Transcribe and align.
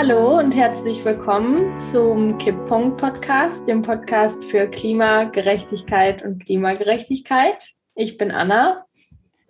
Hallo 0.00 0.38
und 0.38 0.52
herzlich 0.52 1.04
willkommen 1.04 1.76
zum 1.80 2.38
Kipppunkt 2.38 2.98
Podcast, 2.98 3.66
dem 3.66 3.82
Podcast 3.82 4.44
für 4.44 4.68
Klimagerechtigkeit 4.68 6.22
und 6.22 6.44
Klimagerechtigkeit. 6.44 7.74
Ich 7.96 8.16
bin 8.16 8.30
Anna. 8.30 8.86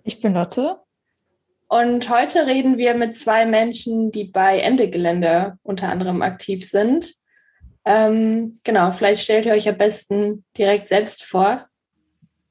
Ich 0.05 0.23
bin 0.23 0.33
Lotte. 0.33 0.79
Und 1.69 2.09
heute 2.09 2.47
reden 2.47 2.79
wir 2.79 2.95
mit 2.95 3.15
zwei 3.15 3.45
Menschen, 3.45 4.11
die 4.11 4.25
bei 4.25 4.59
Ende 4.61 4.89
Gelände 4.89 5.59
unter 5.65 5.91
anderem 5.91 6.23
aktiv 6.23 6.67
sind. 6.67 7.15
Ähm, 7.85 8.55
genau, 8.65 8.93
vielleicht 8.93 9.21
stellt 9.21 9.45
ihr 9.45 9.53
euch 9.53 9.69
am 9.69 9.77
besten 9.77 10.47
direkt 10.57 10.89
selbst 10.89 11.25
vor. 11.25 11.67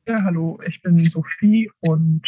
Ja, 0.08 0.22
hallo, 0.24 0.60
ich 0.68 0.84
bin 0.84 1.04
Sophie 1.04 1.72
und 1.80 2.22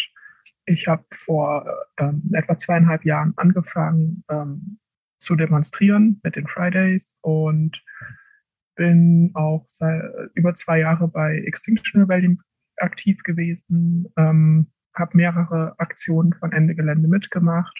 ich 0.66 0.88
habe 0.88 1.06
vor 1.12 1.64
ähm, 2.00 2.24
etwa 2.34 2.58
zweieinhalb 2.58 3.06
Jahren 3.06 3.34
angefangen 3.36 4.24
ähm, 4.32 4.79
zu 5.20 5.36
demonstrieren 5.36 6.20
mit 6.24 6.36
den 6.36 6.48
Fridays 6.48 7.18
und 7.22 7.82
bin 8.76 9.32
auch 9.34 9.68
über 10.36 10.54
zwei 10.54 10.80
Jahre 10.80 11.10
bei 11.10 11.38
Extinction 11.40 12.02
Rebellion 12.02 12.42
aktiv 12.78 13.22
gewesen, 13.24 14.08
ähm, 14.18 14.68
habe 14.96 15.18
mehrere 15.18 15.76
Aktionen 15.80 16.34
von 16.34 16.54
Ende 16.54 16.76
Gelände 16.76 17.08
mitgemacht 17.08 17.78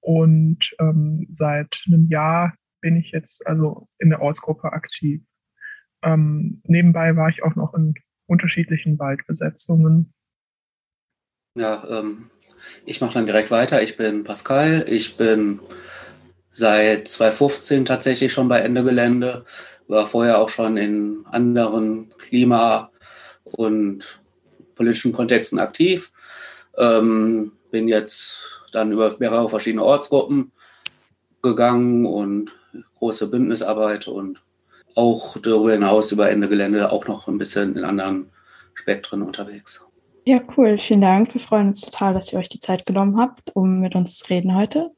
und 0.00 0.70
ähm, 0.78 1.26
seit 1.30 1.82
einem 1.86 2.08
Jahr 2.08 2.54
bin 2.80 2.96
ich 2.96 3.10
jetzt 3.12 3.46
also 3.46 3.88
in 3.98 4.10
der 4.10 4.22
Ortsgruppe 4.22 4.72
aktiv. 4.72 5.22
Ähm, 6.02 6.62
nebenbei 6.64 7.14
war 7.16 7.28
ich 7.28 7.42
auch 7.42 7.54
noch 7.56 7.74
in 7.74 7.94
unterschiedlichen 8.26 8.98
Waldbesetzungen. 8.98 10.14
Ja, 11.56 11.84
ähm, 11.90 12.30
ich 12.86 13.00
mache 13.00 13.14
dann 13.14 13.26
direkt 13.26 13.50
weiter. 13.50 13.82
Ich 13.82 13.96
bin 13.96 14.24
Pascal. 14.24 14.84
Ich 14.88 15.16
bin 15.16 15.60
seit 16.52 17.08
2015 17.08 17.84
tatsächlich 17.84 18.32
schon 18.32 18.48
bei 18.48 18.60
Ende 18.60 18.84
Gelände. 18.84 19.44
War 19.88 20.06
vorher 20.06 20.38
auch 20.38 20.48
schon 20.48 20.76
in 20.76 21.24
anderen 21.30 22.10
Klima- 22.18 22.90
und 23.44 24.20
politischen 24.74 25.12
Kontexten 25.12 25.58
aktiv. 25.58 26.12
Ähm, 26.78 27.52
bin 27.70 27.88
jetzt 27.88 28.38
dann 28.72 28.92
über 28.92 29.14
mehrere 29.18 29.48
verschiedene 29.48 29.84
Ortsgruppen 29.84 30.52
gegangen 31.42 32.06
und 32.06 32.52
große 32.96 33.28
Bündnisarbeit 33.28 34.08
und 34.08 34.42
auch 34.94 35.36
darüber 35.38 35.72
hinaus 35.72 36.12
über 36.12 36.30
Ende 36.30 36.48
Gelände 36.48 36.90
auch 36.90 37.06
noch 37.06 37.28
ein 37.28 37.38
bisschen 37.38 37.76
in 37.76 37.84
anderen 37.84 38.30
Spektren 38.74 39.22
unterwegs. 39.22 39.84
Ja, 40.24 40.40
cool. 40.56 40.78
Vielen 40.78 41.00
Dank. 41.00 41.32
Wir 41.32 41.40
freuen 41.40 41.68
uns 41.68 41.80
total, 41.80 42.14
dass 42.14 42.32
ihr 42.32 42.38
euch 42.38 42.48
die 42.48 42.58
Zeit 42.58 42.86
genommen 42.86 43.18
habt, 43.18 43.54
um 43.54 43.80
mit 43.80 43.94
uns 43.94 44.18
zu 44.18 44.28
reden 44.28 44.54
heute. 44.54 44.90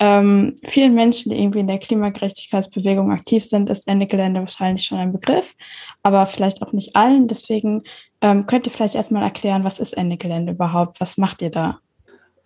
Ähm, 0.00 0.56
vielen 0.64 0.94
Menschen, 0.94 1.30
die 1.30 1.38
irgendwie 1.40 1.60
in 1.60 1.66
der 1.66 1.78
Klimagerechtigkeitsbewegung 1.78 3.10
aktiv 3.10 3.44
sind, 3.44 3.68
ist 3.68 3.88
Ende 3.88 4.06
Gelände 4.06 4.40
wahrscheinlich 4.40 4.84
schon 4.84 4.98
ein 4.98 5.12
Begriff, 5.12 5.54
aber 6.02 6.24
vielleicht 6.26 6.62
auch 6.62 6.72
nicht 6.72 6.94
allen. 6.94 7.26
Deswegen 7.26 7.82
ähm, 8.20 8.46
könnt 8.46 8.66
ihr 8.66 8.72
vielleicht 8.72 8.94
erstmal 8.94 9.22
erklären, 9.22 9.64
was 9.64 9.80
ist 9.80 9.94
Ende 9.94 10.16
Gelände 10.16 10.52
überhaupt? 10.52 11.00
Was 11.00 11.18
macht 11.18 11.42
ihr 11.42 11.50
da? 11.50 11.80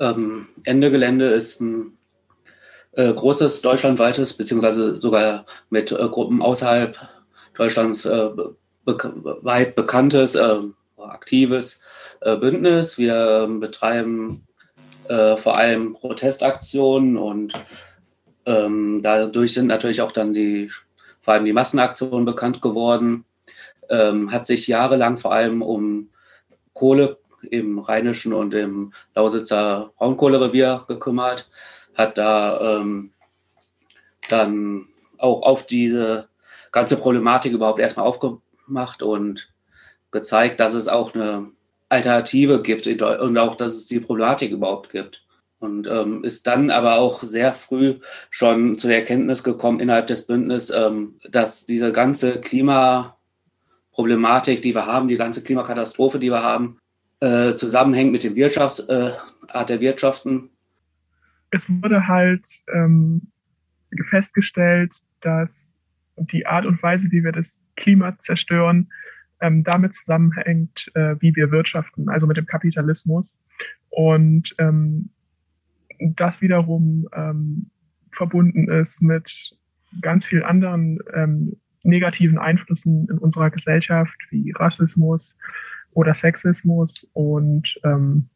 Ähm, 0.00 0.47
Ende 0.64 0.91
Gelände 0.91 1.27
ist 1.27 1.60
ein 1.60 1.98
äh, 2.92 3.12
großes 3.12 3.60
deutschlandweites, 3.62 4.34
beziehungsweise 4.34 5.00
sogar 5.00 5.47
mit 5.70 5.92
äh, 5.92 6.08
Gruppen 6.08 6.42
außerhalb 6.42 6.97
Deutschlands 7.55 8.05
äh, 8.05 8.30
be 8.34 8.56
weit 8.84 9.77
bekanntes, 9.77 10.34
äh, 10.34 10.60
aktives 10.98 11.83
äh, 12.22 12.36
Bündnis. 12.36 12.98
Wir 12.98 13.44
ähm, 13.44 13.60
betreiben 13.60 14.47
äh, 15.08 15.36
vor 15.36 15.56
allem 15.56 15.95
Protestaktionen 15.95 17.17
und 17.17 17.53
ähm, 18.47 19.00
dadurch 19.03 19.55
sind 19.55 19.67
natürlich 19.67 20.00
auch 20.03 20.12
dann 20.12 20.34
die, 20.34 20.70
vor 21.21 21.34
allem 21.34 21.44
die 21.44 21.53
Massenaktionen 21.53 22.25
bekannt 22.25 22.60
geworden. 22.60 23.25
Ähm, 23.91 24.32
hat 24.32 24.47
sich 24.47 24.66
jahrelang 24.66 25.19
vor 25.19 25.32
allem 25.32 25.62
um 25.62 26.10
Kohle 26.72 27.19
im 27.50 27.78
Rheinischen 27.78 28.32
und 28.32 28.54
im 28.54 28.93
Lausitzer 29.15 29.93
Braunkohlerevier 29.97 30.84
gekümmert 30.88 31.50
hat 31.94 32.19
da 32.19 32.78
ähm, 32.78 33.12
dann 34.28 34.87
auch 35.19 35.43
auf 35.43 35.66
diese 35.66 36.28
ganze 36.71 36.97
Problematik 36.97 37.53
überhaupt 37.53 37.81
erstmal 37.81 38.06
aufgemacht 38.06 39.03
und 39.03 39.53
gezeigt, 40.10 40.60
dass 40.60 40.75
es 40.75 40.88
auch 40.88 41.15
eine 41.15 41.50
Alternative 41.92 42.62
gibt 42.62 42.86
und 42.86 43.38
auch, 43.38 43.54
dass 43.54 43.75
es 43.75 43.86
die 43.86 44.00
Problematik 44.00 44.50
überhaupt 44.50 44.91
gibt. 44.91 45.25
Und 45.58 45.86
ähm, 45.86 46.25
ist 46.25 46.47
dann 46.48 46.70
aber 46.70 46.98
auch 46.98 47.22
sehr 47.22 47.53
früh 47.53 48.00
schon 48.30 48.78
zu 48.78 48.88
der 48.88 48.98
Erkenntnis 48.98 49.44
gekommen 49.44 49.78
innerhalb 49.78 50.08
des 50.08 50.26
Bündnisses, 50.26 50.76
ähm, 50.76 51.20
dass 51.30 51.66
diese 51.66 51.92
ganze 51.92 52.41
Klimaproblematik, 52.41 54.60
die 54.62 54.75
wir 54.75 54.86
haben, 54.86 55.06
die 55.06 55.16
ganze 55.16 55.44
Klimakatastrophe, 55.44 56.19
die 56.19 56.32
wir 56.32 56.42
haben, 56.42 56.78
äh, 57.20 57.54
zusammenhängt 57.54 58.10
mit 58.10 58.24
dem 58.24 58.34
Wirtschafts, 58.34 58.80
äh, 58.80 59.12
der 59.69 59.80
Wirtschaften 59.80 60.50
es 61.53 61.69
wurde 61.69 62.09
halt 62.09 62.47
ähm, 62.72 63.28
festgestellt, 64.10 64.94
dass 65.20 65.78
die 66.16 66.47
Art 66.47 66.66
und 66.66 66.82
Weise, 66.82 67.12
wie 67.12 67.22
wir 67.22 67.32
das 67.32 67.62
Klima 67.76 68.19
zerstören, 68.19 68.91
ähm, 69.42 69.64
damit 69.64 69.94
zusammenhängt, 69.94 70.91
äh, 70.94 71.16
wie 71.20 71.36
wir 71.36 71.50
wirtschaften, 71.50 72.08
also 72.08 72.26
mit 72.26 72.36
dem 72.36 72.47
Kapitalismus. 72.47 73.38
Und 73.91 74.54
ähm, 74.58 75.10
das 75.98 76.41
wiederum 76.41 77.08
ähm, 77.14 77.70
verbunden 78.12 78.70
ist 78.70 79.03
mit 79.03 79.56
ganz 80.00 80.25
vielen 80.25 80.42
anderen 80.44 80.98
ähm, 81.12 81.56
negativen 81.82 82.38
Einflüssen 82.38 83.08
in 83.10 83.19
unserer 83.19 83.50
Gesellschaft, 83.50 84.16
wie 84.30 84.53
Rassismus 84.53 85.36
oder 85.92 86.14
Sexismus 86.14 87.10
und 87.12 87.78
ähm, 87.84 88.30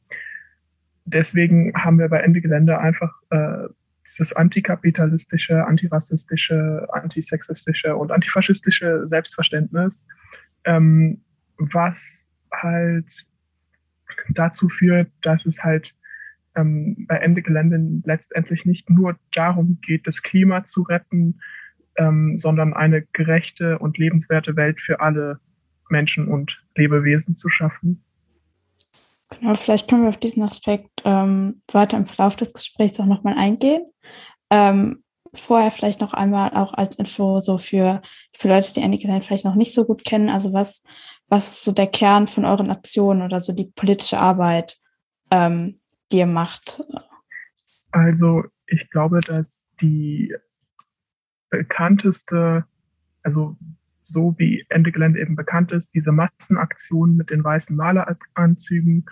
deswegen 1.06 1.72
haben 1.74 1.98
wir 1.98 2.08
bei 2.08 2.20
Ende 2.20 2.40
Gelände 2.40 2.78
einfach 2.78 3.12
äh, 3.30 3.68
dieses 4.06 4.32
antikapitalistische, 4.34 5.64
antirassistische, 5.66 6.86
antisexistische 6.92 7.96
und 7.96 8.12
antifaschistische 8.12 9.02
Selbstverständnis, 9.06 10.06
ähm, 10.66 11.22
was 11.58 12.28
halt 12.52 13.26
dazu 14.30 14.68
führt, 14.68 15.10
dass 15.22 15.46
es 15.46 15.62
halt 15.62 15.94
ähm, 16.54 17.06
bei 17.08 17.16
Ende 17.16 17.42
Gelände 17.42 18.02
letztendlich 18.04 18.64
nicht 18.66 18.90
nur 18.90 19.16
darum 19.32 19.78
geht, 19.82 20.06
das 20.06 20.22
Klima 20.22 20.64
zu 20.64 20.82
retten, 20.82 21.40
ähm, 21.96 22.38
sondern 22.38 22.74
eine 22.74 23.02
gerechte 23.12 23.78
und 23.78 23.98
lebenswerte 23.98 24.56
Welt 24.56 24.80
für 24.80 25.00
alle 25.00 25.40
Menschen 25.88 26.28
und 26.28 26.62
Lebewesen 26.74 27.36
zu 27.36 27.48
schaffen. 27.48 28.02
Genau, 29.30 29.54
vielleicht 29.54 29.88
können 29.88 30.02
wir 30.02 30.08
auf 30.08 30.18
diesen 30.18 30.42
Aspekt 30.42 31.02
ähm, 31.04 31.62
weiter 31.72 31.96
im 31.96 32.06
Verlauf 32.06 32.36
des 32.36 32.52
Gesprächs 32.52 32.98
auch 33.00 33.06
nochmal 33.06 33.34
eingehen. 33.36 33.84
Ähm, 34.50 35.02
vorher 35.34 35.70
vielleicht 35.70 36.00
noch 36.00 36.12
einmal 36.12 36.50
auch 36.50 36.74
als 36.74 36.96
Info 36.96 37.40
so 37.40 37.58
für, 37.58 38.02
für 38.32 38.48
Leute, 38.48 38.72
die 38.72 38.82
Anakin 38.82 39.22
vielleicht 39.22 39.44
noch 39.44 39.54
nicht 39.54 39.74
so 39.74 39.84
gut 39.84 40.04
kennen. 40.04 40.28
Also 40.28 40.52
was, 40.52 40.82
was 41.28 41.48
ist 41.48 41.64
so 41.64 41.72
der 41.72 41.86
Kern 41.86 42.26
von 42.26 42.44
euren 42.44 42.70
Aktionen 42.70 43.22
oder 43.22 43.40
so 43.40 43.52
die 43.52 43.70
politische 43.74 44.18
Arbeit, 44.18 44.78
ähm, 45.30 45.80
die 46.12 46.18
ihr 46.18 46.26
macht? 46.26 46.82
Also 47.90 48.44
ich 48.66 48.90
glaube, 48.90 49.20
dass 49.20 49.64
die 49.80 50.34
bekannteste, 51.50 52.64
also 53.22 53.56
so 54.04 54.34
wie 54.38 54.64
Ende 54.68 54.92
Gelände 54.92 55.20
eben 55.20 55.36
bekannt 55.36 55.72
ist, 55.72 55.94
diese 55.94 56.12
Massenaktionen 56.12 57.16
mit 57.16 57.30
den 57.30 57.42
weißen 57.42 57.76
Maleranzügen 57.76 59.06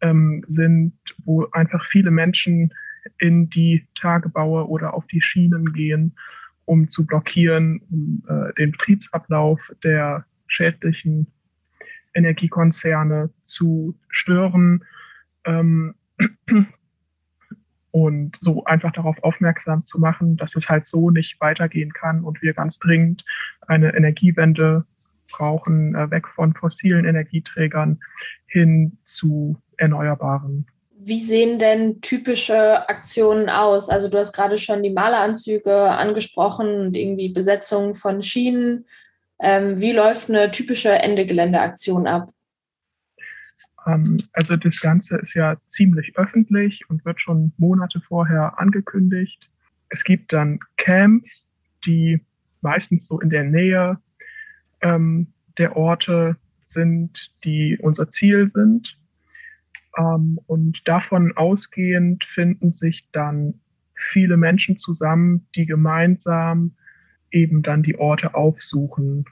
ähm, 0.00 0.44
sind, 0.46 0.98
wo 1.24 1.46
einfach 1.52 1.84
viele 1.84 2.10
Menschen 2.10 2.72
in 3.18 3.50
die 3.50 3.86
Tagebaue 3.94 4.68
oder 4.68 4.94
auf 4.94 5.06
die 5.06 5.22
Schienen 5.22 5.72
gehen, 5.72 6.16
um 6.64 6.88
zu 6.88 7.06
blockieren, 7.06 7.80
um 7.90 8.22
äh, 8.28 8.52
den 8.54 8.72
Betriebsablauf 8.72 9.60
der 9.82 10.24
schädlichen 10.48 11.26
Energiekonzerne 12.14 13.30
zu 13.44 13.98
stören. 14.08 14.84
Ähm, 15.44 15.94
und 17.96 18.36
so 18.40 18.62
einfach 18.64 18.92
darauf 18.92 19.16
aufmerksam 19.24 19.86
zu 19.86 19.98
machen, 19.98 20.36
dass 20.36 20.54
es 20.54 20.68
halt 20.68 20.86
so 20.86 21.10
nicht 21.10 21.40
weitergehen 21.40 21.94
kann 21.94 22.24
und 22.24 22.42
wir 22.42 22.52
ganz 22.52 22.78
dringend 22.78 23.24
eine 23.68 23.94
Energiewende 23.94 24.84
brauchen, 25.30 25.94
äh, 25.94 26.10
weg 26.10 26.28
von 26.28 26.52
fossilen 26.52 27.06
Energieträgern 27.06 27.98
hin 28.46 28.98
zu 29.04 29.62
erneuerbaren. 29.78 30.66
Wie 31.06 31.20
sehen 31.20 31.60
denn 31.60 32.00
typische 32.00 32.88
Aktionen 32.88 33.48
aus? 33.48 33.88
Also 33.88 34.08
du 34.08 34.18
hast 34.18 34.32
gerade 34.32 34.58
schon 34.58 34.82
die 34.82 34.90
Maleranzüge 34.90 35.92
angesprochen 35.92 36.80
und 36.80 36.96
irgendwie 36.96 37.28
Besetzung 37.28 37.94
von 37.94 38.24
Schienen. 38.24 38.86
Ähm, 39.38 39.80
wie 39.80 39.92
läuft 39.92 40.30
eine 40.30 40.50
typische 40.50 40.90
Ende-Gelände-Aktion 40.90 42.08
ab? 42.08 42.32
Ähm, 43.86 44.16
also 44.32 44.56
das 44.56 44.80
Ganze 44.80 45.18
ist 45.18 45.34
ja 45.34 45.56
ziemlich 45.68 46.18
öffentlich 46.18 46.82
und 46.88 47.04
wird 47.04 47.20
schon 47.20 47.52
Monate 47.56 48.00
vorher 48.00 48.58
angekündigt. 48.58 49.48
es 49.90 50.02
gibt 50.02 50.32
dann 50.32 50.58
Camps, 50.76 51.52
die 51.86 52.20
meistens 52.62 53.06
so 53.06 53.20
in 53.20 53.30
der 53.30 53.44
Nähe 53.44 54.00
ähm, 54.80 55.28
der 55.56 55.76
Orte 55.76 56.36
sind, 56.64 57.30
die 57.44 57.78
unser 57.80 58.10
Ziel 58.10 58.48
sind. 58.48 58.98
Ähm, 59.96 60.38
und 60.46 60.80
davon 60.84 61.32
ausgehend 61.36 62.24
finden 62.34 62.72
sich 62.72 63.08
dann 63.12 63.60
viele 63.94 64.36
Menschen 64.36 64.78
zusammen, 64.78 65.46
die 65.54 65.66
gemeinsam 65.66 66.76
eben 67.30 67.62
dann 67.62 67.82
die 67.82 67.98
Orte 67.98 68.34
aufsuchen. 68.34 69.24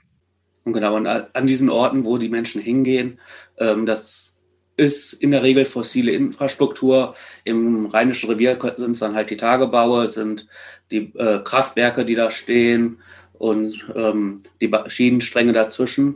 Und 0.63 0.73
genau, 0.73 0.95
und 0.95 1.07
an 1.07 1.47
diesen 1.47 1.69
Orten, 1.69 2.03
wo 2.03 2.17
die 2.17 2.29
Menschen 2.29 2.61
hingehen, 2.61 3.19
ähm, 3.59 3.85
das 3.85 4.35
ist 4.77 5.13
in 5.13 5.31
der 5.31 5.43
Regel 5.43 5.65
fossile 5.65 6.11
Infrastruktur. 6.11 7.15
Im 7.43 7.85
Rheinischen 7.85 8.29
Revier 8.29 8.57
sind 8.75 8.91
es 8.91 8.99
dann 8.99 9.15
halt 9.15 9.29
die 9.29 9.37
Tagebaue, 9.37 10.07
sind 10.09 10.47
die 10.91 11.13
äh, 11.15 11.39
Kraftwerke, 11.43 12.03
die 12.03 12.15
da 12.15 12.31
stehen 12.31 12.97
und 13.33 13.85
ähm, 13.95 14.41
die 14.61 14.71
Schienenstränge 14.87 15.53
dazwischen 15.53 16.15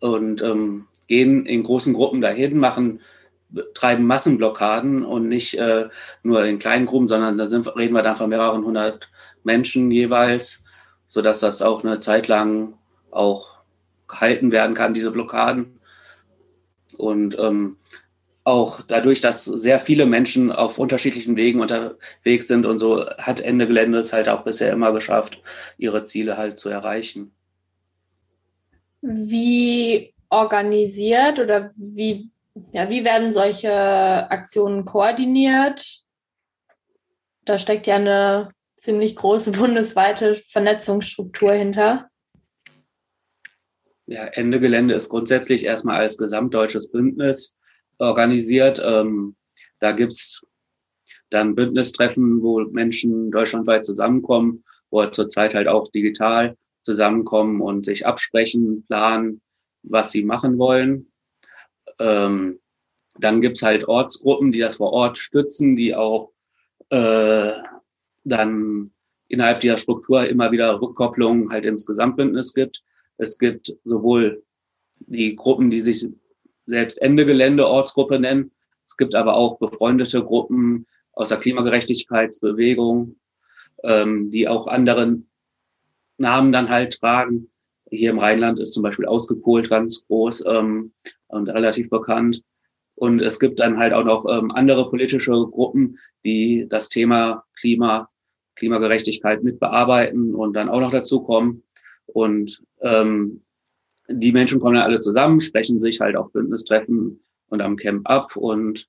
und 0.00 0.40
ähm, 0.42 0.86
gehen 1.08 1.44
in 1.46 1.62
großen 1.62 1.92
Gruppen 1.92 2.20
dahin, 2.20 2.58
machen 2.58 3.00
treiben 3.74 4.06
Massenblockaden 4.06 5.04
und 5.04 5.28
nicht 5.28 5.58
äh, 5.58 5.88
nur 6.22 6.44
in 6.44 6.58
kleinen 6.58 6.86
Gruppen, 6.86 7.08
sondern 7.08 7.36
da 7.36 7.46
sind, 7.46 7.66
reden 7.76 7.94
wir 7.94 8.02
dann 8.02 8.16
von 8.16 8.30
mehreren 8.30 8.64
hundert 8.64 9.10
Menschen 9.42 9.90
jeweils, 9.90 10.64
sodass 11.08 11.40
das 11.40 11.62
auch 11.62 11.84
eine 11.84 12.00
Zeit 12.00 12.28
lang 12.28 12.74
auch 13.10 13.58
gehalten 14.08 14.52
werden 14.52 14.74
kann, 14.74 14.94
diese 14.94 15.10
Blockaden. 15.10 15.80
Und 16.96 17.38
ähm, 17.38 17.76
auch 18.44 18.82
dadurch, 18.82 19.20
dass 19.20 19.44
sehr 19.44 19.80
viele 19.80 20.06
Menschen 20.06 20.52
auf 20.52 20.78
unterschiedlichen 20.78 21.36
Wegen 21.36 21.60
unterwegs 21.60 22.46
sind 22.46 22.66
und 22.66 22.78
so, 22.78 23.06
hat 23.18 23.40
Ende 23.40 23.66
Gelände 23.66 23.98
es 23.98 24.12
halt 24.12 24.28
auch 24.28 24.44
bisher 24.44 24.72
immer 24.72 24.92
geschafft, 24.92 25.40
ihre 25.78 26.04
Ziele 26.04 26.36
halt 26.36 26.58
zu 26.58 26.68
erreichen. 26.68 27.32
Wie 29.00 30.14
organisiert 30.28 31.38
oder 31.40 31.72
wie 31.76 32.30
ja, 32.72 32.88
wie 32.88 33.04
werden 33.04 33.30
solche 33.30 33.72
Aktionen 33.72 34.84
koordiniert? 34.84 36.00
Da 37.44 37.58
steckt 37.58 37.86
ja 37.86 37.96
eine 37.96 38.50
ziemlich 38.76 39.16
große 39.16 39.52
bundesweite 39.58 40.36
Vernetzungsstruktur 40.36 41.52
hinter. 41.52 42.08
Ja, 44.06 44.24
Ende 44.26 44.60
Gelände 44.60 44.94
ist 44.94 45.08
grundsätzlich 45.08 45.64
erstmal 45.64 46.00
als 46.00 46.18
gesamtdeutsches 46.18 46.90
Bündnis 46.90 47.56
organisiert. 47.98 48.82
Ähm, 48.84 49.34
da 49.78 49.92
gibt 49.92 50.12
es 50.12 50.42
dann 51.30 51.54
Bündnistreffen, 51.54 52.42
wo 52.42 52.60
Menschen 52.60 53.30
deutschlandweit 53.30 53.84
zusammenkommen, 53.84 54.64
wo 54.90 55.04
zurzeit 55.06 55.54
halt 55.54 55.68
auch 55.68 55.90
digital 55.90 56.56
zusammenkommen 56.82 57.62
und 57.62 57.86
sich 57.86 58.06
absprechen, 58.06 58.84
planen, 58.86 59.40
was 59.82 60.12
sie 60.12 60.22
machen 60.22 60.58
wollen. 60.58 61.10
Ähm, 61.98 62.60
dann 63.18 63.40
gibt's 63.40 63.62
halt 63.62 63.86
Ortsgruppen, 63.86 64.52
die 64.52 64.58
das 64.58 64.76
vor 64.76 64.92
Ort 64.92 65.18
stützen, 65.18 65.76
die 65.76 65.94
auch 65.94 66.32
äh, 66.90 67.52
dann 68.24 68.90
innerhalb 69.28 69.60
dieser 69.60 69.78
Struktur 69.78 70.26
immer 70.26 70.52
wieder 70.52 70.80
Rückkopplungen 70.80 71.50
halt 71.50 71.66
ins 71.66 71.86
Gesamtbündnis 71.86 72.54
gibt. 72.54 72.82
Es 73.16 73.38
gibt 73.38 73.76
sowohl 73.84 74.42
die 74.98 75.36
Gruppen, 75.36 75.70
die 75.70 75.80
sich 75.80 76.06
selbst 76.66 77.00
Ende 77.00 77.26
Gelände 77.26 77.68
Ortsgruppe 77.68 78.18
nennen. 78.18 78.50
Es 78.84 78.96
gibt 78.96 79.14
aber 79.14 79.34
auch 79.34 79.58
befreundete 79.58 80.22
Gruppen 80.22 80.86
aus 81.12 81.28
der 81.28 81.38
Klimagerechtigkeitsbewegung, 81.38 83.16
ähm, 83.84 84.30
die 84.30 84.48
auch 84.48 84.66
anderen 84.66 85.28
Namen 86.18 86.52
dann 86.52 86.68
halt 86.68 86.98
tragen. 86.98 87.50
Hier 87.96 88.10
im 88.10 88.18
Rheinland 88.18 88.60
ist 88.60 88.72
zum 88.72 88.82
Beispiel 88.82 89.06
ausgepolt 89.06 89.70
ganz 89.70 90.06
groß 90.06 90.44
ähm, 90.46 90.92
und 91.28 91.48
relativ 91.48 91.90
bekannt. 91.90 92.42
Und 92.96 93.20
es 93.20 93.40
gibt 93.40 93.58
dann 93.58 93.78
halt 93.78 93.92
auch 93.92 94.04
noch 94.04 94.24
ähm, 94.28 94.50
andere 94.52 94.88
politische 94.88 95.32
Gruppen, 95.32 95.98
die 96.24 96.66
das 96.68 96.88
Thema 96.88 97.44
Klima, 97.58 98.08
Klimagerechtigkeit 98.56 99.42
mit 99.42 99.58
bearbeiten 99.58 100.34
und 100.34 100.54
dann 100.54 100.68
auch 100.68 100.80
noch 100.80 100.92
dazu 100.92 101.22
kommen. 101.22 101.64
Und 102.06 102.62
ähm, 102.82 103.42
die 104.08 104.32
Menschen 104.32 104.60
kommen 104.60 104.74
dann 104.74 104.84
alle 104.84 105.00
zusammen, 105.00 105.40
sprechen 105.40 105.80
sich 105.80 106.00
halt 106.00 106.16
auf 106.16 106.30
Bündnistreffen 106.32 107.20
und 107.48 107.62
am 107.62 107.76
Camp 107.76 108.08
ab 108.08 108.36
und 108.36 108.88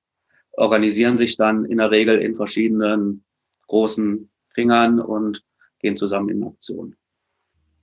organisieren 0.52 1.18
sich 1.18 1.38
dann 1.38 1.66
in 1.66 1.78
der 1.78 1.92
Regel 1.92 2.22
in 2.22 2.36
verschiedenen 2.36 3.24
großen 3.68 4.30
Fingern 4.50 5.00
und 5.00 5.44
gehen 5.80 5.98
zusammen 5.98 6.30
in 6.30 6.44
Aktion. 6.44 6.96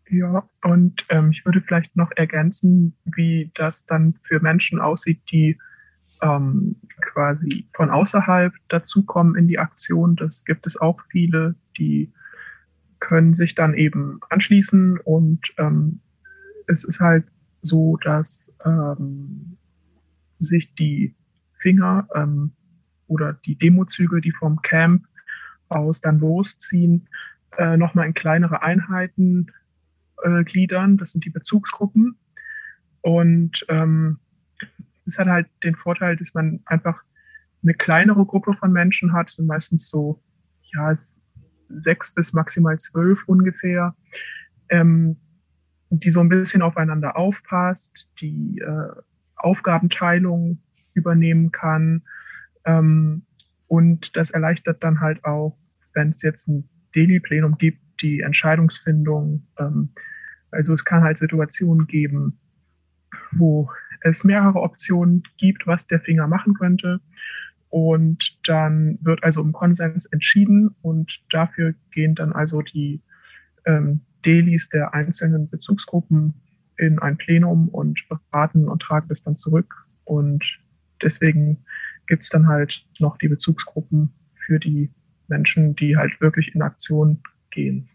Ja, 0.08 0.46
und 0.64 1.06
ähm, 1.08 1.30
ich 1.30 1.44
würde 1.44 1.62
vielleicht 1.62 1.96
noch 1.96 2.10
ergänzen, 2.16 2.94
wie 3.04 3.50
das 3.54 3.86
dann 3.86 4.14
für 4.24 4.40
Menschen 4.40 4.80
aussieht, 4.80 5.20
die 5.30 5.58
ähm, 6.20 6.76
quasi 7.00 7.66
von 7.74 7.90
außerhalb 7.90 8.52
dazukommen 8.68 9.36
in 9.36 9.48
die 9.48 9.58
Aktion. 9.58 10.16
Das 10.16 10.44
gibt 10.44 10.66
es 10.66 10.80
auch 10.80 11.00
viele, 11.10 11.54
die 11.78 12.12
können 13.00 13.34
sich 13.34 13.54
dann 13.54 13.74
eben 13.74 14.20
anschließen 14.30 14.98
und 15.00 15.40
ähm, 15.58 16.00
es 16.68 16.84
ist 16.84 17.00
halt 17.00 17.24
so, 17.60 17.96
dass 17.96 18.50
ähm, 18.64 19.56
sich 20.38 20.74
die 20.74 21.14
Finger 21.58 22.06
ähm, 22.14 22.52
oder 23.06 23.32
die 23.32 23.56
Demozüge, 23.56 24.20
die 24.20 24.32
vom 24.32 24.62
Camp 24.62 25.04
aus 25.68 26.00
dann 26.00 26.20
losziehen, 26.20 27.08
äh, 27.58 27.76
nochmal 27.76 28.06
in 28.06 28.14
kleinere 28.14 28.62
Einheiten 28.62 29.48
äh, 30.22 30.44
gliedern. 30.44 30.96
Das 30.96 31.10
sind 31.10 31.24
die 31.24 31.30
Bezugsgruppen. 31.30 32.16
Und 33.02 33.64
ähm, 33.68 34.18
das 35.04 35.18
hat 35.18 35.28
halt 35.28 35.48
den 35.62 35.74
Vorteil, 35.74 36.16
dass 36.16 36.34
man 36.34 36.60
einfach 36.66 37.02
eine 37.62 37.74
kleinere 37.74 38.24
Gruppe 38.24 38.54
von 38.54 38.72
Menschen 38.72 39.12
hat. 39.12 39.28
Das 39.28 39.36
sind 39.36 39.46
meistens 39.46 39.88
so, 39.88 40.22
ja, 40.62 40.96
sechs 41.68 42.12
bis 42.14 42.32
maximal 42.32 42.78
zwölf 42.78 43.24
ungefähr, 43.26 43.94
ähm, 44.68 45.16
die 45.90 46.10
so 46.10 46.20
ein 46.20 46.28
bisschen 46.28 46.62
aufeinander 46.62 47.16
aufpasst, 47.16 48.08
die 48.20 48.58
äh, 48.58 48.88
Aufgabenteilung 49.36 50.58
übernehmen 50.94 51.50
kann. 51.50 52.02
Ähm, 52.64 53.22
und 53.66 54.16
das 54.16 54.30
erleichtert 54.30 54.82
dann 54.84 55.00
halt 55.00 55.24
auch, 55.24 55.56
wenn 55.94 56.10
es 56.10 56.22
jetzt 56.22 56.48
ein 56.48 56.68
Daily-Plenum 56.94 57.58
gibt, 57.58 57.80
die 58.02 58.20
Entscheidungsfindung. 58.20 59.46
Ähm, 59.58 59.90
also 60.52 60.74
es 60.74 60.84
kann 60.84 61.02
halt 61.02 61.18
Situationen 61.18 61.86
geben, 61.86 62.38
wo 63.32 63.70
es 64.02 64.24
mehrere 64.24 64.60
Optionen 64.60 65.22
gibt, 65.38 65.66
was 65.66 65.86
der 65.86 66.00
Finger 66.00 66.28
machen 66.28 66.54
könnte. 66.54 67.00
Und 67.70 68.38
dann 68.44 68.98
wird 69.00 69.24
also 69.24 69.40
im 69.40 69.52
Konsens 69.52 70.04
entschieden 70.06 70.74
und 70.82 71.20
dafür 71.30 71.74
gehen 71.90 72.14
dann 72.14 72.32
also 72.32 72.60
die 72.60 73.00
ähm, 73.64 74.02
Delis 74.26 74.68
der 74.68 74.92
einzelnen 74.92 75.48
Bezugsgruppen 75.48 76.34
in 76.76 76.98
ein 76.98 77.16
Plenum 77.16 77.68
und 77.68 77.98
beraten 78.08 78.68
und 78.68 78.82
tragen 78.82 79.08
das 79.08 79.22
dann 79.22 79.36
zurück. 79.36 79.86
Und 80.04 80.44
deswegen 81.02 81.64
gibt 82.06 82.24
es 82.24 82.28
dann 82.28 82.48
halt 82.48 82.84
noch 82.98 83.16
die 83.16 83.28
Bezugsgruppen 83.28 84.12
für 84.46 84.58
die 84.58 84.90
Menschen, 85.28 85.74
die 85.76 85.96
halt 85.96 86.20
wirklich 86.20 86.54
in 86.54 86.60
Aktion 86.60 87.22
gehen. 87.50 87.88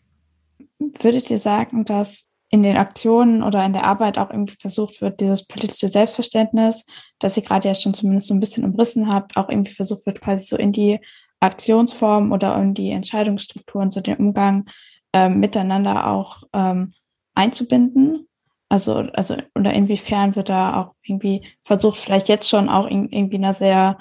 Würdet 0.80 1.30
ihr 1.30 1.40
sagen, 1.40 1.86
dass 1.86 2.28
in 2.50 2.64
den 2.64 2.78
Aktionen 2.78 3.44
oder 3.44 3.64
in 3.66 3.74
der 3.74 3.84
Arbeit 3.84 4.18
auch 4.18 4.30
irgendwie 4.30 4.56
versucht 4.60 5.02
wird, 5.02 5.20
dieses 5.20 5.46
politische 5.46 5.90
Selbstverständnis, 5.90 6.86
das 7.20 7.36
ihr 7.36 7.44
gerade 7.44 7.68
ja 7.68 7.76
schon 7.76 7.94
zumindest 7.94 8.28
so 8.28 8.34
ein 8.34 8.40
bisschen 8.40 8.64
umrissen 8.64 9.12
habt, 9.12 9.36
auch 9.36 9.50
irgendwie 9.50 9.74
versucht 9.74 10.06
wird, 10.06 10.22
quasi 10.22 10.46
so 10.46 10.56
in 10.56 10.72
die 10.72 11.00
Aktionsform 11.40 12.32
oder 12.32 12.56
in 12.62 12.74
die 12.74 12.92
Entscheidungsstrukturen, 12.92 13.92
so 13.92 14.02
den 14.02 14.18
Umgang 14.18 14.66
ähm, 15.14 15.40
miteinander 15.40 16.08
auch 16.08 16.44
ähm, 16.54 16.94
einzubinden? 17.36 18.28
Also, 18.70 18.96
also, 19.14 19.38
oder 19.56 19.74
inwiefern 19.74 20.36
wird 20.36 20.50
da 20.50 20.82
auch 20.82 20.96
irgendwie 21.04 21.48
versucht, 21.64 21.98
vielleicht 21.98 22.28
jetzt 22.28 22.50
schon 22.50 22.70
auch 22.70 22.88
in, 22.88 23.10
irgendwie 23.10 23.38
einer 23.38 23.54
sehr, 23.54 23.98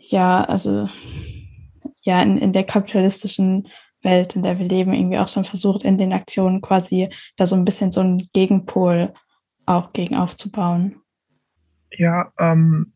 ja, 0.00 0.44
also, 0.44 0.88
ja, 2.02 2.22
in, 2.22 2.38
in 2.38 2.52
der 2.52 2.64
kapitalistischen 2.64 3.68
Welt, 4.02 4.36
in 4.36 4.42
der 4.42 4.58
wir 4.58 4.66
leben, 4.66 4.92
irgendwie 4.92 5.18
auch 5.18 5.28
schon 5.28 5.44
versucht, 5.44 5.84
in 5.84 5.98
den 5.98 6.12
Aktionen 6.12 6.60
quasi 6.60 7.08
da 7.36 7.46
so 7.46 7.56
ein 7.56 7.64
bisschen 7.64 7.90
so 7.90 8.00
einen 8.00 8.28
Gegenpol 8.32 9.12
auch 9.66 9.92
gegen 9.92 10.16
aufzubauen. 10.16 10.96
Ja, 11.90 12.32
ähm, 12.38 12.92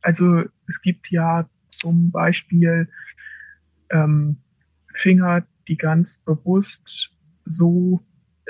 also 0.00 0.42
es 0.68 0.80
gibt 0.80 1.10
ja 1.10 1.48
zum 1.68 2.10
Beispiel 2.10 2.88
ähm, 3.90 4.38
Finger, 4.94 5.44
die 5.68 5.76
ganz 5.76 6.18
bewusst 6.18 7.10
so 7.44 8.00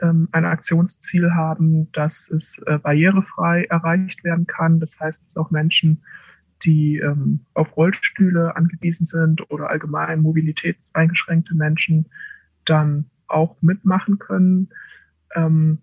ähm, 0.01 0.29
ein 0.33 0.45
Aktionsziel 0.45 1.33
haben, 1.33 1.91
dass 1.93 2.31
es 2.31 2.59
äh, 2.67 2.79
barrierefrei 2.79 3.65
erreicht 3.65 4.25
werden 4.25 4.47
kann. 4.47 4.81
Das 4.81 4.99
heißt, 4.99 5.25
dass 5.25 5.37
auch 5.37 5.51
Menschen, 5.51 6.03
die 6.65 6.99
ähm, 6.99 7.41
auf 7.55 7.77
Rollstühle 7.77 8.57
angewiesen 8.57 9.05
sind 9.05 9.51
oder 9.51 9.71
allgemein 9.71 10.21
mobilitätseingeschränkte 10.21 11.55
Menschen 11.55 12.07
dann 12.65 13.11
auch 13.27 13.61
mitmachen 13.63 14.19
können. 14.19 14.69
Ähm, 15.35 15.79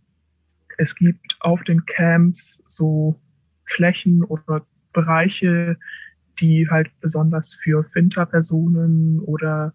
es 0.78 0.96
gibt 0.96 1.38
auf 1.42 1.64
den 1.64 1.86
Camps 1.86 2.64
so 2.68 3.20
Flächen 3.66 4.24
oder 4.24 4.66
Bereiche, 4.94 5.78
die 6.40 6.70
halt 6.70 6.90
besonders 7.02 7.56
für 7.56 7.84
Finter-Personen 7.84 9.20
oder 9.20 9.74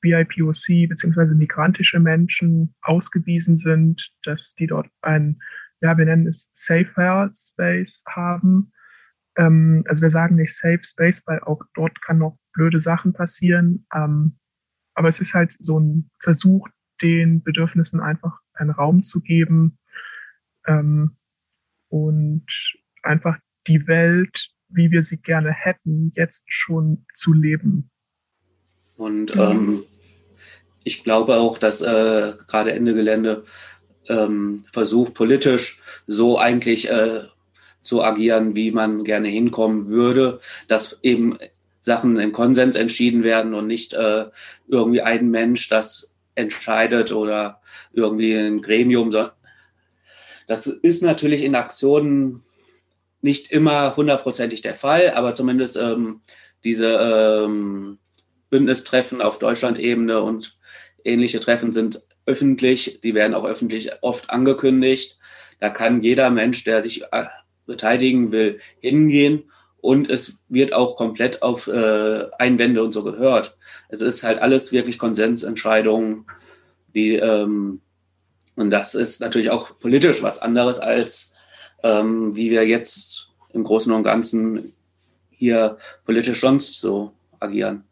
BIPOC 0.00 0.88
beziehungsweise 0.88 1.34
migrantische 1.34 2.00
Menschen 2.00 2.74
ausgewiesen 2.82 3.56
sind, 3.56 4.12
dass 4.24 4.54
die 4.54 4.66
dort 4.66 4.88
ein, 5.02 5.40
ja, 5.80 5.96
wir 5.98 6.04
nennen 6.04 6.26
es 6.26 6.50
Safer 6.54 7.30
Space 7.34 8.02
haben. 8.08 8.72
Ähm, 9.36 9.84
also 9.86 10.02
wir 10.02 10.10
sagen 10.10 10.36
nicht 10.36 10.56
Safe 10.56 10.82
Space, 10.82 11.22
weil 11.26 11.40
auch 11.40 11.62
dort 11.74 12.00
kann 12.02 12.18
noch 12.18 12.38
blöde 12.52 12.80
Sachen 12.80 13.12
passieren. 13.12 13.86
Ähm, 13.94 14.38
aber 14.94 15.08
es 15.08 15.20
ist 15.20 15.34
halt 15.34 15.56
so 15.60 15.78
ein 15.78 16.10
Versuch, 16.20 16.68
den 17.02 17.42
Bedürfnissen 17.42 18.00
einfach 18.00 18.40
einen 18.54 18.70
Raum 18.70 19.02
zu 19.02 19.20
geben 19.20 19.78
ähm, 20.66 21.16
und 21.88 22.46
einfach 23.02 23.38
die 23.66 23.86
Welt, 23.86 24.50
wie 24.68 24.90
wir 24.90 25.02
sie 25.02 25.18
gerne 25.18 25.52
hätten, 25.52 26.12
jetzt 26.14 26.44
schon 26.48 27.04
zu 27.14 27.32
leben. 27.32 27.90
Und 28.96 29.36
ähm, 29.36 29.84
ich 30.84 31.04
glaube 31.04 31.36
auch, 31.36 31.58
dass 31.58 31.82
äh, 31.82 32.32
gerade 32.46 32.72
Ende 32.72 32.94
Gelände 32.94 33.44
ähm, 34.08 34.64
versucht, 34.72 35.14
politisch 35.14 35.80
so 36.06 36.38
eigentlich 36.38 36.88
äh, 36.88 37.20
zu 37.86 38.02
agieren, 38.02 38.54
wie 38.54 38.72
man 38.72 39.04
gerne 39.04 39.28
hinkommen 39.28 39.88
würde, 39.88 40.40
dass 40.68 40.98
eben 41.02 41.38
Sachen 41.80 42.18
im 42.18 42.32
Konsens 42.32 42.76
entschieden 42.76 43.22
werden 43.22 43.54
und 43.54 43.66
nicht 43.66 43.94
äh, 43.94 44.26
irgendwie 44.66 45.02
ein 45.02 45.30
Mensch 45.30 45.68
das 45.68 46.12
entscheidet 46.34 47.12
oder 47.12 47.60
irgendwie 47.92 48.34
ein 48.34 48.60
Gremium. 48.60 49.10
Das 50.46 50.66
ist 50.66 51.02
natürlich 51.02 51.42
in 51.44 51.54
Aktionen 51.54 52.42
nicht 53.22 53.50
immer 53.50 53.96
hundertprozentig 53.96 54.62
der 54.62 54.74
Fall, 54.74 55.12
aber 55.14 55.34
zumindest 55.34 55.76
ähm, 55.76 56.20
diese 56.64 57.44
ähm, 57.46 57.98
Bündnistreffen 58.50 59.22
auf 59.22 59.38
Deutschland-Ebene 59.38 60.20
und 60.20 60.58
ähnliche 61.04 61.40
Treffen 61.40 61.72
sind 61.72 62.02
öffentlich, 62.26 63.00
die 63.02 63.14
werden 63.14 63.34
auch 63.34 63.44
öffentlich 63.44 63.90
oft 64.02 64.30
angekündigt. 64.30 65.18
Da 65.60 65.70
kann 65.70 66.02
jeder 66.02 66.30
Mensch, 66.30 66.64
der 66.64 66.82
sich 66.82 67.04
äh, 67.12 67.26
beteiligen 67.66 68.32
will, 68.32 68.58
hingehen 68.80 69.44
und 69.80 70.10
es 70.10 70.42
wird 70.48 70.72
auch 70.72 70.96
komplett 70.96 71.42
auf 71.42 71.68
äh, 71.68 72.24
Einwände 72.38 72.82
und 72.82 72.92
so 72.92 73.04
gehört. 73.04 73.56
Es 73.88 74.00
ist 74.00 74.22
halt 74.22 74.40
alles 74.40 74.72
wirklich 74.72 74.98
Konsensentscheidungen, 74.98 76.26
die 76.94 77.16
ähm, 77.16 77.80
und 78.56 78.70
das 78.70 78.94
ist 78.94 79.20
natürlich 79.20 79.50
auch 79.50 79.78
politisch 79.78 80.22
was 80.22 80.40
anderes 80.40 80.78
als 80.78 81.34
ähm, 81.82 82.34
wie 82.34 82.50
wir 82.50 82.66
jetzt 82.66 83.28
im 83.52 83.64
Großen 83.64 83.92
und 83.92 84.02
Ganzen 84.02 84.72
hier 85.30 85.76
politisch 86.04 86.40
sonst 86.40 86.80
so 86.80 87.12
agieren. 87.38 87.84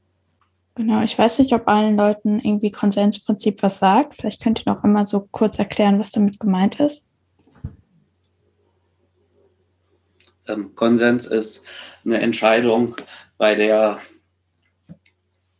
Genau, 0.74 1.02
ich 1.02 1.16
weiß 1.16 1.38
nicht, 1.38 1.52
ob 1.52 1.68
allen 1.68 1.96
Leuten 1.96 2.40
irgendwie 2.40 2.72
Konsensprinzip 2.72 3.62
was 3.62 3.78
sagt. 3.78 4.14
Vielleicht 4.14 4.42
könnt 4.42 4.60
ihr 4.60 4.72
noch 4.72 4.82
einmal 4.82 5.06
so 5.06 5.28
kurz 5.30 5.58
erklären, 5.58 6.00
was 6.00 6.10
damit 6.10 6.40
gemeint 6.40 6.80
ist. 6.80 7.08
Ähm, 10.48 10.74
Konsens 10.74 11.26
ist 11.26 11.62
eine 12.04 12.20
Entscheidung, 12.20 12.96
bei 13.38 13.54
der 13.54 14.00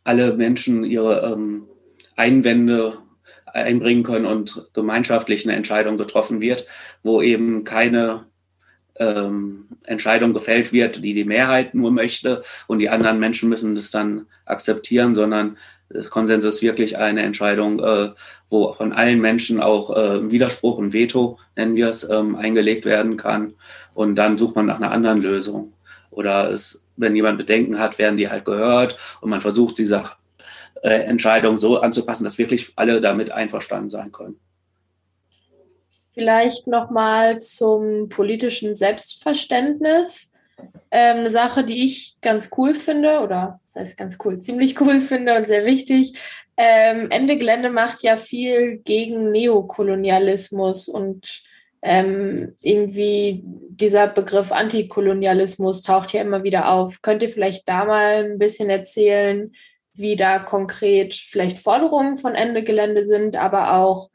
alle 0.03 0.35
Menschen 0.35 0.83
ihre 0.83 1.33
ähm, 1.33 1.67
Einwände 2.15 2.99
einbringen 3.45 4.03
können 4.03 4.25
und 4.25 4.69
gemeinschaftlich 4.73 5.45
eine 5.45 5.55
Entscheidung 5.55 5.97
getroffen 5.97 6.41
wird, 6.41 6.67
wo 7.03 7.21
eben 7.21 7.63
keine 7.63 8.25
ähm, 8.97 9.67
Entscheidung 9.83 10.33
gefällt 10.33 10.71
wird, 10.71 11.03
die 11.03 11.13
die 11.13 11.25
Mehrheit 11.25 11.73
nur 11.73 11.91
möchte 11.91 12.43
und 12.67 12.79
die 12.79 12.89
anderen 12.89 13.19
Menschen 13.19 13.49
müssen 13.49 13.75
das 13.75 13.91
dann 13.91 14.27
akzeptieren, 14.45 15.15
sondern 15.15 15.57
Konsens 16.09 16.45
ist 16.45 16.61
wirklich 16.61 16.97
eine 16.97 17.21
Entscheidung, 17.23 17.79
äh, 17.79 18.09
wo 18.49 18.73
von 18.73 18.93
allen 18.93 19.19
Menschen 19.19 19.61
auch 19.61 19.95
äh, 19.95 20.31
Widerspruch 20.31 20.77
und 20.77 20.93
Veto, 20.93 21.37
nennen 21.55 21.75
wir 21.75 21.89
es, 21.89 22.09
ähm, 22.09 22.35
eingelegt 22.35 22.85
werden 22.85 23.17
kann. 23.17 23.55
Und 23.93 24.15
dann 24.15 24.37
sucht 24.37 24.55
man 24.55 24.65
nach 24.65 24.77
einer 24.77 24.91
anderen 24.91 25.21
Lösung. 25.21 25.73
Oder 26.11 26.49
es, 26.49 26.85
wenn 26.95 27.15
jemand 27.15 27.37
Bedenken 27.37 27.79
hat, 27.79 27.97
werden 27.97 28.17
die 28.17 28.29
halt 28.29 28.45
gehört 28.45 28.97
und 29.21 29.29
man 29.29 29.41
versucht, 29.41 29.77
diese 29.77 30.03
äh, 30.81 31.03
Entscheidung 31.03 31.57
so 31.57 31.79
anzupassen, 31.81 32.23
dass 32.23 32.37
wirklich 32.37 32.71
alle 32.75 33.01
damit 33.01 33.31
einverstanden 33.31 33.89
sein 33.89 34.11
können. 34.11 34.39
Vielleicht 36.13 36.67
nochmal 36.67 37.41
zum 37.41 38.07
politischen 38.07 38.75
Selbstverständnis. 38.75 40.31
Ähm, 40.91 41.17
eine 41.17 41.29
Sache, 41.29 41.63
die 41.63 41.83
ich 41.83 42.15
ganz 42.21 42.49
cool 42.57 42.75
finde, 42.75 43.19
oder 43.19 43.59
das 43.65 43.75
heißt 43.75 43.97
ganz 43.97 44.17
cool, 44.23 44.39
ziemlich 44.39 44.79
cool 44.81 45.01
finde 45.01 45.35
und 45.35 45.47
sehr 45.47 45.65
wichtig. 45.65 46.17
Ähm, 46.57 47.11
Ende 47.11 47.37
Gelände 47.37 47.69
macht 47.69 48.01
ja 48.03 48.15
viel 48.15 48.77
gegen 48.77 49.31
Neokolonialismus 49.31 50.87
und 50.87 51.43
ähm, 51.81 52.55
irgendwie 52.61 53.43
dieser 53.43 54.07
Begriff 54.07 54.51
Antikolonialismus 54.51 55.81
taucht 55.81 56.13
ja 56.13 56.21
immer 56.21 56.43
wieder 56.43 56.71
auf. 56.71 57.01
Könnt 57.01 57.21
ihr 57.23 57.29
vielleicht 57.29 57.67
da 57.67 57.85
mal 57.85 58.23
ein 58.23 58.39
bisschen 58.39 58.69
erzählen, 58.69 59.51
wie 59.93 60.15
da 60.15 60.39
konkret 60.39 61.13
vielleicht 61.13 61.57
Forderungen 61.59 62.17
von 62.17 62.35
Ende 62.35 62.63
Gelände 62.63 63.05
sind, 63.05 63.37
aber 63.37 63.73
auch 63.73 64.09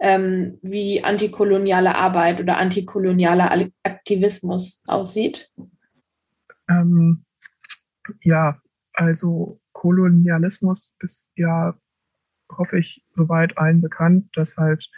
ähm, 0.00 0.58
wie 0.62 1.04
antikoloniale 1.04 1.94
Arbeit 1.94 2.40
oder 2.40 2.56
antikolonialer 2.56 3.68
Aktivismus 3.84 4.82
aussieht? 4.88 5.50
Ähm, 6.68 7.24
ja, 8.22 8.60
also 8.92 9.60
Kolonialismus 9.72 10.96
ist 11.00 11.32
ja, 11.36 11.76
hoffe 12.50 12.78
ich, 12.78 13.04
soweit 13.14 13.58
allen 13.58 13.80
bekannt, 13.80 14.28
dass 14.34 14.56
halt 14.56 14.88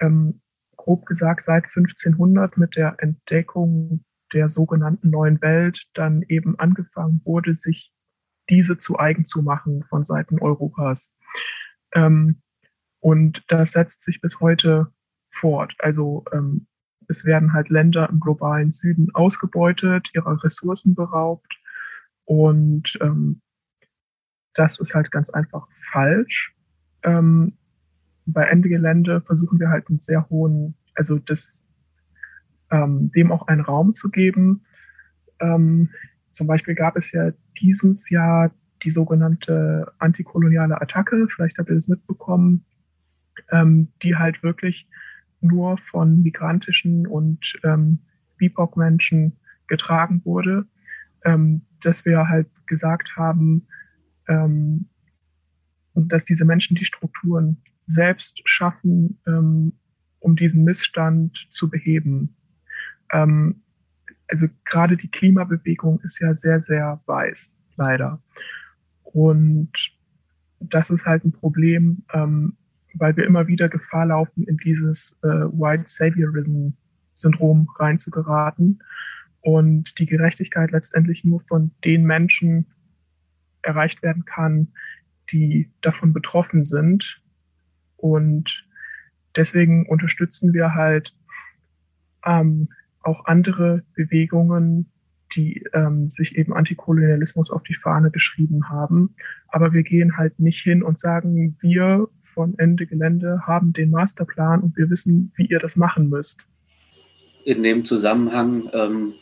ähm, 0.00 0.40
grob 0.76 1.06
gesagt 1.06 1.42
seit 1.42 1.64
1500 1.64 2.56
mit 2.56 2.76
der 2.76 2.96
Entdeckung 2.98 4.04
der 4.32 4.48
sogenannten 4.50 5.10
neuen 5.10 5.40
Welt 5.42 5.86
dann 5.94 6.22
eben 6.22 6.58
angefangen 6.58 7.20
wurde, 7.24 7.56
sich 7.56 7.92
diese 8.50 8.78
zu 8.78 8.98
eigen 8.98 9.24
zu 9.24 9.42
machen 9.42 9.84
von 9.88 10.04
Seiten 10.04 10.38
Europas. 10.40 11.14
Ähm, 11.94 12.42
und 13.00 13.44
das 13.48 13.72
setzt 13.72 14.02
sich 14.02 14.20
bis 14.20 14.40
heute 14.40 14.92
fort. 15.30 15.74
Also 15.78 16.24
ähm, 16.32 16.66
es 17.08 17.24
werden 17.24 17.52
halt 17.52 17.68
Länder 17.68 18.08
im 18.10 18.20
globalen 18.20 18.72
Süden 18.72 19.08
ausgebeutet, 19.14 20.08
ihrer 20.14 20.42
Ressourcen 20.42 20.94
beraubt. 20.94 21.52
Und 22.24 22.98
ähm, 23.00 23.40
das 24.54 24.80
ist 24.80 24.94
halt 24.94 25.10
ganz 25.10 25.30
einfach 25.30 25.68
falsch. 25.92 26.54
Ähm, 27.02 27.54
bei 28.26 28.44
Ende 28.44 29.20
versuchen 29.22 29.60
wir 29.60 29.68
halt 29.68 29.88
einen 29.88 29.98
sehr 29.98 30.28
hohen, 30.30 30.74
also 30.94 31.18
das, 31.18 31.64
ähm, 32.70 33.10
dem 33.12 33.32
auch 33.32 33.46
einen 33.48 33.60
Raum 33.60 33.94
zu 33.94 34.10
geben. 34.10 34.64
Ähm, 35.40 35.90
zum 36.30 36.46
Beispiel 36.46 36.74
gab 36.74 36.96
es 36.96 37.12
ja 37.12 37.32
dieses 37.60 38.08
Jahr 38.10 38.50
die 38.82 38.90
sogenannte 38.90 39.92
antikoloniale 39.98 40.80
Attacke, 40.80 41.26
vielleicht 41.28 41.58
habt 41.58 41.70
ihr 41.70 41.74
das 41.76 41.88
mitbekommen, 41.88 42.64
ähm, 43.50 43.88
die 44.02 44.16
halt 44.16 44.42
wirklich 44.42 44.88
nur 45.44 45.78
von 45.78 46.22
migrantischen 46.22 47.06
und 47.06 47.58
ähm, 47.62 48.00
BIPOC-Menschen 48.38 49.36
getragen 49.68 50.22
wurde, 50.24 50.66
ähm, 51.24 51.62
dass 51.82 52.04
wir 52.04 52.28
halt 52.28 52.48
gesagt 52.66 53.10
haben, 53.16 53.66
ähm, 54.28 54.88
dass 55.94 56.24
diese 56.24 56.44
Menschen 56.44 56.76
die 56.76 56.84
Strukturen 56.84 57.62
selbst 57.86 58.40
schaffen, 58.44 59.20
ähm, 59.26 59.74
um 60.20 60.36
diesen 60.36 60.64
Missstand 60.64 61.46
zu 61.50 61.70
beheben. 61.70 62.36
Ähm, 63.12 63.62
also 64.28 64.46
gerade 64.64 64.96
die 64.96 65.10
Klimabewegung 65.10 66.00
ist 66.00 66.20
ja 66.20 66.34
sehr, 66.34 66.60
sehr 66.60 67.00
weiß, 67.06 67.58
leider. 67.76 68.22
Und 69.02 69.70
das 70.60 70.90
ist 70.90 71.04
halt 71.04 71.24
ein 71.24 71.32
Problem, 71.32 72.04
ähm, 72.12 72.56
weil 72.96 73.16
wir 73.16 73.24
immer 73.24 73.46
wieder 73.46 73.68
Gefahr 73.68 74.06
laufen, 74.06 74.44
in 74.44 74.56
dieses 74.58 75.18
äh, 75.22 75.28
White 75.28 75.84
Saviorism-Syndrom 75.86 77.68
reinzugeraten 77.78 78.82
und 79.40 79.98
die 79.98 80.06
Gerechtigkeit 80.06 80.70
letztendlich 80.70 81.24
nur 81.24 81.40
von 81.42 81.70
den 81.84 82.04
Menschen 82.04 82.66
erreicht 83.62 84.02
werden 84.02 84.24
kann, 84.24 84.68
die 85.30 85.70
davon 85.80 86.12
betroffen 86.12 86.64
sind. 86.64 87.22
Und 87.96 88.66
deswegen 89.36 89.86
unterstützen 89.86 90.52
wir 90.52 90.74
halt 90.74 91.14
ähm, 92.24 92.68
auch 93.02 93.26
andere 93.26 93.82
Bewegungen, 93.94 94.90
die 95.34 95.64
ähm, 95.72 96.10
sich 96.10 96.36
eben 96.36 96.54
Antikolonialismus 96.54 97.50
auf 97.50 97.62
die 97.62 97.74
Fahne 97.74 98.10
geschrieben 98.10 98.68
haben. 98.68 99.14
Aber 99.48 99.72
wir 99.72 99.82
gehen 99.82 100.16
halt 100.16 100.38
nicht 100.38 100.62
hin 100.62 100.82
und 100.82 101.00
sagen, 101.00 101.56
wir 101.60 102.08
von 102.34 102.58
Ende 102.58 102.86
Gelände 102.86 103.40
haben 103.46 103.72
den 103.72 103.90
Masterplan 103.90 104.60
und 104.60 104.76
wir 104.76 104.90
wissen, 104.90 105.32
wie 105.36 105.46
ihr 105.46 105.58
das 105.58 105.76
machen 105.76 106.08
müsst. 106.10 106.46
In 107.44 107.62
dem 107.62 107.84
Zusammenhang 107.84 108.68
ähm, 108.72 109.14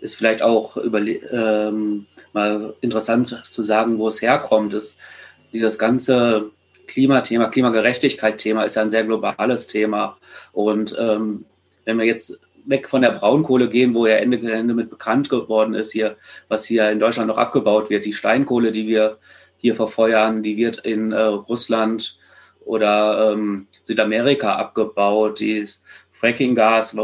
ist 0.00 0.16
vielleicht 0.16 0.42
auch 0.42 0.76
ähm, 0.76 2.06
mal 2.32 2.74
interessant 2.80 3.42
zu 3.44 3.62
sagen, 3.62 3.98
wo 3.98 4.08
es 4.08 4.22
herkommt. 4.22 4.72
Ist 4.74 4.98
dieses 5.52 5.78
ganze 5.78 6.50
Klimathema, 6.86 7.48
Klimagerechtigkeit-Thema 7.48 8.62
ist 8.62 8.76
ja 8.76 8.82
ein 8.82 8.90
sehr 8.90 9.04
globales 9.04 9.66
Thema. 9.66 10.16
Und 10.52 10.96
ähm, 10.98 11.44
wenn 11.84 11.98
wir 11.98 12.06
jetzt 12.06 12.40
weg 12.64 12.88
von 12.88 13.02
der 13.02 13.12
Braunkohle 13.12 13.68
gehen, 13.68 13.94
wo 13.94 14.06
ja 14.06 14.16
Ende 14.16 14.38
Gelände 14.38 14.74
mit 14.74 14.90
bekannt 14.90 15.28
geworden 15.28 15.74
ist, 15.74 15.92
hier, 15.92 16.16
was 16.48 16.64
hier 16.64 16.90
in 16.90 17.00
Deutschland 17.00 17.28
noch 17.28 17.38
abgebaut 17.38 17.88
wird, 17.90 18.04
die 18.04 18.12
Steinkohle, 18.12 18.72
die 18.72 18.86
wir 18.86 19.18
hier 19.58 19.74
verfeuern, 19.74 20.42
die 20.42 20.56
wird 20.56 20.78
in 20.78 21.12
äh, 21.12 21.20
Russland 21.20 22.18
oder 22.60 23.32
ähm, 23.32 23.66
Südamerika 23.84 24.54
abgebaut, 24.54 25.40
dieses 25.40 25.82
Fracking-Gas, 26.12 26.96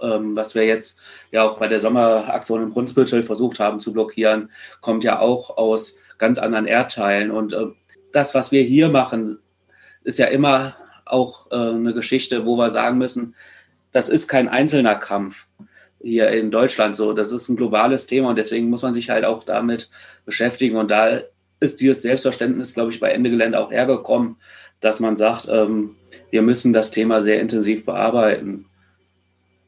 ähm, 0.00 0.36
was 0.36 0.54
wir 0.54 0.64
jetzt 0.64 0.98
ja 1.30 1.42
auch 1.42 1.58
bei 1.58 1.68
der 1.68 1.80
Sommeraktion 1.80 2.62
in 2.62 2.70
Brunsbüttel 2.70 3.22
versucht 3.22 3.58
haben 3.60 3.80
zu 3.80 3.92
blockieren, 3.92 4.50
kommt 4.80 5.04
ja 5.04 5.20
auch 5.20 5.56
aus 5.56 5.96
ganz 6.18 6.38
anderen 6.38 6.66
Erdteilen. 6.66 7.30
Und 7.30 7.52
äh, 7.52 7.66
das, 8.12 8.34
was 8.34 8.52
wir 8.52 8.62
hier 8.62 8.88
machen, 8.88 9.38
ist 10.04 10.18
ja 10.18 10.26
immer 10.26 10.76
auch 11.04 11.50
äh, 11.50 11.56
eine 11.56 11.94
Geschichte, 11.94 12.46
wo 12.46 12.56
wir 12.56 12.70
sagen 12.70 12.98
müssen, 12.98 13.34
das 13.92 14.08
ist 14.08 14.28
kein 14.28 14.48
einzelner 14.48 14.94
Kampf 14.94 15.46
hier 16.00 16.28
in 16.28 16.50
Deutschland 16.50 16.94
so. 16.94 17.12
Das 17.12 17.32
ist 17.32 17.48
ein 17.48 17.56
globales 17.56 18.06
Thema 18.06 18.28
und 18.30 18.36
deswegen 18.36 18.70
muss 18.70 18.82
man 18.82 18.94
sich 18.94 19.10
halt 19.10 19.24
auch 19.24 19.44
damit 19.44 19.90
beschäftigen. 20.24 20.76
Und 20.76 20.90
da 20.90 21.20
ist 21.60 21.80
dieses 21.80 22.02
Selbstverständnis, 22.02 22.74
glaube 22.74 22.92
ich, 22.92 23.00
bei 23.00 23.10
Ende 23.10 23.30
Gelände 23.30 23.58
auch 23.58 23.70
hergekommen, 23.70 24.36
dass 24.80 25.00
man 25.00 25.16
sagt, 25.16 25.48
ähm, 25.48 25.96
wir 26.30 26.42
müssen 26.42 26.72
das 26.72 26.90
Thema 26.90 27.22
sehr 27.22 27.40
intensiv 27.40 27.84
bearbeiten. 27.84 28.66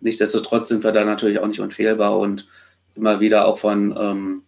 Nichtsdestotrotz 0.01 0.69
sind 0.69 0.85
wir 0.85 0.93
da 0.93 1.05
natürlich 1.05 1.41
auch 1.41 1.47
nicht 1.47 1.61
unfehlbar 1.61 2.19
und 2.19 2.49
immer 2.95 3.21
wieder 3.21 3.47
auch 3.47 3.59
von 3.59 3.95
ähm, 3.99 4.43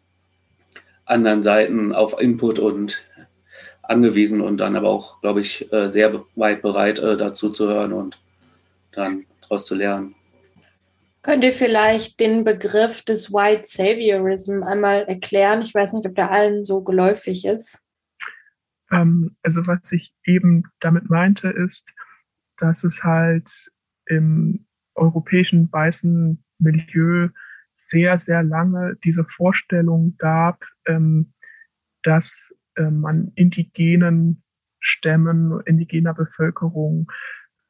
anderen 1.04 1.42
Seiten 1.42 1.92
auf 1.92 2.20
Input 2.20 2.58
und 2.58 3.04
angewiesen 3.82 4.40
und 4.40 4.58
dann 4.58 4.76
aber 4.76 4.88
auch, 4.88 5.20
glaube 5.20 5.40
ich, 5.40 5.70
äh, 5.72 5.90
sehr 5.90 6.25
weit 6.37 6.62
bereit, 6.62 6.99
äh, 6.99 7.16
dazu 7.16 7.50
zu 7.50 7.68
hören 7.68 7.92
und 7.92 8.18
dann 8.92 9.26
daraus 9.42 9.66
zu 9.66 9.75
lernen. 9.75 10.14
Könnt 11.23 11.45
ihr 11.45 11.52
vielleicht 11.52 12.19
den 12.19 12.43
Begriff 12.43 13.05
des 13.05 13.33
White 13.33 13.62
Saviorism 13.64 14.64
einmal 14.64 15.05
erklären? 15.05 15.62
Ich 15.62 15.73
weiß 15.73 15.93
nicht, 15.93 16.07
ob 16.07 16.17
der 16.17 16.33
allen 16.33 16.64
so 16.64 16.83
geläufig 16.83 17.45
ist. 17.45 17.87
Ähm, 18.91 19.35
also 19.43 19.61
was 19.67 19.93
ich 19.93 20.12
eben 20.25 20.64
damit 20.81 21.09
meinte, 21.09 21.49
ist, 21.49 21.95
dass 22.57 22.83
es 22.83 23.05
halt 23.05 23.71
im 24.07 24.67
europäischen 24.95 25.73
weißen 25.73 26.45
Milieu 26.59 27.29
sehr, 27.76 28.19
sehr 28.19 28.43
lange 28.43 28.97
diese 29.05 29.25
Vorstellung 29.25 30.17
gab, 30.19 30.64
ähm, 30.87 31.33
dass 32.02 32.52
äh, 32.75 32.91
man 32.91 33.31
indigenen 33.37 34.43
Stämmen, 34.81 35.61
indigener 35.67 36.14
Bevölkerung 36.14 37.11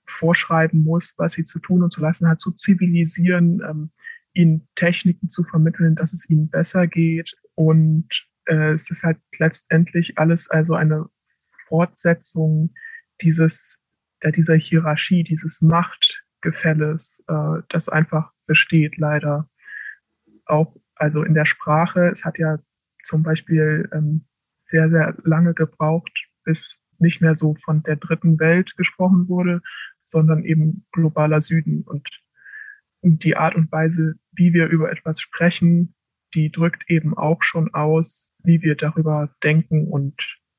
vorschreiben 0.06 0.82
muss, 0.82 1.14
was 1.18 1.32
sie 1.34 1.44
zu 1.44 1.58
tun 1.58 1.82
und 1.82 1.92
zu 1.92 2.00
lassen 2.00 2.28
hat, 2.28 2.40
zu 2.40 2.52
zivilisieren, 2.52 3.60
ähm, 3.68 3.90
ihnen 4.34 4.68
Techniken 4.74 5.28
zu 5.30 5.44
vermitteln, 5.44 5.94
dass 5.94 6.12
es 6.12 6.28
ihnen 6.28 6.48
besser 6.48 6.86
geht. 6.86 7.34
Und 7.54 8.08
äh, 8.46 8.72
es 8.72 8.90
ist 8.90 9.02
halt 9.02 9.18
letztendlich 9.38 10.18
alles 10.18 10.48
also 10.50 10.74
eine 10.74 11.06
Fortsetzung 11.68 12.74
dieses, 13.20 13.78
äh, 14.20 14.32
dieser 14.32 14.54
Hierarchie, 14.54 15.22
dieses 15.22 15.62
Machtgefälles, 15.62 17.22
äh, 17.28 17.62
das 17.68 17.88
einfach 17.88 18.32
besteht, 18.46 18.96
leider. 18.96 19.48
Auch 20.46 20.76
also 20.94 21.22
in 21.22 21.34
der 21.34 21.46
Sprache, 21.46 22.10
es 22.12 22.24
hat 22.24 22.38
ja 22.38 22.58
zum 23.04 23.22
Beispiel 23.22 23.88
ähm, 23.92 24.24
sehr, 24.64 24.88
sehr 24.88 25.16
lange 25.24 25.54
gebraucht, 25.54 26.28
bis 26.44 26.80
nicht 26.98 27.20
mehr 27.20 27.34
so 27.34 27.54
von 27.56 27.82
der 27.82 27.96
dritten 27.96 28.38
Welt 28.38 28.76
gesprochen 28.76 29.28
wurde, 29.28 29.60
sondern 30.12 30.44
eben 30.44 30.86
globaler 30.92 31.40
Süden. 31.40 31.82
Und 31.82 32.08
die 33.02 33.36
Art 33.36 33.56
und 33.56 33.72
Weise, 33.72 34.14
wie 34.30 34.52
wir 34.52 34.68
über 34.68 34.92
etwas 34.92 35.20
sprechen, 35.20 35.94
die 36.34 36.52
drückt 36.52 36.88
eben 36.88 37.16
auch 37.16 37.42
schon 37.42 37.74
aus, 37.74 38.32
wie 38.44 38.62
wir 38.62 38.76
darüber 38.76 39.34
denken 39.42 39.88
und 39.88 40.14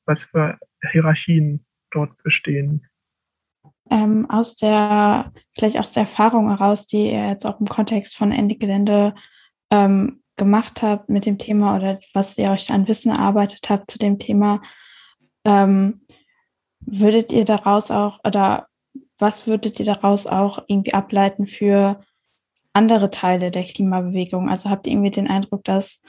was 0.05 0.25
für 0.25 0.59
Hierarchien 0.91 1.65
dort 1.91 2.21
bestehen. 2.23 2.85
Ähm, 3.89 4.29
aus 4.29 4.55
der, 4.55 5.31
vielleicht 5.55 5.77
aus 5.77 5.91
der 5.91 6.01
Erfahrung 6.01 6.49
heraus, 6.49 6.85
die 6.85 7.11
ihr 7.11 7.29
jetzt 7.29 7.45
auch 7.45 7.59
im 7.59 7.67
Kontext 7.67 8.15
von 8.15 8.31
Ende 8.31 8.55
Gelände 8.55 9.15
ähm, 9.71 10.21
gemacht 10.35 10.81
habt 10.81 11.09
mit 11.09 11.25
dem 11.25 11.37
Thema 11.37 11.77
oder 11.77 11.99
was 12.13 12.37
ihr 12.37 12.49
euch 12.49 12.71
an 12.71 12.87
Wissen 12.87 13.11
erarbeitet 13.11 13.69
habt 13.69 13.89
zu 13.91 13.99
dem 13.99 14.19
Thema, 14.19 14.61
ähm, 15.45 16.01
würdet 16.79 17.31
ihr 17.31 17.45
daraus 17.45 17.91
auch 17.91 18.19
oder 18.25 18.67
was 19.23 19.47
würdet 19.47 19.79
ihr 19.79 19.85
daraus 19.85 20.27
auch 20.27 20.65
irgendwie 20.67 20.93
ableiten 20.93 21.47
für 21.47 22.01
andere 22.73 23.09
Teile 23.09 23.51
der 23.51 23.63
Klimabewegung? 23.63 24.49
Also 24.49 24.69
habt 24.69 24.85
ihr 24.85 24.91
irgendwie 24.91 25.11
den 25.11 25.29
Eindruck, 25.29 25.63
dass, 25.63 26.01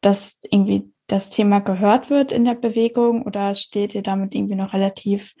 dass 0.00 0.40
irgendwie 0.50 0.92
das 1.06 1.30
Thema 1.30 1.60
gehört 1.60 2.10
wird 2.10 2.32
in 2.32 2.44
der 2.44 2.56
Bewegung 2.56 3.22
oder 3.22 3.54
steht 3.54 3.94
ihr 3.94 4.02
damit 4.02 4.34
irgendwie 4.34 4.56
noch 4.56 4.72
relativ 4.72 5.34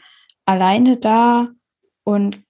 alleine 0.44 0.96
da? 0.96 1.48
Und 2.04 2.40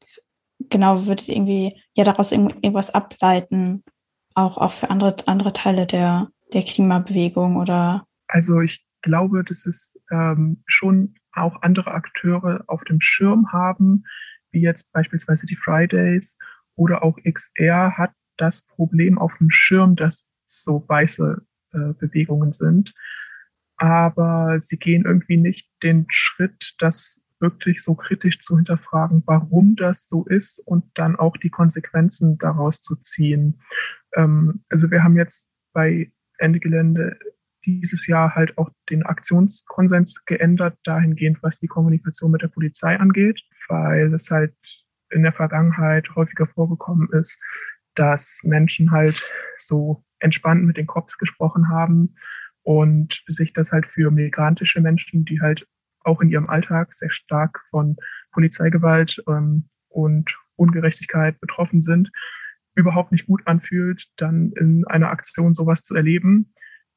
genau, 0.59 1.07
würdet 1.07 1.29
ihr 1.29 1.37
irgendwie 1.37 1.81
ja 1.95 2.05
daraus 2.05 2.31
irgendwas 2.31 2.91
ableiten, 2.93 3.83
auch, 4.35 4.59
auch 4.59 4.73
für 4.73 4.91
andere, 4.91 5.17
andere 5.25 5.55
Teile 5.55 5.87
der, 5.87 6.29
der 6.53 6.65
Klimabewegung 6.65 7.57
oder? 7.57 8.07
Also 8.29 8.61
ich 8.61 8.85
glaube, 9.01 9.43
dass 9.43 9.65
es 9.65 9.99
ähm, 10.11 10.63
schon 10.67 11.15
auch 11.33 11.63
andere 11.63 11.93
Akteure 11.93 12.65
auf 12.67 12.85
dem 12.85 13.01
Schirm 13.01 13.53
haben, 13.53 14.05
wie 14.55 14.63
jetzt 14.63 14.91
beispielsweise 14.93 15.47
die 15.47 15.57
Fridays 15.57 16.39
oder 16.77 17.03
auch 17.03 17.19
XR 17.23 17.97
hat 17.99 18.13
das 18.37 18.67
Problem 18.67 19.19
auf 19.19 19.37
dem 19.39 19.51
Schirm, 19.51 19.97
dass 19.97 20.33
so 20.47 20.85
weiße 20.89 21.43
äh, 21.73 21.93
Bewegungen 21.99 22.53
sind. 22.53 22.95
Aber 23.77 24.61
sie 24.61 24.79
gehen 24.79 25.05
irgendwie 25.05 25.37
nicht 25.37 25.69
den 25.83 26.07
Schritt, 26.09 26.75
das 26.79 27.25
wirklich 27.41 27.83
so 27.83 27.95
kritisch 27.95 28.41
zu 28.41 28.57
hinterfragen, 28.57 29.23
warum 29.27 29.77
das 29.77 30.09
so 30.09 30.25
ist 30.25 30.59
und 30.61 30.85
dann 30.95 31.17
auch 31.17 31.37
die 31.37 31.51
Konsequenzen 31.51 32.39
daraus 32.39 32.81
zu 32.81 32.97
ziehen. 32.97 33.61
Ähm, 34.17 34.65
also 34.71 34.91
wir 34.91 35.03
haben 35.03 35.17
jetzt 35.17 35.49
bei 35.73 36.13
Ende 36.39 36.61
Gelände 36.61 37.19
dieses 37.67 38.07
Jahr 38.07 38.35
halt 38.35 38.57
auch 38.59 38.71
den 38.91 39.05
Aktionskonsens 39.05 40.25
geändert, 40.25 40.79
dahingehend, 40.85 41.43
was 41.43 41.59
die 41.59 41.67
Kommunikation 41.67 42.31
mit 42.31 42.43
der 42.43 42.49
Polizei 42.49 42.99
angeht, 42.99 43.43
weil 43.69 44.13
es 44.15 44.31
halt 44.31 44.55
in 45.11 45.23
der 45.23 45.33
Vergangenheit 45.33 46.09
häufiger 46.15 46.47
vorgekommen 46.47 47.09
ist, 47.13 47.41
dass 47.95 48.41
Menschen 48.43 48.91
halt 48.91 49.23
so 49.59 50.05
entspannt 50.19 50.65
mit 50.65 50.77
den 50.77 50.87
Cops 50.87 51.19
gesprochen 51.19 51.69
haben 51.69 52.15
und 52.63 53.23
sich 53.27 53.53
das 53.53 53.73
halt 53.73 53.87
für 53.91 54.11
migrantische 54.11 54.81
Menschen, 54.81 55.25
die 55.25 55.41
halt 55.41 55.67
auch 56.01 56.21
in 56.21 56.31
ihrem 56.31 56.49
Alltag 56.49 56.93
sehr 56.95 57.11
stark 57.11 57.61
von 57.71 57.97
Polizeigewalt 58.33 59.23
ähm, 59.29 59.67
und 59.89 60.37
Ungerechtigkeit 60.57 61.41
betroffen 61.41 61.83
sind, 61.83 62.11
überhaupt 62.75 63.13
nicht 63.13 63.27
gut 63.27 63.47
anfühlt, 63.47 64.09
dann 64.17 64.53
in 64.53 64.87
einer 64.87 65.11
Aktion 65.11 65.55
sowas 65.55 65.83
zu 65.83 65.95
erleben. 65.95 66.53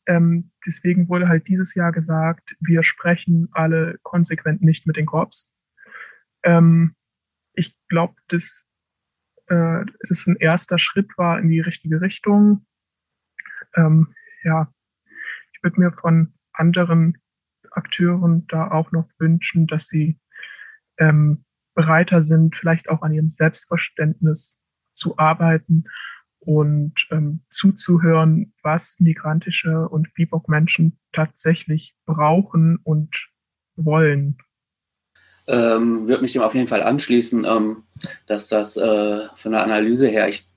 Ähm, 0.07 0.51
deswegen 0.65 1.09
wurde 1.09 1.27
halt 1.27 1.47
dieses 1.47 1.75
Jahr 1.75 1.91
gesagt, 1.91 2.55
wir 2.61 2.81
sprechen 2.83 3.49
alle 3.51 3.99
konsequent 4.03 4.61
nicht 4.61 4.87
mit 4.87 4.95
den 4.95 5.05
Korps. 5.05 5.53
Ähm, 6.43 6.95
ich 7.53 7.75
glaube, 7.89 8.15
dass 8.29 8.65
äh, 9.47 9.83
das 10.07 10.25
ein 10.25 10.37
erster 10.37 10.79
Schritt 10.79 11.17
war 11.17 11.39
in 11.39 11.49
die 11.49 11.59
richtige 11.59 11.99
Richtung. 11.99 12.65
Ähm, 13.75 14.15
ja, 14.43 14.71
ich 15.53 15.61
würde 15.61 15.79
mir 15.79 15.91
von 15.91 16.33
anderen 16.53 17.17
Akteuren 17.71 18.47
da 18.47 18.71
auch 18.71 18.91
noch 18.91 19.09
wünschen, 19.19 19.67
dass 19.67 19.87
sie 19.87 20.19
ähm, 20.97 21.43
bereiter 21.75 22.23
sind, 22.23 22.55
vielleicht 22.55 22.89
auch 22.89 23.01
an 23.01 23.13
ihrem 23.13 23.29
Selbstverständnis 23.29 24.63
zu 24.93 25.17
arbeiten 25.17 25.83
und 26.47 26.93
ähm, 27.12 27.41
zuzuhören, 27.49 28.53
was 28.63 29.01
migrantische 29.01 29.89
und 29.89 30.13
BIPOC-Menschen 30.13 30.97
tatsächlich 31.12 31.93
brauchen 32.05 32.79
und 32.86 33.27
wollen. 33.75 34.38
Ähm, 35.45 36.07
würde 36.07 36.21
mich 36.21 36.31
dem 36.31 36.43
auf 36.43 36.55
jeden 36.55 36.67
Fall 36.67 36.83
anschließen, 36.83 37.43
ähm, 37.43 37.83
dass 38.27 38.47
das 38.47 38.77
äh, 38.77 39.27
von 39.36 39.51
der 39.51 39.63
Analyse 39.63 40.07
her, 40.07 40.29
ich 40.29 40.49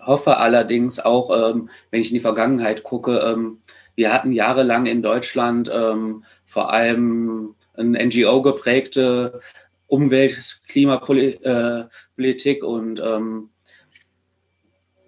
hoffe 0.00 0.36
allerdings 0.36 1.00
auch, 1.00 1.54
ähm, 1.54 1.68
wenn 1.90 2.02
ich 2.02 2.10
in 2.10 2.14
die 2.14 2.20
Vergangenheit 2.20 2.84
gucke, 2.84 3.18
ähm, 3.18 3.58
wir 3.96 4.12
hatten 4.12 4.30
jahrelang 4.30 4.86
in 4.86 5.02
Deutschland 5.02 5.68
ähm, 5.74 6.22
vor 6.46 6.72
allem 6.72 7.56
eine 7.74 8.06
NGO 8.06 8.42
geprägte 8.42 9.40
Umwelt-, 9.88 10.60
Klimapolitik 10.68 12.62
und 12.62 13.02
ähm, 13.04 13.50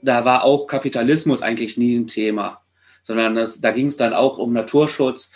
da 0.02 0.24
war 0.24 0.44
auch 0.44 0.66
Kapitalismus 0.66 1.42
eigentlich 1.42 1.76
nie 1.76 1.96
ein 1.96 2.06
Thema, 2.06 2.60
sondern 3.02 3.34
das, 3.34 3.60
da 3.60 3.70
ging 3.70 3.86
es 3.86 3.96
dann 3.96 4.12
auch 4.12 4.38
um 4.38 4.52
Naturschutz 4.52 5.32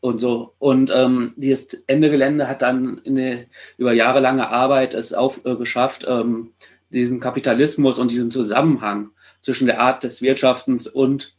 und 0.00 0.20
so. 0.20 0.54
Und 0.58 0.92
ähm, 0.94 1.32
dieses 1.36 1.82
Ende 1.86 2.10
Gelände 2.10 2.48
hat 2.48 2.62
dann 2.62 2.98
in 2.98 3.18
eine, 3.18 3.46
über 3.76 3.92
jahrelange 3.92 4.48
Arbeit 4.48 4.94
es 4.94 5.14
auf, 5.14 5.44
äh, 5.44 5.56
geschafft, 5.56 6.04
ähm, 6.08 6.52
diesen 6.90 7.20
Kapitalismus 7.20 7.98
und 7.98 8.10
diesen 8.10 8.30
Zusammenhang 8.30 9.10
zwischen 9.40 9.66
der 9.66 9.80
Art 9.80 10.02
des 10.02 10.22
Wirtschaftens 10.22 10.86
und 10.86 11.36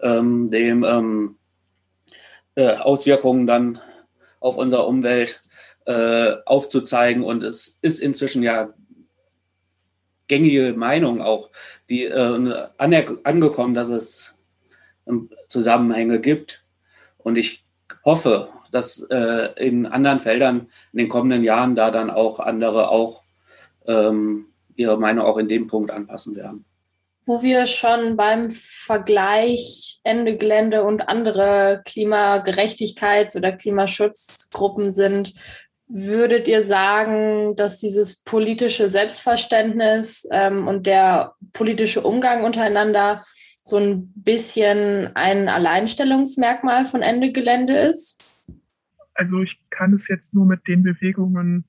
ähm, 0.00 0.50
dem 0.50 0.84
ähm, 0.84 1.36
äh, 2.54 2.74
Auswirkungen 2.76 3.46
dann 3.46 3.80
auf 4.40 4.56
unsere 4.56 4.84
Umwelt 4.84 5.42
äh, 5.86 6.34
aufzuzeigen. 6.46 7.22
Und 7.22 7.44
es 7.44 7.78
ist 7.82 8.00
inzwischen 8.00 8.42
ja 8.42 8.74
gängige 10.30 10.74
Meinung 10.74 11.20
auch, 11.20 11.50
die 11.90 12.04
äh, 12.04 12.68
angekommen, 12.78 13.74
dass 13.74 13.88
es 13.88 14.38
ähm, 15.06 15.28
Zusammenhänge 15.48 16.20
gibt. 16.20 16.64
Und 17.18 17.36
ich 17.36 17.64
hoffe, 18.04 18.48
dass 18.70 19.00
äh, 19.10 19.48
in 19.56 19.86
anderen 19.86 20.20
Feldern 20.20 20.68
in 20.92 21.00
den 21.00 21.08
kommenden 21.08 21.42
Jahren 21.42 21.74
da 21.74 21.90
dann 21.90 22.10
auch 22.10 22.38
andere 22.38 22.90
auch 22.90 23.24
ähm, 23.86 24.46
ihre 24.76 24.98
Meinung 24.98 25.26
auch 25.26 25.36
in 25.36 25.48
dem 25.48 25.66
Punkt 25.66 25.90
anpassen 25.90 26.36
werden. 26.36 26.64
Wo 27.26 27.42
wir 27.42 27.66
schon 27.66 28.16
beim 28.16 28.50
Vergleich 28.50 30.00
Ende 30.04 30.38
Gelände 30.38 30.84
und 30.84 31.08
andere 31.08 31.82
Klimagerechtigkeits- 31.86 33.36
oder 33.36 33.52
Klimaschutzgruppen 33.52 34.92
sind, 34.92 35.34
würdet 35.92 36.46
ihr 36.46 36.62
sagen, 36.62 37.56
dass 37.56 37.78
dieses 37.78 38.22
politische 38.22 38.88
Selbstverständnis 38.88 40.26
ähm, 40.30 40.68
und 40.68 40.86
der 40.86 41.34
politische 41.52 42.00
Umgang 42.02 42.44
untereinander 42.44 43.24
so 43.64 43.76
ein 43.76 44.12
bisschen 44.14 45.14
ein 45.14 45.48
Alleinstellungsmerkmal 45.48 46.86
von 46.86 47.02
Ende 47.02 47.32
Gelände 47.32 47.76
ist? 47.76 48.36
Also 49.14 49.42
ich 49.42 49.60
kann 49.70 49.92
es 49.92 50.08
jetzt 50.08 50.32
nur 50.32 50.46
mit 50.46 50.66
den 50.66 50.82
Bewegungen 50.82 51.64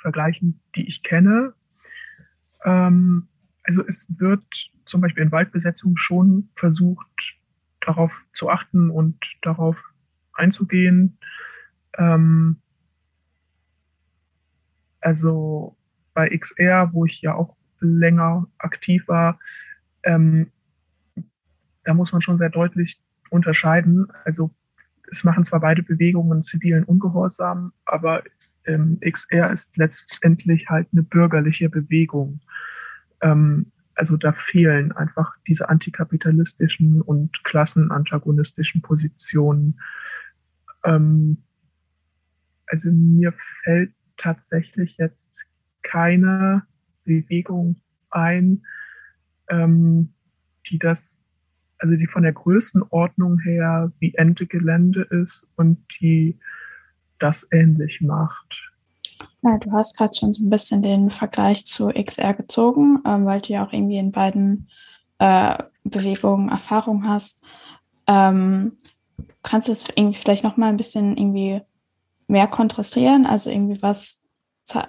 vergleichen, 0.00 0.60
die 0.76 0.86
ich 0.86 1.02
kenne. 1.02 1.54
Ähm, 2.64 3.28
also 3.62 3.82
es 3.86 4.06
wird 4.18 4.44
zum 4.84 5.00
Beispiel 5.00 5.24
in 5.24 5.32
Waldbesetzung 5.32 5.96
schon 5.96 6.50
versucht, 6.56 7.38
darauf 7.80 8.12
zu 8.34 8.50
achten 8.50 8.90
und 8.90 9.16
darauf 9.40 9.76
einzugehen. 10.34 11.18
Ähm, 11.96 12.60
also 15.04 15.76
bei 16.14 16.28
XR, 16.30 16.90
wo 16.92 17.04
ich 17.04 17.20
ja 17.20 17.34
auch 17.34 17.56
länger 17.80 18.46
aktiv 18.58 19.06
war, 19.06 19.38
ähm, 20.02 20.50
da 21.84 21.92
muss 21.92 22.12
man 22.12 22.22
schon 22.22 22.38
sehr 22.38 22.48
deutlich 22.48 23.00
unterscheiden. 23.30 24.06
Also 24.24 24.50
es 25.10 25.22
machen 25.24 25.44
zwar 25.44 25.60
beide 25.60 25.82
Bewegungen 25.82 26.42
zivilen 26.42 26.84
Ungehorsam, 26.84 27.72
aber 27.84 28.22
ähm, 28.64 28.98
XR 29.00 29.50
ist 29.52 29.76
letztendlich 29.76 30.70
halt 30.70 30.88
eine 30.92 31.02
bürgerliche 31.02 31.68
Bewegung. 31.68 32.40
Ähm, 33.20 33.72
also 33.96 34.16
da 34.16 34.32
fehlen 34.32 34.92
einfach 34.92 35.34
diese 35.46 35.68
antikapitalistischen 35.68 37.02
und 37.02 37.44
klassenantagonistischen 37.44 38.80
Positionen. 38.80 39.78
Ähm, 40.84 41.42
also 42.66 42.90
mir 42.90 43.34
fällt 43.62 43.92
tatsächlich 44.16 44.96
jetzt 44.98 45.44
keine 45.82 46.62
Bewegung 47.04 47.76
ein, 48.10 48.64
ähm, 49.48 50.14
die 50.68 50.78
das, 50.78 51.20
also 51.78 51.96
die 51.96 52.06
von 52.06 52.22
der 52.22 52.32
Größenordnung 52.32 53.38
her 53.40 53.92
wie 53.98 54.14
Ente 54.14 54.46
Gelände 54.46 55.02
ist 55.02 55.46
und 55.56 55.84
die 56.00 56.38
das 57.18 57.46
ähnlich 57.50 58.00
macht. 58.00 58.72
Ja, 59.42 59.58
du 59.58 59.72
hast 59.72 59.96
gerade 59.96 60.14
schon 60.18 60.32
so 60.32 60.44
ein 60.44 60.50
bisschen 60.50 60.82
den 60.82 61.10
Vergleich 61.10 61.66
zu 61.66 61.88
XR 61.88 62.34
gezogen, 62.34 63.00
ähm, 63.06 63.26
weil 63.26 63.40
du 63.40 63.52
ja 63.52 63.66
auch 63.66 63.72
irgendwie 63.72 63.98
in 63.98 64.10
beiden 64.10 64.68
äh, 65.18 65.62
Bewegungen 65.84 66.48
Erfahrung 66.48 67.06
hast. 67.06 67.42
Ähm, 68.06 68.72
kannst 69.42 69.68
du 69.68 69.72
es 69.72 69.86
irgendwie 69.94 70.18
vielleicht 70.18 70.44
noch 70.44 70.56
mal 70.56 70.68
ein 70.68 70.76
bisschen 70.76 71.16
irgendwie 71.16 71.60
mehr 72.34 72.48
kontrastieren? 72.48 73.26
Also 73.26 73.48
irgendwie 73.48 73.80
was, 73.80 74.22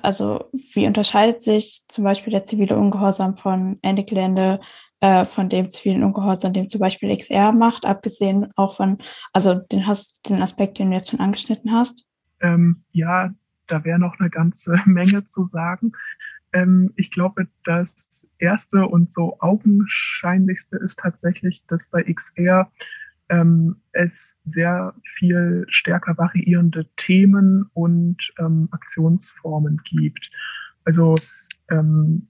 also 0.01 0.49
wie 0.73 0.88
unterscheidet 0.88 1.41
sich 1.41 1.84
zum 1.88 2.03
Beispiel 2.03 2.31
der 2.31 2.43
zivile 2.43 2.75
Ungehorsam 2.75 3.36
von 3.36 3.77
Ende 3.81 4.03
Gelände 4.03 4.60
äh, 4.99 5.25
von 5.25 5.47
dem 5.47 5.69
zivilen 5.69 6.03
Ungehorsam, 6.03 6.53
dem 6.53 6.67
zum 6.67 6.79
Beispiel 6.79 7.15
XR 7.15 7.51
macht, 7.51 7.86
abgesehen 7.86 8.51
auch 8.55 8.75
von, 8.75 8.97
also 9.31 9.53
den 9.53 9.86
hast 9.86 10.27
den 10.27 10.41
Aspekt, 10.41 10.79
den 10.79 10.89
du 10.89 10.95
jetzt 10.95 11.12
schon 11.12 11.19
angeschnitten 11.19 11.71
hast? 11.71 12.08
Ähm, 12.41 12.84
ja, 12.91 13.31
da 13.67 13.84
wäre 13.84 13.99
noch 13.99 14.19
eine 14.19 14.31
ganze 14.31 14.75
Menge 14.86 15.25
zu 15.25 15.45
sagen. 15.45 15.91
Ähm, 16.51 16.91
ich 16.95 17.12
glaube, 17.12 17.47
das 17.63 18.25
erste 18.39 18.88
und 18.88 19.12
so 19.12 19.38
augenscheinlichste 19.39 20.77
ist 20.77 20.99
tatsächlich, 20.99 21.63
dass 21.67 21.88
bei 21.88 22.03
XR 22.03 22.71
ähm, 23.29 23.77
es 23.91 24.38
sehr 24.45 24.93
viel 25.15 25.65
stärker 25.69 26.17
variierende 26.17 26.88
Themen 26.95 27.69
und 27.73 28.17
ähm, 28.38 28.67
Aktionsformen 28.71 29.81
gibt. 29.83 30.29
Also 30.83 31.15
ähm, 31.69 32.27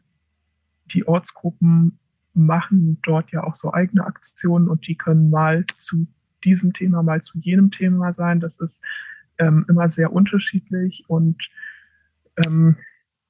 die 0.85 1.07
Ortsgruppen 1.07 1.99
machen 2.33 2.99
dort 3.03 3.31
ja 3.31 3.43
auch 3.43 3.55
so 3.55 3.73
eigene 3.73 4.05
Aktionen 4.05 4.67
und 4.67 4.87
die 4.87 4.97
können 4.97 5.29
mal 5.29 5.65
zu 5.77 6.07
diesem 6.43 6.73
Thema, 6.73 7.01
mal 7.03 7.21
zu 7.21 7.39
jenem 7.39 7.71
Thema 7.71 8.13
sein. 8.13 8.39
Das 8.39 8.59
ist 8.59 8.81
ähm, 9.37 9.65
immer 9.67 9.89
sehr 9.89 10.13
unterschiedlich 10.13 11.03
und 11.07 11.49
ähm, 12.45 12.77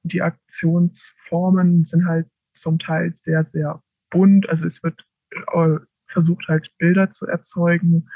die 0.02 0.22
Aktionsformen 0.22 1.84
sind 1.84 2.06
halt 2.06 2.28
zum 2.52 2.78
Teil 2.78 3.12
sehr, 3.16 3.44
sehr 3.44 3.82
bunt. 4.10 4.48
Also 4.48 4.66
es 4.66 4.82
wird 4.82 5.04
äh, 5.52 5.78
versucht 6.08 6.48
halt 6.48 6.70
Bilder 6.78 7.10
zu 7.10 7.26
erzeugen 7.26 8.08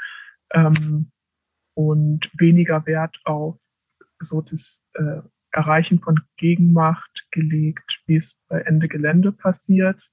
ähm, 0.51 1.11
und 1.73 2.29
weniger 2.37 2.85
Wert 2.85 3.19
auf 3.25 3.57
so 4.19 4.41
das 4.41 4.85
äh, 4.93 5.21
Erreichen 5.51 5.99
von 5.99 6.19
Gegenmacht 6.37 7.27
gelegt, 7.31 8.01
wie 8.05 8.17
es 8.17 8.35
bei 8.47 8.61
Ende 8.61 8.87
Gelände 8.87 9.31
passiert. 9.31 10.09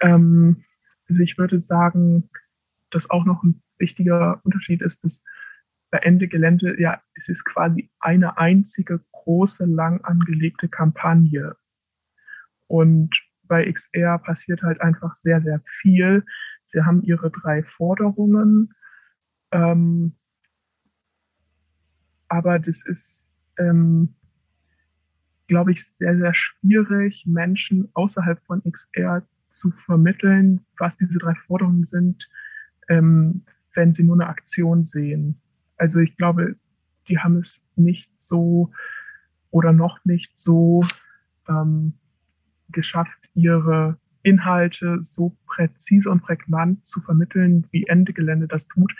Ähm, 0.00 0.64
also 1.08 1.22
ich 1.22 1.38
würde 1.38 1.60
sagen, 1.60 2.30
dass 2.90 3.10
auch 3.10 3.24
noch 3.24 3.42
ein 3.42 3.62
wichtiger 3.78 4.40
Unterschied 4.44 4.82
ist, 4.82 5.04
dass 5.04 5.22
bei 5.90 5.98
Ende 5.98 6.28
Gelände, 6.28 6.80
ja, 6.80 7.00
es 7.14 7.28
ist 7.28 7.44
quasi 7.44 7.90
eine 8.00 8.36
einzige 8.38 9.00
große, 9.12 9.64
lang 9.64 10.02
angelegte 10.02 10.68
Kampagne. 10.68 11.56
Und 12.66 13.10
bei 13.48 13.70
XR 13.70 14.18
passiert 14.18 14.62
halt 14.62 14.80
einfach 14.80 15.16
sehr, 15.16 15.40
sehr 15.42 15.60
viel. 15.80 16.24
Sie 16.64 16.82
haben 16.82 17.02
ihre 17.02 17.30
drei 17.30 17.62
Forderungen. 17.62 18.74
Ähm, 19.50 20.14
aber 22.28 22.58
das 22.58 22.84
ist, 22.84 23.32
ähm, 23.58 24.14
glaube 25.46 25.72
ich, 25.72 25.86
sehr, 25.86 26.16
sehr 26.16 26.34
schwierig, 26.34 27.24
Menschen 27.26 27.88
außerhalb 27.94 28.40
von 28.44 28.62
XR 28.70 29.26
zu 29.50 29.70
vermitteln, 29.70 30.64
was 30.78 30.98
diese 30.98 31.18
drei 31.18 31.34
Forderungen 31.34 31.84
sind, 31.84 32.28
ähm, 32.88 33.44
wenn 33.74 33.92
sie 33.92 34.04
nur 34.04 34.16
eine 34.16 34.28
Aktion 34.28 34.84
sehen. 34.84 35.40
Also 35.76 36.00
ich 36.00 36.16
glaube, 36.16 36.56
die 37.08 37.18
haben 37.18 37.38
es 37.38 37.64
nicht 37.76 38.10
so 38.20 38.70
oder 39.50 39.72
noch 39.72 40.04
nicht 40.04 40.36
so 40.36 40.82
ähm, 41.48 41.94
geschafft, 42.72 43.18
ihre 43.34 43.98
Inhalte 44.22 44.98
so 45.02 45.36
präzise 45.46 46.10
und 46.10 46.22
prägnant 46.22 46.86
zu 46.86 47.00
vermitteln, 47.00 47.66
wie 47.70 47.86
Ende 47.86 48.12
Gelände 48.12 48.48
das 48.48 48.68
tut, 48.68 48.92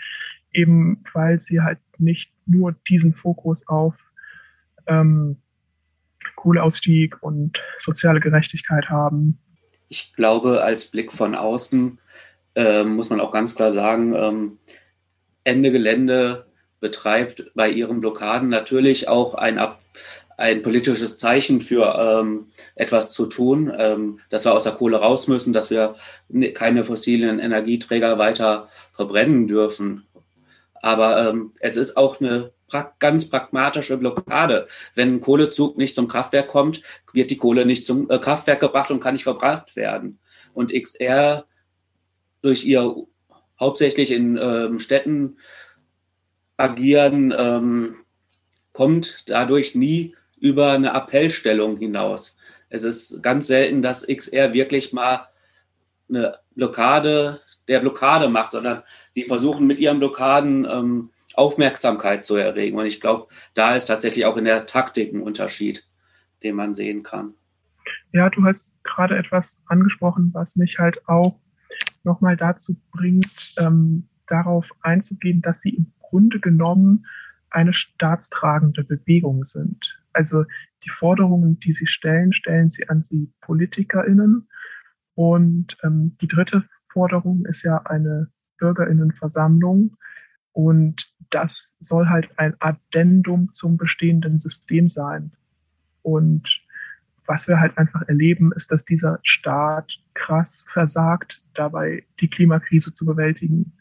eben 0.53 1.03
weil 1.13 1.41
sie 1.41 1.61
halt 1.61 1.79
nicht 1.97 2.31
nur 2.45 2.75
diesen 2.87 3.13
Fokus 3.13 3.65
auf 3.67 3.95
ähm, 4.87 5.37
Kohleausstieg 6.35 7.21
und 7.21 7.61
soziale 7.79 8.19
Gerechtigkeit 8.19 8.89
haben. 8.89 9.39
Ich 9.89 10.13
glaube, 10.13 10.63
als 10.63 10.87
Blick 10.87 11.11
von 11.11 11.35
außen 11.35 11.99
äh, 12.55 12.83
muss 12.83 13.09
man 13.09 13.19
auch 13.19 13.31
ganz 13.31 13.55
klar 13.55 13.71
sagen, 13.71 14.13
ähm, 14.15 14.57
Ende 15.43 15.71
Gelände 15.71 16.45
betreibt 16.79 17.51
bei 17.55 17.69
ihren 17.69 17.99
Blockaden 17.99 18.49
natürlich 18.49 19.07
auch 19.07 19.33
ein, 19.33 19.57
Ab 19.57 19.81
ein 20.39 20.61
politisches 20.61 21.17
Zeichen 21.17 21.59
für 21.59 21.95
ähm, 21.99 22.47
etwas 22.75 23.11
zu 23.11 23.25
tun, 23.25 23.71
ähm, 23.77 24.19
dass 24.29 24.45
wir 24.45 24.53
aus 24.53 24.63
der 24.63 24.71
Kohle 24.71 24.97
raus 24.97 25.27
müssen, 25.27 25.51
dass 25.51 25.69
wir 25.69 25.95
keine 26.53 26.85
fossilen 26.85 27.39
Energieträger 27.39 28.17
weiter 28.17 28.69
verbrennen 28.93 29.47
dürfen. 29.47 30.07
Aber 30.81 31.29
ähm, 31.29 31.51
es 31.59 31.75
ist 31.75 31.97
auch 31.97 32.21
eine 32.21 32.53
pra 32.69 32.93
ganz 32.99 33.29
pragmatische 33.29 33.97
Blockade. 33.97 34.67
Wenn 34.95 35.15
ein 35.15 35.21
Kohlezug 35.21 35.77
nicht 35.77 35.93
zum 35.93 36.07
Kraftwerk 36.07 36.47
kommt, 36.47 36.83
wird 37.11 37.31
die 37.31 37.37
Kohle 37.37 37.65
nicht 37.65 37.85
zum 37.85 38.09
äh, 38.09 38.17
Kraftwerk 38.17 38.61
gebracht 38.61 38.91
und 38.91 39.01
kann 39.01 39.15
nicht 39.15 39.23
verbrannt 39.23 39.75
werden. 39.75 40.19
Und 40.53 40.71
XR 40.71 41.45
durch 42.41 42.63
ihr 42.63 42.95
hauptsächlich 43.59 44.11
in 44.11 44.39
ähm, 44.41 44.79
Städten 44.79 45.37
agieren, 46.55 47.33
ähm, 47.37 47.95
kommt 48.71 49.25
dadurch 49.27 49.75
nie 49.75 50.15
über 50.39 50.71
eine 50.71 50.93
Appellstellung 50.93 51.77
hinaus. 51.77 52.37
Es 52.69 52.83
ist 52.83 53.21
ganz 53.23 53.47
selten, 53.47 53.81
dass 53.81 54.07
XR 54.07 54.53
wirklich 54.53 54.93
mal 54.93 55.27
eine 56.07 56.37
Blockade 56.55 57.41
der 57.67 57.79
Blockade 57.79 58.29
macht, 58.29 58.51
sondern 58.51 58.83
sie 59.11 59.23
versuchen 59.23 59.67
mit 59.67 59.79
ihren 59.79 59.99
Blockaden 59.99 60.65
ähm, 60.65 61.09
Aufmerksamkeit 61.35 62.25
zu 62.25 62.35
erregen. 62.35 62.77
Und 62.77 62.85
ich 62.85 62.99
glaube, 62.99 63.27
da 63.53 63.75
ist 63.75 63.85
tatsächlich 63.85 64.25
auch 64.25 64.37
in 64.37 64.45
der 64.45 64.65
Taktik 64.65 65.13
ein 65.13 65.21
Unterschied, 65.21 65.87
den 66.43 66.55
man 66.55 66.75
sehen 66.75 67.03
kann. 67.03 67.33
Ja, 68.11 68.29
du 68.29 68.43
hast 68.43 68.75
gerade 68.83 69.17
etwas 69.17 69.61
angesprochen, 69.67 70.31
was 70.33 70.55
mich 70.55 70.79
halt 70.79 71.07
auch 71.07 71.39
nochmal 72.03 72.35
dazu 72.35 72.75
bringt, 72.91 73.53
ähm, 73.59 74.07
darauf 74.27 74.67
einzugehen, 74.81 75.41
dass 75.41 75.61
sie 75.61 75.69
im 75.69 75.93
Grunde 76.01 76.39
genommen 76.39 77.05
eine 77.51 77.73
staatstragende 77.73 78.83
Bewegung 78.83 79.45
sind. 79.45 79.99
Also 80.19 80.43
die 80.83 80.89
Forderungen, 80.89 81.61
die 81.61 81.71
sie 81.71 81.87
stellen, 81.87 82.33
stellen 82.33 82.69
sie 82.69 82.89
an 82.89 83.03
die 83.09 83.31
PolitikerInnen. 83.39 84.49
Und 85.15 85.77
ähm, 85.81 86.17
die 86.19 86.27
dritte 86.27 86.65
Forderung 86.91 87.45
ist 87.45 87.63
ja 87.63 87.77
eine 87.85 88.27
Bürgerinnenversammlung. 88.57 89.95
Und 90.51 91.09
das 91.29 91.77
soll 91.79 92.09
halt 92.09 92.37
ein 92.37 92.53
Addendum 92.59 93.53
zum 93.53 93.77
bestehenden 93.77 94.39
System 94.39 94.89
sein. 94.89 95.31
Und 96.01 96.61
was 97.25 97.47
wir 97.47 97.61
halt 97.61 97.77
einfach 97.77 98.01
erleben, 98.09 98.51
ist, 98.51 98.73
dass 98.73 98.83
dieser 98.83 99.19
Staat 99.23 99.99
krass 100.15 100.65
versagt, 100.67 101.41
dabei 101.53 102.03
die 102.19 102.29
Klimakrise 102.29 102.93
zu 102.93 103.05
bewältigen. 103.05 103.71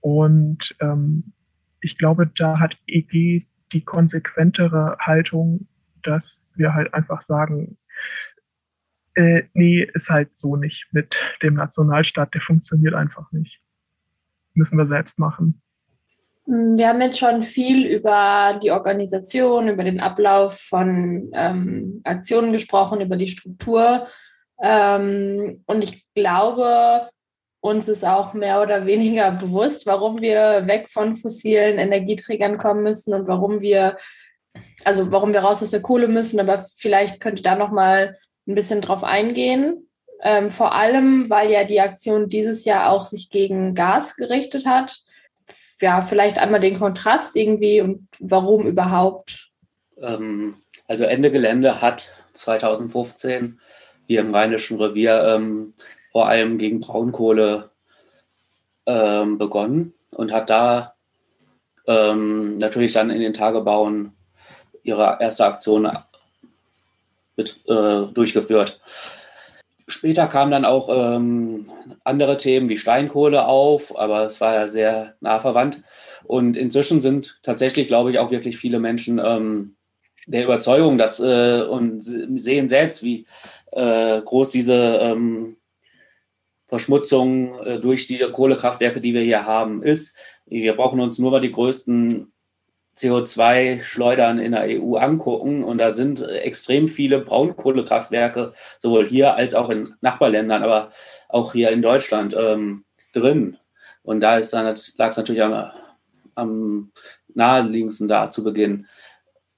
Und 0.00 0.76
ähm, 0.78 1.32
ich 1.80 1.98
glaube, 1.98 2.30
da 2.36 2.60
hat 2.60 2.78
EG 2.86 3.48
die 3.76 3.84
konsequentere 3.84 4.96
Haltung, 4.98 5.68
dass 6.02 6.50
wir 6.54 6.72
halt 6.72 6.94
einfach 6.94 7.20
sagen, 7.20 7.76
äh, 9.14 9.42
nee, 9.52 9.86
ist 9.94 10.08
halt 10.08 10.30
so 10.38 10.56
nicht 10.56 10.86
mit 10.92 11.18
dem 11.42 11.54
Nationalstaat, 11.54 12.32
der 12.32 12.40
funktioniert 12.40 12.94
einfach 12.94 13.30
nicht. 13.32 13.60
Müssen 14.54 14.78
wir 14.78 14.86
selbst 14.86 15.18
machen. 15.18 15.60
Hm, 16.46 16.78
wir 16.78 16.88
haben 16.88 17.02
jetzt 17.02 17.18
schon 17.18 17.42
viel 17.42 17.86
über 17.86 18.58
die 18.62 18.70
Organisation, 18.70 19.68
über 19.68 19.84
den 19.84 20.00
Ablauf 20.00 20.58
von 20.58 21.30
ähm, 21.34 22.00
Aktionen 22.04 22.52
gesprochen, 22.52 23.02
über 23.02 23.16
die 23.16 23.28
Struktur. 23.28 24.06
Ähm, 24.62 25.62
und 25.66 25.84
ich 25.84 26.06
glaube, 26.14 27.10
uns 27.68 27.88
ist 27.88 28.04
auch 28.04 28.34
mehr 28.34 28.62
oder 28.62 28.86
weniger 28.86 29.30
bewusst, 29.32 29.86
warum 29.86 30.20
wir 30.20 30.66
weg 30.66 30.88
von 30.88 31.14
fossilen 31.14 31.78
Energieträgern 31.78 32.58
kommen 32.58 32.82
müssen 32.82 33.14
und 33.14 33.26
warum 33.28 33.60
wir, 33.60 33.96
also 34.84 35.12
warum 35.12 35.32
wir 35.32 35.40
raus 35.40 35.62
aus 35.62 35.70
der 35.70 35.82
Kohle 35.82 36.08
müssen. 36.08 36.40
Aber 36.40 36.64
vielleicht 36.76 37.20
könnte 37.20 37.42
da 37.42 37.54
noch 37.54 37.70
mal 37.70 38.16
ein 38.46 38.54
bisschen 38.54 38.80
drauf 38.80 39.04
eingehen. 39.04 39.88
Ähm, 40.22 40.50
vor 40.50 40.74
allem, 40.74 41.28
weil 41.28 41.50
ja 41.50 41.64
die 41.64 41.80
Aktion 41.80 42.28
dieses 42.28 42.64
Jahr 42.64 42.90
auch 42.90 43.04
sich 43.04 43.30
gegen 43.30 43.74
Gas 43.74 44.16
gerichtet 44.16 44.64
hat. 44.64 44.96
Ja, 45.80 46.00
vielleicht 46.00 46.38
einmal 46.38 46.60
den 46.60 46.78
Kontrast 46.78 47.36
irgendwie 47.36 47.82
und 47.82 48.08
warum 48.18 48.66
überhaupt. 48.66 49.50
Ähm, 50.00 50.56
also 50.88 51.04
Ende 51.04 51.30
Gelände 51.30 51.80
hat 51.82 52.12
2015 52.32 53.58
hier 54.06 54.20
im 54.20 54.34
Rheinischen 54.34 54.80
Revier 54.80 55.34
ähm, 55.36 55.72
vor 56.16 56.28
allem 56.28 56.56
gegen 56.56 56.80
Braunkohle 56.80 57.72
ähm, 58.86 59.36
begonnen 59.36 59.92
und 60.14 60.32
hat 60.32 60.48
da 60.48 60.94
ähm, 61.86 62.56
natürlich 62.56 62.94
dann 62.94 63.10
in 63.10 63.20
den 63.20 63.34
Tagebauen 63.34 64.16
ihre 64.82 65.18
erste 65.20 65.44
Aktion 65.44 65.86
mit, 67.36 67.62
äh, 67.68 68.06
durchgeführt. 68.14 68.80
Später 69.88 70.26
kamen 70.26 70.52
dann 70.52 70.64
auch 70.64 70.88
ähm, 70.88 71.70
andere 72.02 72.38
Themen 72.38 72.70
wie 72.70 72.78
Steinkohle 72.78 73.44
auf, 73.44 73.98
aber 73.98 74.24
es 74.24 74.40
war 74.40 74.54
ja 74.54 74.68
sehr 74.68 75.16
nah 75.20 75.38
verwandt. 75.38 75.82
Und 76.24 76.56
inzwischen 76.56 77.02
sind 77.02 77.40
tatsächlich, 77.42 77.88
glaube 77.88 78.10
ich, 78.10 78.18
auch 78.18 78.30
wirklich 78.30 78.56
viele 78.56 78.80
Menschen 78.80 79.20
ähm, 79.22 79.76
der 80.24 80.44
Überzeugung, 80.44 80.96
dass 80.96 81.20
äh, 81.20 81.60
und 81.60 82.00
sehen 82.00 82.70
selbst, 82.70 83.02
wie 83.02 83.26
äh, 83.72 84.22
groß 84.22 84.50
diese 84.50 84.98
ähm, 85.02 85.58
Verschmutzung 86.66 87.58
äh, 87.60 87.78
durch 87.78 88.06
die 88.06 88.18
Kohlekraftwerke, 88.18 89.00
die 89.00 89.14
wir 89.14 89.22
hier 89.22 89.46
haben, 89.46 89.82
ist. 89.82 90.16
Wir 90.46 90.74
brauchen 90.74 91.00
uns 91.00 91.18
nur 91.18 91.30
mal 91.30 91.40
die 91.40 91.52
größten 91.52 92.32
CO2-Schleudern 92.96 94.38
in 94.38 94.52
der 94.52 94.80
EU 94.80 94.96
angucken 94.96 95.62
und 95.62 95.78
da 95.78 95.92
sind 95.92 96.22
extrem 96.22 96.88
viele 96.88 97.20
Braunkohlekraftwerke, 97.20 98.54
sowohl 98.80 99.06
hier 99.08 99.34
als 99.34 99.54
auch 99.54 99.68
in 99.68 99.94
Nachbarländern, 100.00 100.62
aber 100.62 100.90
auch 101.28 101.52
hier 101.52 101.70
in 101.70 101.82
Deutschland 101.82 102.34
ähm, 102.38 102.84
drin. 103.12 103.58
Und 104.02 104.20
da 104.20 104.38
lag 104.38 105.10
es 105.10 105.16
natürlich 105.16 105.42
am, 105.42 105.70
am 106.34 106.92
naheliegendsten 107.34 108.08
da 108.08 108.30
zu 108.30 108.42
Beginn. 108.42 108.86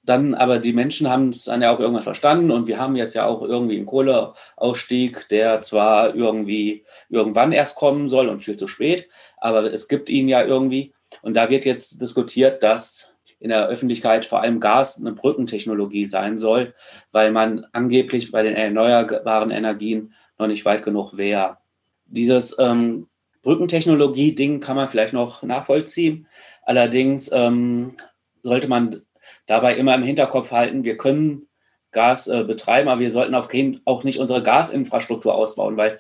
Dann 0.09 0.35
aber 0.35 0.59
die 0.59 0.73
Menschen 0.73 1.11
haben 1.11 1.29
es 1.29 1.45
dann 1.45 1.61
ja 1.61 1.71
auch 1.71 1.79
irgendwann 1.79 2.03
verstanden 2.03 2.51
und 2.51 2.67
wir 2.67 2.79
haben 2.79 2.97
jetzt 2.97 3.13
ja 3.13 3.27
auch 3.27 3.43
irgendwie 3.43 3.77
einen 3.77 3.85
Kohleausstieg, 3.85 5.29
der 5.29 5.61
zwar 5.61 6.15
irgendwie 6.15 6.87
irgendwann 7.11 7.53
erst 7.53 7.77
kommen 7.77 8.09
soll 8.09 8.31
und 8.31 8.41
viel 8.41 8.57
zu 8.57 8.69
spät, 8.69 9.11
aber 9.37 9.71
es 9.71 9.87
gibt 9.87 10.09
ihn 10.09 10.27
ja 10.27 10.43
irgendwie. 10.43 10.95
Und 11.21 11.35
da 11.35 11.51
wird 11.51 11.67
jetzt 11.67 12.01
diskutiert, 12.01 12.63
dass 12.63 13.11
in 13.39 13.51
der 13.51 13.69
Öffentlichkeit 13.69 14.25
vor 14.25 14.41
allem 14.41 14.61
Gas 14.61 14.99
eine 14.99 15.13
Brückentechnologie 15.13 16.07
sein 16.07 16.39
soll, 16.39 16.73
weil 17.13 17.31
man 17.31 17.67
angeblich 17.73 18.33
bei 18.33 18.43
den 18.43 18.57
erneuerbaren 18.57 19.51
Energien 19.51 20.15
noch 20.39 20.47
nicht 20.47 20.65
weit 20.65 20.87
genug 20.87 21.19
wäre. 21.19 21.59
Dieses 22.07 22.57
ähm, 22.59 23.09
Brückentechnologie-Ding 23.43 24.61
kann 24.61 24.77
man 24.77 24.89
vielleicht 24.89 25.13
noch 25.13 25.43
nachvollziehen. 25.43 26.27
Allerdings 26.63 27.31
ähm, 27.31 27.99
sollte 28.43 28.69
man 28.69 29.03
dabei 29.49 29.75
immer 29.75 29.97
im 29.97 30.05
Hinterkopf 30.05 30.53
halten, 30.53 30.85
wir 30.85 30.97
können 30.97 31.49
Gas 31.91 32.29
äh, 32.29 32.45
betreiben, 32.45 32.89
aber 32.89 33.01
wir 33.01 33.11
sollten 33.11 33.35
auf 33.35 33.49
kein, 33.49 33.81
auch 33.85 34.05
nicht 34.05 34.21
unsere 34.21 34.43
Gasinfrastruktur 34.43 35.35
ausbauen, 35.35 35.77
weil 35.77 35.99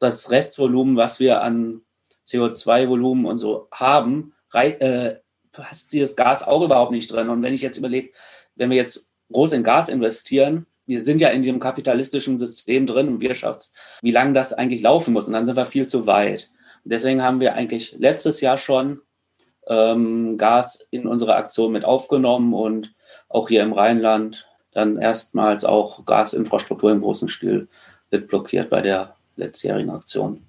das 0.00 0.30
Restvolumen, 0.30 0.96
was 0.96 1.20
wir 1.20 1.42
an 1.42 1.82
CO2-Volumen 2.26 3.26
und 3.26 3.38
so 3.38 3.68
haben, 3.70 4.32
rei 4.50 4.70
äh, 4.70 5.20
passt 5.52 5.92
dieses 5.92 6.16
Gas 6.16 6.42
auch 6.42 6.62
überhaupt 6.62 6.90
nicht 6.90 7.12
drin. 7.12 7.28
Und 7.28 7.42
wenn 7.42 7.54
ich 7.54 7.62
jetzt 7.62 7.76
überlege, 7.76 8.10
wenn 8.56 8.70
wir 8.70 8.76
jetzt 8.76 9.12
groß 9.30 9.52
in 9.52 9.62
Gas 9.62 9.88
investieren, 9.88 10.66
wir 10.86 11.04
sind 11.04 11.20
ja 11.20 11.28
in 11.28 11.42
diesem 11.42 11.60
kapitalistischen 11.60 12.38
System 12.38 12.86
drin, 12.86 13.08
im 13.08 13.20
Wirtschafts, 13.20 13.72
wie 14.02 14.10
lange 14.10 14.32
das 14.32 14.52
eigentlich 14.52 14.82
laufen 14.82 15.12
muss. 15.12 15.26
Und 15.26 15.34
dann 15.34 15.46
sind 15.46 15.56
wir 15.56 15.66
viel 15.66 15.86
zu 15.86 16.06
weit. 16.06 16.50
Und 16.82 16.92
deswegen 16.92 17.22
haben 17.22 17.40
wir 17.40 17.54
eigentlich 17.54 17.94
letztes 17.98 18.40
Jahr 18.40 18.58
schon 18.58 19.00
ähm, 19.68 20.36
Gas 20.38 20.86
in 20.90 21.06
unsere 21.06 21.36
Aktion 21.36 21.72
mit 21.72 21.84
aufgenommen 21.84 22.52
und 22.52 22.94
auch 23.28 23.48
hier 23.48 23.62
im 23.62 23.72
Rheinland 23.72 24.48
dann 24.72 24.98
erstmals 24.98 25.64
auch 25.64 26.04
Gasinfrastruktur 26.04 26.92
im 26.92 27.00
großen 27.00 27.28
Stil 27.28 27.68
wird 28.10 28.28
blockiert 28.28 28.70
bei 28.70 28.82
der 28.82 29.14
letztjährigen 29.36 29.90
Aktion. 29.90 30.42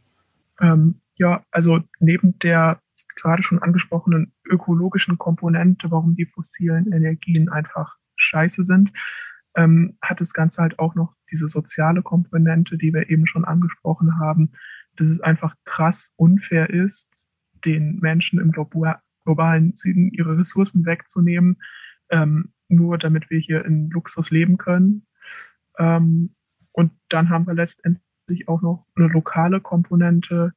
Ähm, 0.59 1.01
ja, 1.15 1.43
also 1.51 1.79
neben 1.99 2.37
der 2.39 2.79
gerade 3.15 3.43
schon 3.43 3.61
angesprochenen 3.61 4.33
ökologischen 4.45 5.17
Komponente, 5.17 5.89
warum 5.89 6.15
die 6.15 6.25
fossilen 6.25 6.91
Energien 6.91 7.49
einfach 7.49 7.97
scheiße 8.17 8.63
sind, 8.63 8.91
ähm, 9.55 9.97
hat 10.01 10.21
das 10.21 10.33
Ganze 10.33 10.61
halt 10.61 10.79
auch 10.79 10.95
noch 10.95 11.13
diese 11.31 11.47
soziale 11.47 12.01
Komponente, 12.01 12.77
die 12.77 12.93
wir 12.93 13.09
eben 13.09 13.25
schon 13.25 13.45
angesprochen 13.45 14.19
haben, 14.19 14.51
dass 14.97 15.07
es 15.07 15.21
einfach 15.21 15.55
krass 15.65 16.13
unfair 16.17 16.69
ist, 16.69 17.29
den 17.65 17.99
Menschen 17.99 18.39
im 18.39 18.51
globalen 19.25 19.75
Süden 19.75 20.11
ihre 20.11 20.37
Ressourcen 20.37 20.85
wegzunehmen, 20.85 21.57
ähm, 22.09 22.53
nur 22.69 22.97
damit 22.97 23.29
wir 23.29 23.39
hier 23.39 23.65
in 23.65 23.89
Luxus 23.89 24.31
leben 24.31 24.57
können. 24.57 25.05
Ähm, 25.77 26.35
und 26.71 26.91
dann 27.09 27.29
haben 27.29 27.47
wir 27.47 27.53
letztendlich 27.53 28.47
auch 28.47 28.61
noch 28.61 28.85
eine 28.95 29.07
lokale 29.07 29.59
Komponente, 29.61 30.53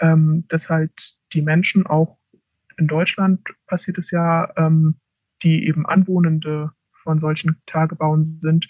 ähm, 0.00 0.44
dass 0.48 0.68
halt 0.68 0.92
die 1.32 1.42
Menschen 1.42 1.86
auch 1.86 2.18
in 2.76 2.88
Deutschland 2.88 3.40
passiert 3.66 3.98
es 3.98 4.10
ja, 4.10 4.50
ähm, 4.56 4.96
die 5.42 5.66
eben 5.66 5.86
anwohnende 5.86 6.72
von 7.02 7.20
solchen 7.20 7.60
Tagebauen 7.66 8.24
sind, 8.24 8.68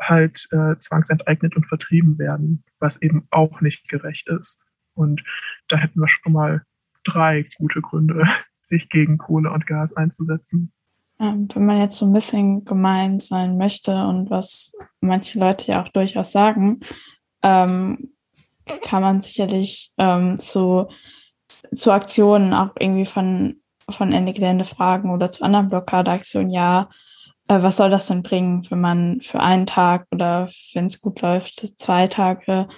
halt 0.00 0.46
äh, 0.52 0.76
zwangsenteignet 0.78 1.56
und 1.56 1.66
vertrieben 1.66 2.18
werden, 2.18 2.64
was 2.78 3.00
eben 3.02 3.26
auch 3.30 3.60
nicht 3.60 3.88
gerecht 3.88 4.28
ist. 4.28 4.62
Und 4.94 5.22
da 5.68 5.76
hätten 5.76 6.00
wir 6.00 6.08
schon 6.08 6.32
mal 6.32 6.62
drei 7.04 7.48
gute 7.56 7.80
Gründe, 7.80 8.28
sich 8.68 8.88
gegen 8.88 9.18
Kohle 9.18 9.50
und 9.52 9.66
Gas 9.66 9.92
einzusetzen. 9.94 10.72
Ähm, 11.20 11.48
wenn 11.52 11.66
man 11.66 11.78
jetzt 11.78 11.98
so 11.98 12.06
ein 12.06 12.12
bisschen 12.12 12.64
gemein 12.64 13.18
sein 13.18 13.58
möchte 13.58 14.06
und 14.06 14.30
was 14.30 14.72
manche 15.00 15.38
Leute 15.38 15.72
ja 15.72 15.82
auch 15.82 15.88
durchaus 15.88 16.30
sagen, 16.30 16.80
ähm, 17.42 18.12
kann 18.82 19.02
man 19.02 19.20
sicherlich 19.20 19.90
ähm, 19.98 20.38
zu, 20.38 20.88
zu 21.48 21.90
Aktionen 21.90 22.52
auch 22.52 22.70
irgendwie 22.78 23.06
von, 23.06 23.60
von 23.90 24.12
Ende 24.12 24.32
Gelände 24.32 24.64
fragen 24.64 25.10
oder 25.10 25.30
zu 25.30 25.44
anderen 25.44 25.68
Blockadeaktionen, 25.68 26.50
ja, 26.50 26.88
äh, 27.48 27.62
was 27.62 27.78
soll 27.78 27.90
das 27.90 28.06
denn 28.06 28.22
bringen, 28.22 28.64
wenn 28.70 28.80
man 28.80 29.20
für 29.22 29.40
einen 29.40 29.66
Tag 29.66 30.06
oder 30.12 30.48
wenn 30.74 30.84
es 30.84 31.00
gut 31.00 31.20
läuft, 31.20 31.78
zwei 31.78 32.06
Tage 32.06 32.68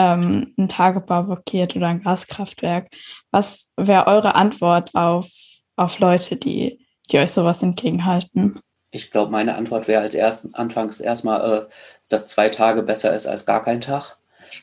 ähm, 0.00 0.54
einen 0.56 0.68
Tagebau 0.68 1.22
blockiert 1.24 1.76
oder 1.76 1.88
ein 1.88 2.02
Gaskraftwerk? 2.02 2.88
Was 3.30 3.70
wäre 3.76 4.06
eure 4.06 4.34
Antwort 4.34 4.94
auf, 4.94 5.28
auf 5.76 5.98
Leute, 5.98 6.36
die, 6.36 6.86
die 7.10 7.18
euch 7.18 7.32
sowas 7.32 7.62
entgegenhalten? 7.62 8.60
Ich 8.92 9.10
glaube, 9.10 9.30
meine 9.30 9.54
Antwort 9.56 9.88
wäre 9.88 10.02
als 10.02 10.14
erst, 10.14 10.48
anfangs 10.54 11.00
erstmal, 11.00 11.52
äh, 11.52 11.66
dass 12.08 12.28
zwei 12.28 12.48
Tage 12.48 12.82
besser 12.82 13.14
ist 13.14 13.26
als 13.26 13.44
gar 13.44 13.62
kein 13.62 13.80
Tag. 13.80 14.16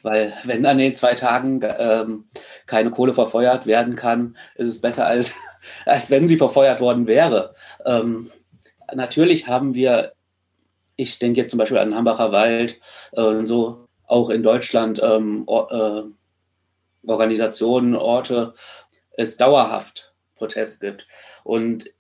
Weil 0.04 0.34
wenn 0.43 0.65
an 0.65 0.80
den 0.80 0.95
zwei 0.95 1.13
Tagen 1.13 1.62
ähm, 1.63 2.26
keine 2.65 2.91
Kohle 2.91 3.13
verfeuert 3.13 3.67
werden 3.67 3.95
kann, 3.95 4.36
ist 4.56 4.67
es 4.67 4.82
besser, 4.82 5.06
als, 5.06 5.34
als 5.86 6.10
wenn 6.10 6.28
sie 6.28 6.38
verfeuert 6.38 6.82
worden 6.82 7.08
wäre. 7.08 7.54
Ähm, 7.86 8.32
natürlich 8.93 9.47
haben 9.47 9.76
wir, 9.76 10.13
ich 10.97 11.19
denke 11.19 11.39
jetzt 11.39 11.52
zum 11.52 11.60
Beispiel 11.60 11.78
an 11.78 11.95
Hambacher 11.95 12.32
Wald 12.34 12.82
äh, 13.13 13.21
und 13.21 13.45
so, 13.45 13.87
auch 14.08 14.30
in 14.30 14.43
Deutschland 14.43 15.00
ähm, 15.04 15.43
or, 15.46 15.72
äh, 15.72 17.10
Organisationen, 17.10 17.96
Orte, 17.96 18.54
es 19.12 19.38
dauerhaft 19.38 20.13
Protest 20.36 20.82
gibt. 20.82 21.08
Und 21.43 21.91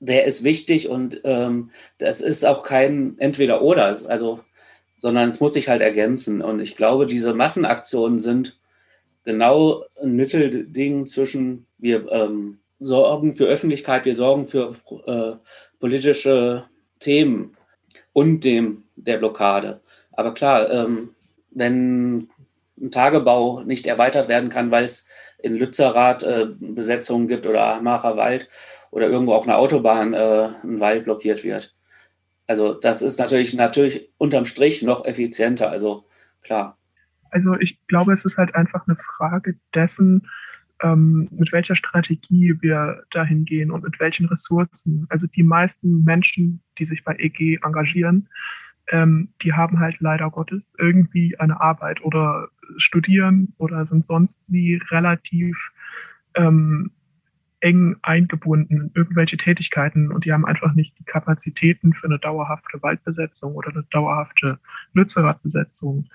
der 0.00 0.24
ist 0.24 0.44
wichtig 0.44 0.88
und 0.88 1.20
ähm, 1.24 1.70
das 1.98 2.20
ist 2.20 2.44
auch 2.44 2.62
kein 2.62 3.18
Entweder-Oder. 3.18 3.96
Also 4.08 4.40
sondern 4.98 5.28
es 5.28 5.40
muss 5.40 5.54
sich 5.54 5.68
halt 5.68 5.80
ergänzen. 5.80 6.42
Und 6.42 6.60
ich 6.60 6.76
glaube, 6.76 7.06
diese 7.06 7.34
Massenaktionen 7.34 8.18
sind 8.18 8.58
genau 9.24 9.84
ein 10.02 10.16
Mittelding 10.16 11.06
zwischen 11.06 11.66
wir 11.78 12.10
ähm, 12.10 12.58
sorgen 12.80 13.34
für 13.34 13.46
Öffentlichkeit, 13.46 14.04
wir 14.04 14.16
sorgen 14.16 14.46
für 14.46 14.74
äh, 15.06 15.36
politische 15.78 16.64
Themen 16.98 17.56
und 18.12 18.42
dem 18.44 18.84
der 18.96 19.18
Blockade. 19.18 19.80
Aber 20.18 20.34
klar, 20.34 20.68
ähm, 20.68 21.10
wenn 21.52 22.28
ein 22.76 22.90
Tagebau 22.90 23.62
nicht 23.62 23.86
erweitert 23.86 24.26
werden 24.26 24.50
kann, 24.50 24.72
weil 24.72 24.84
es 24.84 25.08
in 25.40 25.54
Lützerath 25.54 26.24
äh, 26.24 26.46
Besetzungen 26.58 27.28
gibt 27.28 27.46
oder 27.46 27.74
Amacher 27.74 28.16
Wald 28.16 28.48
oder 28.90 29.08
irgendwo 29.08 29.34
auf 29.34 29.46
einer 29.46 29.58
Autobahn 29.58 30.14
äh, 30.14 30.48
ein 30.64 30.80
Wald 30.80 31.04
blockiert 31.04 31.44
wird, 31.44 31.72
also 32.48 32.74
das 32.74 33.00
ist 33.00 33.20
natürlich, 33.20 33.54
natürlich 33.54 34.10
unterm 34.18 34.44
Strich 34.44 34.82
noch 34.82 35.04
effizienter, 35.04 35.70
also 35.70 36.04
klar. 36.42 36.76
Also 37.30 37.54
ich 37.54 37.78
glaube, 37.86 38.12
es 38.12 38.24
ist 38.24 38.38
halt 38.38 38.56
einfach 38.56 38.88
eine 38.88 38.96
Frage 38.96 39.54
dessen, 39.72 40.28
ähm, 40.82 41.28
mit 41.30 41.52
welcher 41.52 41.76
Strategie 41.76 42.56
wir 42.60 43.04
dahin 43.12 43.44
gehen 43.44 43.70
und 43.70 43.84
mit 43.84 44.00
welchen 44.00 44.26
Ressourcen. 44.26 45.06
Also 45.10 45.28
die 45.28 45.44
meisten 45.44 46.02
Menschen, 46.02 46.60
die 46.76 46.86
sich 46.86 47.04
bei 47.04 47.14
EG 47.20 47.60
engagieren, 47.62 48.28
ähm, 48.90 49.30
die 49.42 49.52
haben 49.52 49.78
halt 49.78 50.00
leider 50.00 50.30
Gottes 50.30 50.72
irgendwie 50.78 51.38
eine 51.38 51.60
Arbeit 51.60 52.02
oder 52.02 52.48
studieren 52.76 53.54
oder 53.58 53.86
sind 53.86 54.06
sonst 54.06 54.40
wie 54.48 54.80
relativ 54.90 55.56
ähm, 56.34 56.90
eng 57.60 57.96
eingebunden 58.02 58.80
in 58.80 58.90
irgendwelche 58.94 59.36
Tätigkeiten 59.36 60.12
und 60.12 60.24
die 60.24 60.32
haben 60.32 60.44
einfach 60.44 60.74
nicht 60.74 60.98
die 60.98 61.04
Kapazitäten 61.04 61.92
für 61.92 62.06
eine 62.06 62.18
dauerhafte 62.18 62.80
Waldbesetzung 62.82 63.54
oder 63.54 63.70
eine 63.70 63.84
dauerhafte 63.90 64.58
Lützerathbesetzung. 64.92 66.08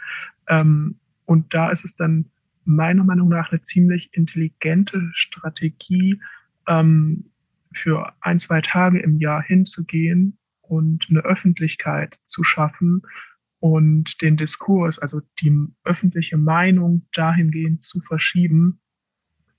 Ähm, 0.47 0.99
und 1.25 1.53
da 1.53 1.69
ist 1.69 1.83
es 1.83 1.95
dann 1.95 2.25
meiner 2.65 3.03
Meinung 3.03 3.27
nach 3.27 3.51
eine 3.51 3.62
ziemlich 3.62 4.09
intelligente 4.13 5.09
Strategie, 5.13 6.21
ähm, 6.67 7.25
für 7.73 8.13
ein, 8.21 8.39
zwei 8.39 8.62
Tage 8.62 8.99
im 8.99 9.17
Jahr 9.17 9.41
hinzugehen 9.41 10.38
und 10.73 11.05
eine 11.09 11.21
Öffentlichkeit 11.21 12.19
zu 12.25 12.43
schaffen 12.43 13.03
und 13.59 14.21
den 14.21 14.38
Diskurs, 14.38 14.99
also 14.99 15.21
die 15.39 15.67
öffentliche 15.83 16.38
Meinung 16.38 17.05
dahingehend 17.13 17.83
zu 17.83 18.01
verschieben, 18.01 18.79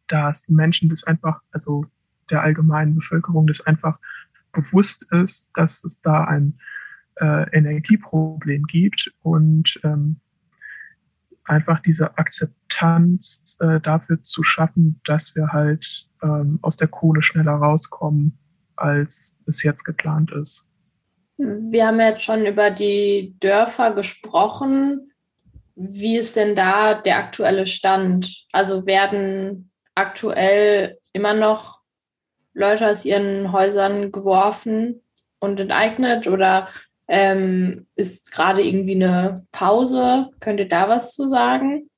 dass 0.09 0.49
Menschen 0.49 0.89
das 0.89 1.05
einfach, 1.05 1.41
also 1.53 1.87
der 2.31 2.43
allgemeinen 2.43 2.97
Bevölkerung 2.97 3.47
das 3.47 3.61
einfach 3.61 3.99
bewusst 4.53 5.07
ist, 5.13 5.51
dass 5.55 5.85
es 5.85 6.01
da 6.01 6.25
ein 6.25 6.59
äh, 7.17 7.49
Energieproblem 7.57 8.65
gibt 8.65 9.15
und 9.23 9.81
ähm, 9.85 10.21
einfach 11.45 11.81
diese 11.81 12.19
Akzeptanz 12.19 13.57
äh, 13.61 13.81
dafür 13.81 14.23
zu 14.23 14.43
schaffen, 14.43 15.01
dass 15.05 15.35
wir 15.35 15.53
halt 15.53 16.09
ähm, 16.23 16.59
aus 16.63 16.77
der 16.77 16.89
Kohle 16.89 17.23
schneller 17.23 17.53
rauskommen, 17.53 18.39
als 18.77 19.37
es 19.47 19.63
jetzt 19.63 19.85
geplant 19.85 20.33
ist. 20.33 20.65
Wir 21.37 21.89
haben 21.89 22.01
jetzt 22.01 22.23
schon 22.23 22.47
über 22.47 22.71
die 22.71 23.37
Dörfer 23.41 23.93
gesprochen. 23.93 25.13
Wie 25.75 26.17
ist 26.17 26.37
denn 26.37 26.55
da 26.55 26.95
der 26.95 27.19
aktuelle 27.19 27.67
Stand? 27.67 28.47
Also 28.53 28.87
werden 28.87 29.73
aktuell 29.95 30.99
immer 31.13 31.35
noch 31.35 31.81
Leute 32.53 32.89
aus 32.89 33.05
ihren 33.05 33.51
Häusern 33.53 34.13
geworfen 34.13 35.03
und 35.41 35.59
enteignet 35.59 36.29
oder 36.29 36.69
ähm, 37.09 37.87
ist 37.97 38.33
gerade 38.33 38.63
irgendwie 38.63 38.95
eine 38.95 39.45
Pause? 39.51 40.31
Könnt 40.41 40.61
ihr 40.61 40.69
da 40.69 40.89
was 40.89 41.15
zu 41.15 41.29
sagen? 41.29 41.91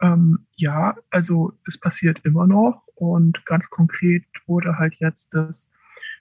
Ähm, 0.00 0.46
ja, 0.56 0.96
also 1.10 1.52
es 1.66 1.78
passiert 1.78 2.20
immer 2.24 2.46
noch 2.46 2.82
und 2.94 3.44
ganz 3.46 3.68
konkret 3.70 4.24
wurde 4.46 4.78
halt 4.78 4.94
jetzt 4.98 5.28
das 5.32 5.70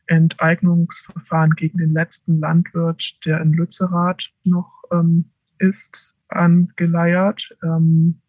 Enteignungsverfahren 0.07 1.51
gegen 1.51 1.77
den 1.77 1.93
letzten 1.93 2.39
Landwirt, 2.39 3.17
der 3.25 3.41
in 3.41 3.53
Lützerath 3.53 4.31
noch 4.43 4.83
ähm, 4.91 5.25
ist, 5.59 6.13
angeleiert. 6.29 7.55
Ähm, 7.63 8.21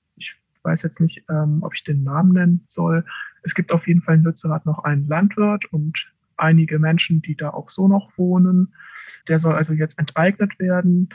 weiß 0.66 0.82
jetzt 0.82 1.00
nicht, 1.00 1.24
ähm, 1.30 1.62
ob 1.62 1.74
ich 1.74 1.84
den 1.84 2.02
Namen 2.02 2.32
nennen 2.32 2.64
soll. 2.68 3.04
Es 3.42 3.54
gibt 3.54 3.72
auf 3.72 3.86
jeden 3.86 4.02
Fall 4.02 4.16
in 4.16 4.24
Lützerath 4.24 4.66
noch 4.66 4.84
einen 4.84 5.06
Landwirt 5.06 5.64
und 5.72 6.12
einige 6.36 6.78
Menschen, 6.78 7.22
die 7.22 7.36
da 7.36 7.50
auch 7.50 7.70
so 7.70 7.88
noch 7.88 8.10
wohnen. 8.18 8.74
Der 9.28 9.40
soll 9.40 9.54
also 9.54 9.72
jetzt 9.72 9.98
enteignet 9.98 10.58
werden. 10.58 11.08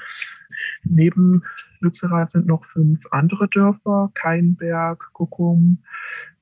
Neben 0.83 1.43
Lützerath 1.81 2.31
sind 2.31 2.47
noch 2.47 2.65
fünf 2.65 3.05
andere 3.11 3.47
Dörfer, 3.49 4.11
Keinberg, 4.15 5.09
Kuckum, 5.13 5.83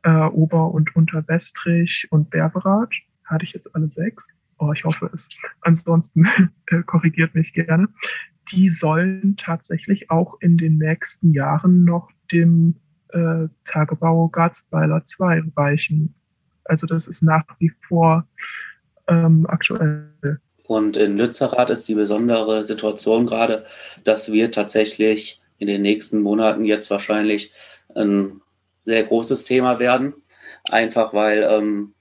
äh, 0.04 0.12
Ober- 0.12 0.72
und 0.72 0.96
Unterwestrich 0.96 2.08
und 2.12 2.30
Berberath. 2.30 2.94
Hatte 3.30 3.46
ich 3.46 3.54
jetzt 3.54 3.74
alle 3.76 3.90
sechs? 3.96 4.24
Oh, 4.58 4.74
ich 4.74 4.84
hoffe 4.84 5.10
es. 5.14 5.30
Ansonsten 5.62 6.26
äh, 6.68 6.84
korrigiert 6.84 7.36
mich 7.36 7.54
gerne. 7.54 7.88
Die 8.52 8.70
sollen 8.70 9.38
tatsächlich 9.38 10.10
auch 10.10 10.38
in 10.42 10.58
den 10.58 10.78
nächsten 10.78 11.32
Jahren 11.32 11.86
noch 11.86 12.10
dem 12.32 12.76
äh, 13.10 13.48
Tagebau 13.66 14.28
Garzweiler 14.28 15.06
2 15.06 15.44
weichen. 15.56 16.16
Also 16.66 16.88
das 16.88 17.08
ist 17.08 17.22
nach 17.22 17.46
wie 17.60 17.72
vor 17.88 18.28
ähm, 19.08 19.46
aktuell. 19.48 20.40
Und 20.64 20.98
in 20.98 21.18
Lützerath 21.18 21.70
ist 21.70 21.88
die 21.88 21.96
besondere 21.96 22.64
Situation 22.64 23.26
gerade, 23.26 23.66
dass 24.04 24.32
wir 24.32 24.52
tatsächlich 24.52 25.42
in 25.58 25.68
den 25.68 25.82
nächsten 25.82 26.22
Monaten 26.22 26.66
jetzt 26.66 26.90
wahrscheinlich 26.92 27.52
ein 27.96 28.42
sehr 28.82 29.04
großes 29.04 29.46
Thema 29.46 29.80
werden. 29.80 30.14
Einfach 30.70 31.14
weil 31.14 31.48
ähm, 31.50 31.94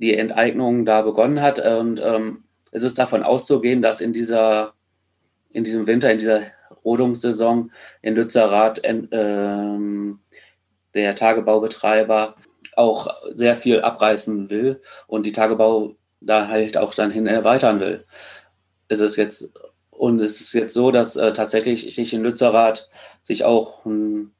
die 0.00 0.16
Enteignung 0.16 0.84
da 0.84 1.02
begonnen 1.02 1.40
hat. 1.42 1.58
Und 1.64 2.00
ähm, 2.02 2.44
es 2.72 2.82
ist 2.82 2.98
davon 2.98 3.22
auszugehen, 3.22 3.82
dass 3.82 4.00
in 4.00 4.12
dieser, 4.12 4.74
in 5.50 5.64
diesem 5.64 5.86
Winter, 5.86 6.10
in 6.10 6.18
dieser 6.18 6.42
Rodungssaison 6.84 7.70
in 8.02 8.14
Lützerath 8.14 8.80
ähm, 8.82 10.20
der 10.94 11.14
Tagebaubetreiber 11.14 12.36
auch 12.76 13.08
sehr 13.34 13.56
viel 13.56 13.80
abreißen 13.80 14.48
will 14.48 14.80
und 15.06 15.26
die 15.26 15.32
Tagebau 15.32 15.94
da 16.20 16.48
halt 16.48 16.76
auch 16.76 16.94
dann 16.94 17.10
hin 17.10 17.26
erweitern 17.26 17.80
will. 17.80 18.04
Es 18.88 19.00
ist 19.00 19.16
jetzt 19.16 19.50
und 19.90 20.18
es 20.20 20.40
ist 20.40 20.54
jetzt 20.54 20.72
so, 20.72 20.90
dass 20.90 21.16
äh, 21.16 21.32
tatsächlich 21.34 21.94
sich 21.94 22.14
in 22.14 22.22
Lützerath 22.22 22.88
sich 23.20 23.44
auch 23.44 23.84
ein 23.84 24.32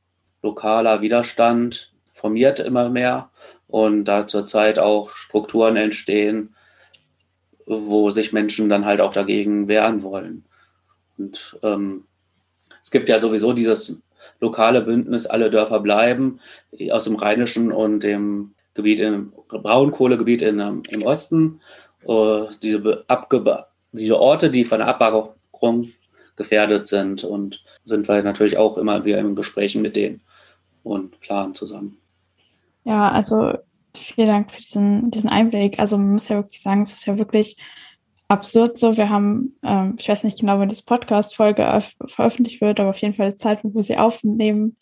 lokaler 0.43 1.03
Widerstand 1.03 1.93
formiert 2.09 2.61
immer 2.61 2.89
mehr 2.89 3.31
und 3.71 4.05
da 4.05 4.27
zurzeit 4.27 4.79
auch 4.79 5.11
Strukturen 5.11 5.77
entstehen, 5.77 6.55
wo 7.66 8.11
sich 8.11 8.33
Menschen 8.33 8.68
dann 8.68 8.85
halt 8.85 9.01
auch 9.01 9.12
dagegen 9.12 9.68
wehren 9.68 10.03
wollen. 10.03 10.45
Und 11.16 11.59
ähm, 11.62 12.05
es 12.83 12.91
gibt 12.91 13.09
ja 13.09 13.21
sowieso 13.21 13.53
dieses 13.53 14.01
lokale 14.41 14.83
Bündnis 14.83 15.27
Alle 15.27 15.51
Dörfer 15.51 15.81
bleiben 15.81 16.41
aus 16.91 17.05
dem 17.05 17.16
Rheinischen 17.16 17.73
und 17.73 18.01
dem 18.01 18.55
Gebiet 18.75 19.01
im 19.01 19.33
Braunkohlegebiet 19.49 20.43
in, 20.43 20.59
im 20.59 21.03
Osten. 21.03 21.61
Uh, 22.03 22.49
diese, 22.62 23.05
Abge 23.09 23.66
diese 23.93 24.18
Orte, 24.18 24.51
die 24.51 24.64
von 24.64 24.79
der 24.79 24.89
Abbaggerung 24.89 25.93
gefährdet 26.35 26.87
sind 26.87 27.25
und 27.25 27.62
sind 27.85 28.09
wir 28.09 28.23
natürlich 28.23 28.57
auch 28.57 28.79
immer 28.79 29.05
wieder 29.05 29.18
im 29.18 29.37
Gesprächen 29.37 29.83
mit 29.83 29.97
denen 29.97 30.23
und 30.83 31.21
planen 31.21 31.55
zusammen. 31.55 31.99
Ja, 32.85 33.09
also 33.11 33.53
vielen 33.97 34.28
Dank 34.28 34.51
für 34.51 34.61
diesen, 34.61 35.11
diesen 35.11 35.31
Einblick. 35.31 35.78
Also 35.78 35.99
man 35.99 36.12
muss 36.12 36.28
ja 36.28 36.37
wirklich 36.37 36.61
sagen, 36.61 36.83
es 36.83 36.95
ist 36.95 37.07
ja 37.07 37.18
wirklich 37.18 37.57
absurd 38.28 38.78
so. 38.78 38.97
Wir 38.97 39.11
haben, 39.11 39.57
ähm, 39.62 39.97
ich 39.99 40.09
weiß 40.09 40.24
nicht 40.24 40.39
genau, 40.41 40.59
wann 40.59 40.68
diese 40.68 40.85
Podcast-Folge 40.85 41.83
veröffentlicht 42.07 42.61
wird, 42.61 42.81
aber 42.81 42.91
auf 42.91 42.99
jeden 42.99 43.14
Fall 43.14 43.31
die 43.31 43.37
Zeitpunkt, 43.37 43.76
wo 43.76 43.83
sie 43.83 43.99
aufnehmen, 43.99 44.76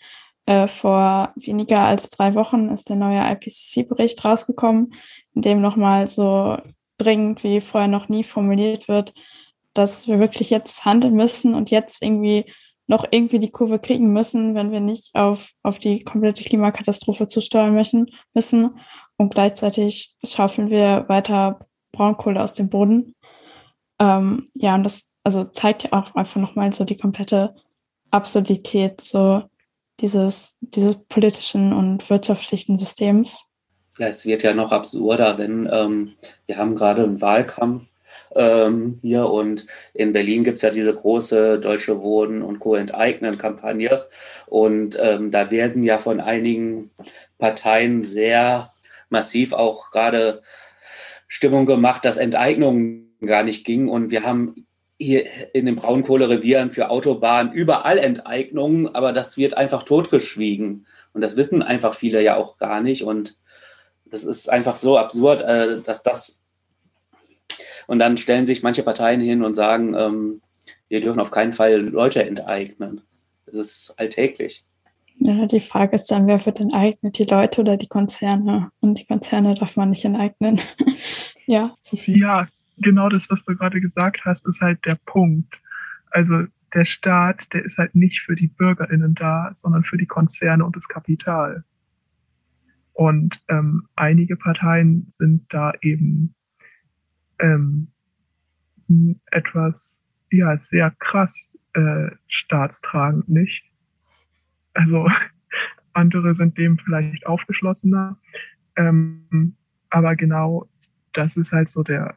äh, 0.47 0.69
vor 0.69 1.33
weniger 1.37 1.81
als 1.81 2.11
drei 2.11 2.35
Wochen 2.35 2.69
ist 2.69 2.89
der 2.89 2.97
neue 2.97 3.21
IPCC-Bericht 3.33 4.25
rausgekommen, 4.25 4.95
in 5.35 5.43
dem 5.43 5.61
nochmal 5.61 6.09
so 6.09 6.57
dringend 6.99 7.45
wie 7.45 7.61
vorher 7.61 7.89
noch 7.89 8.09
nie 8.09 8.25
formuliert 8.25 8.89
wird, 8.89 9.15
dass 9.75 10.09
wir 10.09 10.19
wirklich 10.19 10.51
jetzt 10.51 10.85
handeln 10.85 11.15
müssen 11.15 11.55
und 11.55 11.71
jetzt 11.71 12.03
irgendwie 12.03 12.51
noch 12.89 13.07
irgendwie 13.11 13.39
die 13.39 13.51
Kurve 13.51 13.79
kriegen 13.79 14.13
müssen, 14.13 14.55
wenn 14.55 14.73
wir 14.73 14.81
nicht 14.81 15.15
auf, 15.15 15.51
auf 15.63 15.79
die 15.79 16.03
komplette 16.03 16.43
Klimakatastrophe 16.43 17.27
zusteuern 17.27 17.75
möchten, 17.75 18.07
müssen. 18.35 18.79
Und 19.17 19.33
gleichzeitig 19.33 20.17
schaufeln 20.25 20.71
wir 20.71 21.05
weiter 21.09 21.61
Braunkohle 21.93 22.43
aus 22.43 22.55
dem 22.55 22.71
Boden. 22.71 23.15
Ähm, 24.01 24.47
ja, 24.55 24.75
und 24.75 24.85
das 24.85 25.11
also 25.23 25.45
zeigt 25.45 25.85
ja 25.85 25.93
auch 25.93 26.15
einfach 26.15 26.41
nochmal 26.41 26.73
so 26.73 26.85
die 26.85 26.97
komplette 26.97 27.55
Absurdität 28.11 29.01
so 29.01 29.43
dieses, 30.01 30.57
dieses 30.61 30.97
politischen 31.09 31.73
und 31.73 32.09
wirtschaftlichen 32.09 32.79
Systems. 32.79 33.45
Ja, 33.99 34.07
es 34.07 34.25
wird 34.25 34.45
ja 34.45 34.55
noch 34.55 34.73
absurder, 34.73 35.37
wenn 35.37 35.69
ähm, 35.71 36.15
wir 36.47 36.57
haben 36.57 36.75
gerade 36.77 37.03
einen 37.03 37.21
Wahlkampf 37.21 37.93
ähm, 38.35 38.99
hier. 39.03 39.27
Und 39.27 39.67
in 39.95 40.13
Berlin 40.13 40.45
gibt 40.45 40.57
es 40.57 40.63
ja 40.63 40.71
diese 40.71 40.95
große 40.95 41.59
Deutsche 41.61 42.01
Wohnen 42.01 42.43
und 42.43 42.59
Co-Enteignen-Kampagne. 42.59 44.07
Und 44.47 44.99
ähm, 45.01 45.31
da 45.31 45.51
werden 45.51 45.85
ja 45.85 45.99
von 45.99 46.21
einigen 46.21 46.91
Parteien 47.39 48.03
sehr 48.03 48.73
massiv 49.11 49.53
auch 49.53 49.91
gerade 49.91 50.43
Stimmung 51.27 51.67
gemacht, 51.67 52.05
dass 52.05 52.17
Enteignungen 52.17 53.17
gar 53.25 53.43
nicht 53.43 53.65
ging. 53.65 53.89
Und 53.89 54.11
wir 54.11 54.25
haben 54.25 54.67
hier 54.99 55.27
in 55.55 55.67
den 55.67 55.77
Braunkohlerevieren 55.77 56.71
für 56.71 56.91
Autobahnen 56.91 57.53
überall 57.53 57.99
Enteignungen, 57.99 58.95
aber 58.95 59.13
das 59.13 59.37
wird 59.37 59.55
einfach 59.55 59.85
totgeschwiegen. 59.85 60.87
Und 61.13 61.21
das 61.21 61.37
wissen 61.37 61.63
einfach 61.63 61.95
viele 61.95 62.23
ja 62.23 62.37
auch 62.37 62.59
gar 62.59 62.81
nicht. 62.81 63.03
Und 63.03 63.37
das 64.07 64.25
ist 64.25 64.51
einfach 64.51 64.77
so 64.77 64.99
absurd, 64.99 65.43
äh, 65.43 65.81
dass 65.83 66.03
das 66.03 66.43
und 67.89 67.99
dann 67.99 68.19
stellen 68.19 68.47
sich 68.47 68.63
manche 68.63 68.83
Parteien 68.83 69.21
hin 69.21 69.43
und 69.43 69.55
sagen, 69.55 69.95
ähm, 69.95 70.43
wir 70.89 71.01
dürfen 71.01 71.21
auf 71.21 71.31
keinen 71.31 71.55
Fall 71.55 71.81
Leute 71.81 72.25
enteignen. 72.25 73.01
Das 73.47 73.57
ist 73.57 73.95
alltäglich. 73.97 74.67
Ja, 75.17 75.47
die 75.47 75.59
Frage 75.59 75.97
ist 75.97 76.11
dann, 76.11 76.27
wer 76.27 76.45
wird 76.45 76.61
enteignet, 76.61 77.19
die 77.19 77.25
Leute 77.25 77.63
oder 77.63 77.79
die 77.79 77.89
Konzerne? 77.89 78.71
Und 78.81 78.99
die 78.99 79.07
Konzerne 79.07 79.55
darf 79.55 79.77
man 79.77 79.89
nicht 79.89 80.05
enteignen. 80.05 80.61
ja. 81.47 81.75
Sophie, 81.81 82.21
ja, 82.21 82.47
genau 82.77 83.09
das, 83.09 83.31
was 83.31 83.45
du 83.47 83.57
gerade 83.57 83.81
gesagt 83.81 84.21
hast, 84.27 84.47
ist 84.47 84.61
halt 84.61 84.85
der 84.85 84.99
Punkt. 85.07 85.59
Also 86.11 86.45
der 86.75 86.85
Staat, 86.85 87.51
der 87.55 87.65
ist 87.65 87.79
halt 87.79 87.95
nicht 87.95 88.21
für 88.21 88.37
die 88.37 88.49
BürgerInnen 88.49 89.15
da, 89.15 89.51
sondern 89.55 89.83
für 89.83 89.97
die 89.97 90.07
Konzerne 90.07 90.63
und 90.63 90.77
das 90.77 90.89
Kapital. 90.89 91.65
Und 92.93 93.41
ähm, 93.49 93.89
einige 93.97 94.37
Parteien 94.37 95.07
sind 95.09 95.47
da 95.49 95.73
eben 95.81 96.35
ähm, 97.41 97.89
etwas, 99.31 100.05
ja, 100.31 100.59
sehr 100.59 100.91
krass 100.99 101.59
äh, 101.75 102.11
staatstragend 102.27 103.29
nicht. 103.29 103.65
Also 104.75 105.09
andere 105.93 106.35
sind 106.35 106.57
dem 106.59 106.79
vielleicht 106.79 107.27
aufgeschlossener. 107.27 108.19
Ähm, 108.77 109.57
aber 109.91 110.17
genau 110.17 110.69
das 111.13 111.37
ist 111.37 111.53
halt 111.53 111.69
so 111.69 111.83
der 111.83 112.15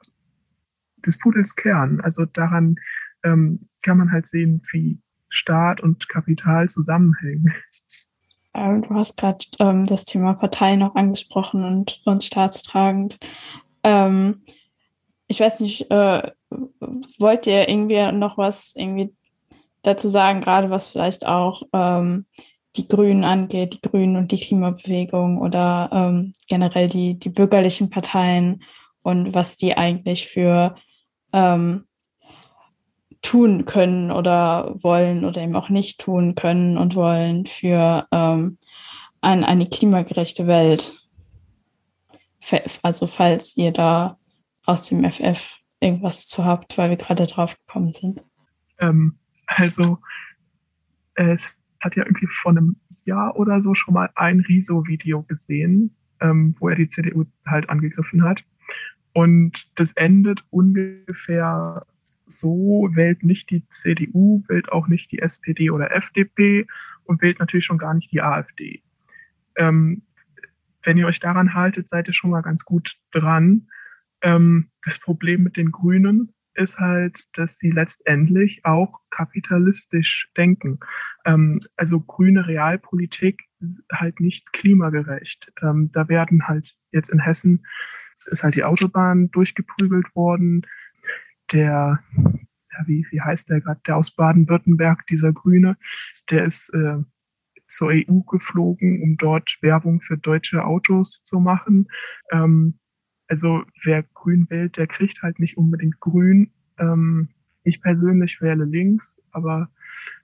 des 1.06 1.18
Pudels 1.18 1.56
Kern. 1.56 2.00
Also 2.02 2.26
daran 2.26 2.76
ähm, 3.24 3.68
kann 3.82 3.98
man 3.98 4.12
halt 4.12 4.28
sehen, 4.28 4.62
wie 4.72 5.00
Staat 5.30 5.82
und 5.82 6.08
Kapital 6.10 6.70
zusammenhängen. 6.70 7.54
Ähm, 8.54 8.82
du 8.82 8.90
hast 8.94 9.18
gerade 9.18 9.46
ähm, 9.60 9.86
das 9.86 10.06
Thema 10.06 10.34
Partei 10.34 10.76
noch 10.76 10.96
angesprochen 10.96 11.64
und, 11.64 12.02
und 12.06 12.24
staatstragend. 12.24 13.18
Ähm, 13.84 14.42
ich 15.32 15.40
weiß 15.40 15.62
nicht, 15.62 15.90
äh, 15.90 16.30
wollt 17.18 17.48
ihr 17.48 17.70
irgendwie 17.70 18.12
noch 18.12 18.38
was 18.38 18.74
irgendwie 18.76 19.14
dazu 19.82 20.10
sagen, 20.10 20.42
gerade 20.42 20.70
was 20.70 20.90
vielleicht 20.90 21.26
auch 21.26 21.64
ähm, 21.72 22.26
die 22.76 22.88
Grünen 22.88 23.24
angeht, 23.24 23.76
die 23.76 23.90
Grünen 23.90 24.18
und 24.18 24.34
die 24.34 24.40
Klimabewegung 24.40 25.40
oder 25.40 25.90
ähm, 25.94 26.34
generell 26.50 26.90
die, 26.90 27.18
die 27.18 27.30
bürgerlichen 27.30 27.90
Parteien 27.90 28.62
und 29.04 29.34
was 29.34 29.56
die 29.56 29.78
eigentlich 29.78 30.28
für 30.28 30.76
ähm, 31.32 31.86
tun 33.22 33.64
können 33.66 34.12
oder 34.12 34.76
wollen 34.84 35.24
oder 35.24 35.42
eben 35.42 35.56
auch 35.56 35.70
nicht 35.70 36.02
tun 36.02 36.36
können 36.36 36.78
und 36.78 36.96
wollen 36.96 37.46
für 37.46 38.06
ähm, 38.12 38.58
ein, 39.22 39.46
eine 39.46 39.68
klimagerechte 39.68 40.46
Welt. 40.46 40.94
Also 42.82 43.08
falls 43.08 43.56
ihr 43.56 43.72
da 43.72 44.18
aus 44.72 44.88
dem 44.88 45.04
FF 45.10 45.58
irgendwas 45.80 46.28
zu 46.28 46.46
habt, 46.46 46.78
weil 46.78 46.90
wir 46.90 46.98
gerade 46.98 47.28
drauf 47.28 47.58
gekommen 47.68 47.92
sind? 47.92 48.24
Ähm, 48.80 49.18
also, 49.48 50.00
es 51.16 51.54
hat 51.82 51.96
ja 51.96 52.06
irgendwie 52.06 52.28
vor 52.42 52.52
einem 52.52 52.78
Jahr 53.06 53.36
oder 53.36 53.62
so 53.62 53.76
schon 53.76 53.94
mal 53.94 54.10
ein 54.16 54.40
Riso-Video 54.40 55.24
gesehen, 55.24 55.96
ähm, 56.22 56.56
wo 56.60 56.70
er 56.70 56.76
die 56.76 56.88
CDU 56.88 57.26
halt 57.46 57.70
angegriffen 57.70 58.24
hat. 58.24 58.44
Und 59.14 59.68
das 59.80 59.92
endet 59.94 60.46
ungefähr 60.52 61.86
so, 62.28 62.88
wählt 62.94 63.24
nicht 63.24 63.50
die 63.50 63.68
CDU, 63.70 64.44
wählt 64.48 64.72
auch 64.72 64.88
nicht 64.88 65.12
die 65.12 65.20
SPD 65.20 65.70
oder 65.70 65.94
FDP 65.94 66.66
und 67.04 67.22
wählt 67.22 67.40
natürlich 67.40 67.66
schon 67.66 67.78
gar 67.78 67.94
nicht 67.94 68.12
die 68.12 68.22
AfD. 68.22 68.82
Ähm, 69.58 70.04
wenn 70.84 70.98
ihr 70.98 71.08
euch 71.08 71.20
daran 71.20 71.54
haltet, 71.54 71.90
seid 71.90 72.08
ihr 72.08 72.14
schon 72.14 72.30
mal 72.30 72.42
ganz 72.42 72.64
gut 72.64 72.98
dran. 73.12 73.68
Ähm, 74.22 74.70
das 74.84 75.00
Problem 75.00 75.44
mit 75.44 75.58
den 75.58 75.72
Grünen 75.72 76.34
ist 76.54 76.80
halt, 76.80 77.26
dass 77.34 77.58
sie 77.58 77.72
letztendlich 77.72 78.66
auch 78.66 79.00
kapitalistisch 79.10 80.30
denken. 80.36 80.80
Ähm, 81.26 81.60
also 81.78 82.00
grüne 82.00 82.48
Realpolitik 82.48 83.44
halt 83.92 84.20
nicht 84.20 84.52
klimagerecht. 84.54 85.52
Ähm, 85.62 85.92
da 85.94 86.10
werden 86.10 86.48
halt 86.48 86.76
jetzt 86.92 87.10
in 87.10 87.20
Hessen 87.20 87.64
ist 88.28 88.44
halt 88.44 88.56
die 88.56 88.64
Autobahn 88.64 89.32
durchgeprügelt 89.32 90.16
worden. 90.16 90.62
Der, 91.52 92.00
ja, 92.16 92.88
wie, 92.88 93.06
wie 93.10 93.22
heißt 93.22 93.50
der 93.50 93.62
gerade, 93.62 93.82
der 93.86 93.98
aus 93.98 94.12
Baden-Württemberg, 94.12 95.06
dieser 95.08 95.34
Grüne, 95.34 95.78
der 96.30 96.46
ist 96.46 96.70
äh, 96.74 96.98
zur 97.68 97.90
EU 97.90 98.22
geflogen, 98.22 99.02
um 99.02 99.18
dort 99.18 99.58
Werbung 99.62 100.02
für 100.02 100.18
deutsche 100.18 100.64
Autos 100.64 101.24
zu 101.24 101.40
machen. 101.40 101.88
Ähm, 102.32 102.80
also 103.32 103.64
wer 103.86 104.04
grün 104.14 104.46
wählt, 104.50 104.76
der 104.76 104.88
kriegt 104.88 105.24
halt 105.24 105.40
nicht 105.40 105.56
unbedingt 105.58 106.02
grün. 106.02 106.52
Ähm, 106.78 107.30
ich 107.64 107.82
persönlich 107.82 108.42
wähle 108.42 108.66
links, 108.66 109.22
aber 109.32 109.70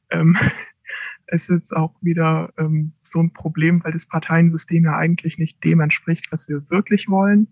ähm, 0.10 0.36
es 1.26 1.48
ist 1.48 1.74
auch 1.74 1.96
wieder 2.02 2.52
ähm, 2.58 2.92
so 3.04 3.22
ein 3.22 3.32
Problem, 3.32 3.82
weil 3.86 3.94
das 3.94 4.08
Parteiensystem 4.08 4.84
ja 4.84 4.98
eigentlich 4.98 5.38
nicht 5.38 5.64
dem 5.64 5.80
entspricht, 5.80 6.34
was 6.34 6.50
wir 6.50 6.70
wirklich 6.70 7.08
wollen. 7.08 7.48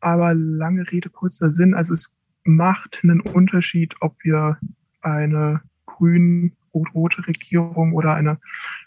Aber 0.00 0.32
lange 0.32 0.90
Rede, 0.90 1.10
kurzer 1.10 1.52
Sinn. 1.52 1.74
Also 1.74 1.92
es 1.92 2.16
macht 2.44 3.00
einen 3.02 3.20
Unterschied, 3.20 3.94
ob 4.00 4.16
wir 4.24 4.58
eine 5.02 5.60
grün-rot-rote 5.84 7.26
Regierung 7.26 7.92
oder 7.92 8.14
eine 8.14 8.38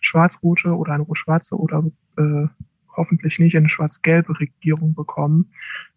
schwarz-rote 0.01 0.75
oder 0.75 0.93
eine 0.93 1.05
schwarze 1.13 1.55
oder 1.57 1.83
äh, 2.17 2.47
hoffentlich 2.95 3.39
nicht 3.39 3.55
eine 3.55 3.69
schwarz-gelbe 3.69 4.39
Regierung 4.39 4.93
bekommen. 4.93 5.51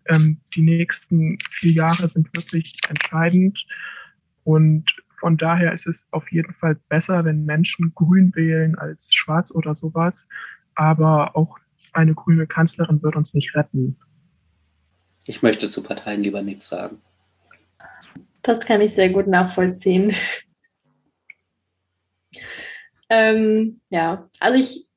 Ähm, 0.07 0.41
die 0.55 0.63
nächsten 0.63 1.39
vier 1.51 1.73
Jahre 1.73 2.09
sind 2.09 2.35
wirklich 2.37 2.79
entscheidend 2.89 3.65
und 4.45 4.95
von 5.23 5.37
daher 5.37 5.73
ist 5.73 5.87
es 5.87 6.09
auf 6.11 6.31
jeden 6.33 6.53
Fall 6.55 6.77
besser, 6.89 7.25
wenn 7.25 7.45
Menschen 7.45 7.93
grün 7.95 8.35
wählen 8.35 8.77
als 8.77 9.15
schwarz 9.15 9.53
oder 9.53 9.77
sowas. 9.77 10.27
Aber 10.75 11.37
auch 11.37 11.59
eine 11.93 12.15
grüne 12.15 12.49
Kanzlerin 12.49 13.03
wird 13.05 13.15
uns 13.15 13.33
nicht 13.33 13.55
retten. 13.55 13.97
Ich 15.29 15.41
möchte 15.41 15.69
zu 15.69 15.83
Parteien 15.83 16.23
lieber 16.23 16.43
nichts 16.43 16.69
sagen. 16.69 17.01
Das 18.43 18.67
kann 18.67 18.81
ich 18.81 18.95
sehr 18.95 19.11
gut 19.11 19.29
nachvollziehen. 19.29 20.13
ähm, 23.09 23.81
ja, 23.91 24.29
also 24.41 24.59
ich, 24.59 24.89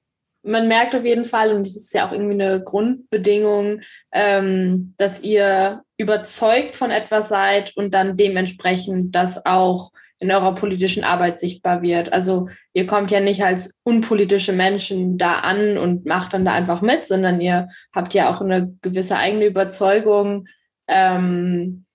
man 0.45 0.67
merkt 0.67 0.95
auf 0.95 1.03
jeden 1.03 1.25
Fall, 1.25 1.51
und 1.53 1.65
das 1.65 1.75
ist 1.75 1.93
ja 1.93 2.07
auch 2.07 2.11
irgendwie 2.11 2.41
eine 2.41 2.63
Grundbedingung, 2.63 3.81
ähm, 4.11 4.93
dass 4.97 5.23
ihr 5.23 5.81
überzeugt 5.97 6.75
von 6.75 6.91
etwas 6.91 7.29
seid 7.29 7.75
und 7.75 7.93
dann 7.93 8.15
dementsprechend 8.15 9.15
das 9.15 9.45
auch 9.45 9.91
in 10.19 10.31
eurer 10.31 10.55
politischen 10.55 11.03
Arbeit 11.03 11.39
sichtbar 11.39 11.81
wird. 11.81 12.13
Also 12.13 12.47
ihr 12.73 12.87
kommt 12.87 13.11
ja 13.11 13.19
nicht 13.19 13.43
als 13.43 13.77
unpolitische 13.83 14.53
Menschen 14.53 15.17
da 15.17 15.39
an 15.39 15.77
und 15.77 16.05
macht 16.05 16.33
dann 16.33 16.45
da 16.45 16.53
einfach 16.53 16.81
mit, 16.81 17.05
sondern 17.05 17.41
ihr 17.41 17.67
habt 17.93 18.13
ja 18.13 18.29
auch 18.29 18.41
eine 18.41 18.73
gewisse 18.81 19.17
eigene 19.17 19.45
Überzeugung. 19.45 20.47
Ähm, 20.87 21.85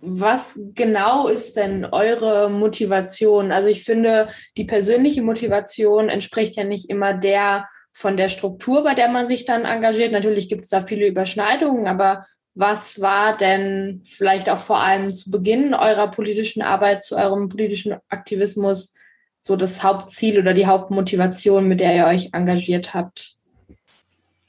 was 0.00 0.58
genau 0.74 1.26
ist 1.26 1.56
denn 1.56 1.84
eure 1.84 2.48
Motivation? 2.50 3.50
Also 3.50 3.68
ich 3.68 3.84
finde, 3.84 4.28
die 4.56 4.64
persönliche 4.64 5.22
Motivation 5.22 6.08
entspricht 6.08 6.56
ja 6.56 6.64
nicht 6.64 6.88
immer 6.88 7.12
der 7.12 7.66
von 7.96 8.18
der 8.18 8.28
Struktur, 8.28 8.84
bei 8.84 8.92
der 8.92 9.08
man 9.08 9.26
sich 9.26 9.46
dann 9.46 9.64
engagiert. 9.64 10.12
Natürlich 10.12 10.50
gibt 10.50 10.64
es 10.64 10.68
da 10.68 10.84
viele 10.84 11.06
Überschneidungen, 11.06 11.86
aber 11.86 12.26
was 12.54 13.00
war 13.00 13.34
denn 13.34 14.02
vielleicht 14.04 14.50
auch 14.50 14.58
vor 14.58 14.80
allem 14.80 15.10
zu 15.10 15.30
Beginn 15.30 15.72
eurer 15.72 16.10
politischen 16.10 16.60
Arbeit, 16.60 17.04
zu 17.04 17.16
eurem 17.16 17.48
politischen 17.48 17.96
Aktivismus 18.10 18.94
so 19.40 19.56
das 19.56 19.82
Hauptziel 19.82 20.38
oder 20.38 20.52
die 20.52 20.66
Hauptmotivation, 20.66 21.66
mit 21.66 21.80
der 21.80 21.96
ihr 21.96 22.04
euch 22.04 22.34
engagiert 22.34 22.92
habt? 22.92 23.38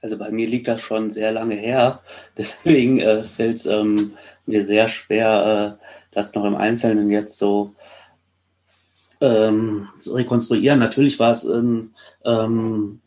Also 0.02 0.18
bei 0.18 0.30
mir 0.30 0.48
liegt 0.50 0.68
das 0.68 0.82
schon 0.82 1.14
sehr 1.14 1.32
lange 1.32 1.56
her. 1.56 2.02
Deswegen 2.38 3.00
äh, 3.00 3.24
fällt 3.24 3.56
es 3.56 3.66
ähm, 3.66 4.18
mir 4.46 4.66
sehr 4.66 4.90
schwer, 4.90 5.80
äh, 5.80 5.86
das 6.12 6.34
noch 6.34 6.44
im 6.44 6.56
Einzelnen 6.56 7.10
jetzt 7.12 7.38
so 7.38 7.76
ähm, 9.22 9.88
zu 9.98 10.16
rekonstruieren. 10.16 10.80
Natürlich 10.80 11.18
war 11.18 11.32
es 11.32 11.46
ein 11.46 11.96
ähm, 12.26 13.00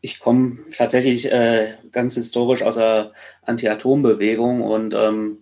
ich 0.00 0.20
komme 0.20 0.58
tatsächlich 0.76 1.30
äh, 1.32 1.74
ganz 1.90 2.14
historisch 2.14 2.62
aus 2.62 2.76
der 2.76 3.12
Anti-Atom-Bewegung 3.42 4.62
und 4.62 4.94
ähm, 4.94 5.38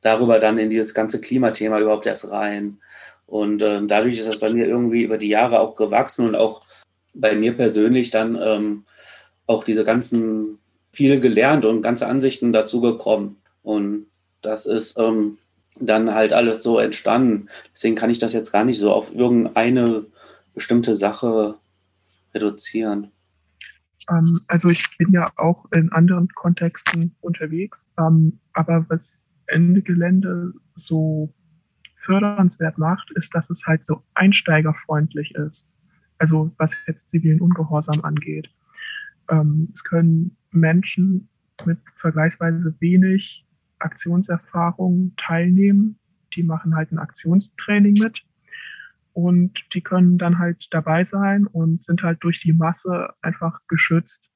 darüber 0.00 0.38
dann 0.38 0.58
in 0.58 0.70
dieses 0.70 0.94
ganze 0.94 1.20
Klimathema 1.20 1.80
überhaupt 1.80 2.06
erst 2.06 2.30
rein. 2.30 2.78
Und 3.26 3.62
ähm, 3.62 3.88
dadurch 3.88 4.18
ist 4.18 4.28
das 4.28 4.38
bei 4.38 4.52
mir 4.52 4.66
irgendwie 4.66 5.02
über 5.02 5.18
die 5.18 5.28
Jahre 5.28 5.60
auch 5.60 5.74
gewachsen 5.76 6.26
und 6.28 6.34
auch 6.34 6.62
bei 7.14 7.34
mir 7.34 7.56
persönlich 7.56 8.10
dann 8.10 8.38
ähm, 8.42 8.84
auch 9.46 9.64
diese 9.64 9.84
ganzen 9.84 10.58
viel 10.92 11.20
gelernt 11.20 11.64
und 11.64 11.82
ganze 11.82 12.06
Ansichten 12.06 12.52
dazu 12.52 12.80
gekommen. 12.80 13.40
Und 13.62 14.06
das 14.42 14.66
ist 14.66 14.98
ähm, 14.98 15.38
dann 15.76 16.14
halt 16.14 16.32
alles 16.32 16.62
so 16.62 16.78
entstanden. 16.78 17.48
Deswegen 17.72 17.94
kann 17.96 18.10
ich 18.10 18.18
das 18.18 18.32
jetzt 18.32 18.52
gar 18.52 18.64
nicht 18.64 18.78
so 18.78 18.92
auf 18.92 19.14
irgendeine 19.14 20.06
bestimmte 20.54 20.94
Sache 20.94 21.56
reduzieren. 22.34 23.10
Ähm, 24.10 24.40
also 24.48 24.70
ich 24.70 24.96
bin 24.98 25.12
ja 25.12 25.32
auch 25.36 25.70
in 25.72 25.92
anderen 25.92 26.28
Kontexten 26.28 27.14
unterwegs, 27.20 27.88
ähm, 27.98 28.38
aber 28.52 28.86
was 28.88 29.24
Ende 29.46 29.82
Gelände 29.82 30.52
so 30.74 31.34
fördernswert 31.96 32.78
macht, 32.78 33.10
ist, 33.12 33.34
dass 33.34 33.50
es 33.50 33.64
halt 33.66 33.84
so 33.86 34.02
einsteigerfreundlich 34.14 35.34
ist. 35.34 35.68
Also 36.18 36.52
was 36.58 36.74
jetzt 36.86 37.08
zivilen 37.10 37.40
Ungehorsam 37.40 38.02
angeht. 38.02 38.50
Ähm, 39.28 39.68
es 39.72 39.84
können 39.84 40.36
Menschen 40.50 41.28
mit 41.64 41.78
vergleichsweise 41.96 42.74
wenig 42.80 43.46
Aktionserfahrung 43.78 45.12
teilnehmen. 45.16 45.98
Die 46.34 46.42
machen 46.42 46.74
halt 46.74 46.92
ein 46.92 46.98
Aktionstraining 46.98 47.94
mit 47.94 48.24
und 49.12 49.64
die 49.74 49.82
können 49.82 50.18
dann 50.18 50.38
halt 50.38 50.68
dabei 50.70 51.04
sein 51.04 51.46
und 51.46 51.84
sind 51.84 52.02
halt 52.02 52.22
durch 52.22 52.40
die 52.40 52.52
Masse 52.52 53.10
einfach 53.20 53.60
geschützt. 53.68 54.30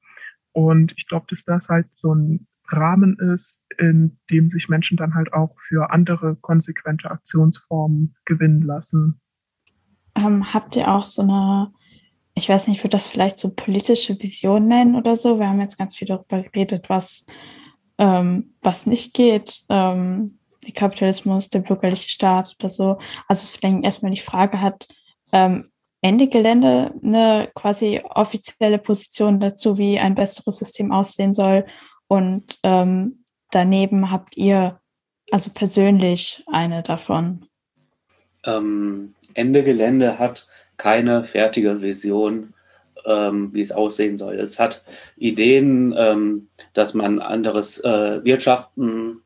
Und 0.51 0.93
ich 0.97 1.07
glaube, 1.07 1.27
dass 1.29 1.43
das 1.45 1.69
halt 1.69 1.87
so 1.93 2.13
ein 2.13 2.47
Rahmen 2.69 3.17
ist, 3.19 3.63
in 3.77 4.17
dem 4.29 4.49
sich 4.49 4.69
Menschen 4.69 4.97
dann 4.97 5.15
halt 5.15 5.33
auch 5.33 5.55
für 5.67 5.91
andere 5.91 6.35
konsequente 6.35 7.09
Aktionsformen 7.09 8.15
gewinnen 8.25 8.61
lassen. 8.61 9.21
Ähm, 10.15 10.53
habt 10.53 10.75
ihr 10.75 10.91
auch 10.93 11.05
so 11.05 11.21
eine, 11.21 11.71
ich 12.33 12.49
weiß 12.49 12.67
nicht, 12.67 12.77
ich 12.77 12.83
würde 12.83 12.97
das 12.97 13.07
vielleicht 13.07 13.37
so 13.37 13.53
politische 13.55 14.19
Vision 14.19 14.67
nennen 14.67 14.95
oder 14.95 15.15
so? 15.15 15.39
Wir 15.39 15.47
haben 15.47 15.61
jetzt 15.61 15.77
ganz 15.77 15.95
viel 15.95 16.07
darüber 16.07 16.41
geredet, 16.41 16.89
was, 16.89 17.25
ähm, 17.97 18.55
was 18.61 18.85
nicht 18.85 19.13
geht. 19.13 19.63
Ähm, 19.69 20.36
der 20.67 20.73
Kapitalismus, 20.73 21.49
der 21.49 21.59
bürgerliche 21.59 22.09
Staat 22.09 22.55
oder 22.59 22.69
so. 22.69 22.97
Also 23.27 23.41
es 23.43 23.55
vielleicht 23.55 23.83
erstmal 23.83 24.11
die 24.11 24.21
Frage 24.21 24.61
hat, 24.61 24.87
ähm, 25.31 25.71
Ende 26.01 26.27
Gelände 26.27 26.93
eine 27.01 27.49
quasi 27.55 28.01
offizielle 28.03 28.77
Position 28.77 29.39
dazu, 29.39 29.77
wie 29.77 29.99
ein 29.99 30.15
besseres 30.15 30.59
System 30.59 30.91
aussehen 30.91 31.33
soll. 31.33 31.65
Und 32.07 32.59
ähm, 32.63 33.23
daneben 33.51 34.11
habt 34.11 34.37
ihr 34.37 34.79
also 35.31 35.49
persönlich 35.53 36.43
eine 36.47 36.83
davon. 36.83 37.45
Ähm, 38.45 39.15
Ende 39.33 39.63
Gelände 39.63 40.19
hat 40.19 40.47
keine 40.77 41.23
fertige 41.23 41.81
Vision, 41.81 42.53
ähm, 43.05 43.53
wie 43.53 43.61
es 43.61 43.71
aussehen 43.71 44.17
soll. 44.17 44.35
Es 44.35 44.59
hat 44.59 44.83
Ideen, 45.17 45.93
ähm, 45.97 46.49
dass 46.73 46.93
man 46.93 47.19
anderes 47.19 47.79
äh, 47.79 48.23
Wirtschaften 48.23 49.23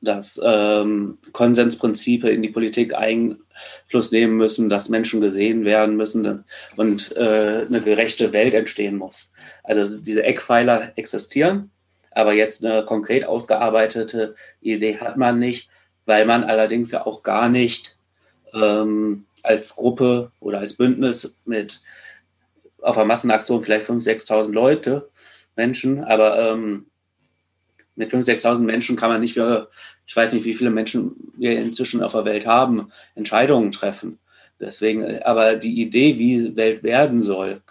dass 0.00 0.40
ähm, 0.44 1.18
Konsensprinzipe 1.32 2.28
in 2.28 2.42
die 2.42 2.50
Politik 2.50 2.94
Einfluss 2.94 4.10
nehmen 4.10 4.36
müssen, 4.36 4.68
dass 4.68 4.88
Menschen 4.88 5.20
gesehen 5.20 5.64
werden 5.64 5.96
müssen 5.96 6.44
und 6.76 7.16
äh, 7.16 7.64
eine 7.66 7.80
gerechte 7.80 8.32
Welt 8.32 8.54
entstehen 8.54 8.96
muss. 8.96 9.30
Also 9.64 9.98
diese 9.98 10.22
Eckpfeiler 10.22 10.92
existieren, 10.96 11.70
aber 12.12 12.32
jetzt 12.32 12.64
eine 12.64 12.84
konkret 12.84 13.26
ausgearbeitete 13.26 14.34
Idee 14.60 14.98
hat 14.98 15.16
man 15.16 15.38
nicht, 15.38 15.68
weil 16.04 16.24
man 16.24 16.44
allerdings 16.44 16.92
ja 16.92 17.04
auch 17.06 17.22
gar 17.22 17.48
nicht 17.48 17.98
ähm, 18.54 19.26
als 19.42 19.76
Gruppe 19.76 20.32
oder 20.40 20.58
als 20.58 20.74
Bündnis 20.74 21.36
mit 21.44 21.80
auf 22.80 22.96
einer 22.96 23.06
Massenaktion 23.06 23.62
vielleicht 23.62 23.88
5.000, 23.88 24.28
6.000 24.28 24.52
Leute, 24.52 25.08
Menschen, 25.56 26.04
aber 26.04 26.52
ähm, 26.52 26.86
mit 27.96 28.12
5.000, 28.12 28.42
6.000 28.42 28.60
Menschen 28.60 28.96
kann 28.96 29.10
man 29.10 29.20
nicht 29.20 29.34
für, 29.34 29.68
ich 30.06 30.14
weiß 30.14 30.32
nicht, 30.34 30.44
wie 30.44 30.54
viele 30.54 30.70
Menschen 30.70 31.32
wir 31.36 31.58
inzwischen 31.58 32.02
auf 32.02 32.12
der 32.12 32.24
Welt 32.24 32.46
haben, 32.46 32.90
Entscheidungen 33.14 33.72
treffen. 33.72 34.18
Deswegen, 34.60 35.22
aber 35.22 35.56
die 35.56 35.80
Idee, 35.82 36.18
wie 36.18 36.56
Welt 36.56 36.82
werden 36.82 37.20
soll, 37.20 37.62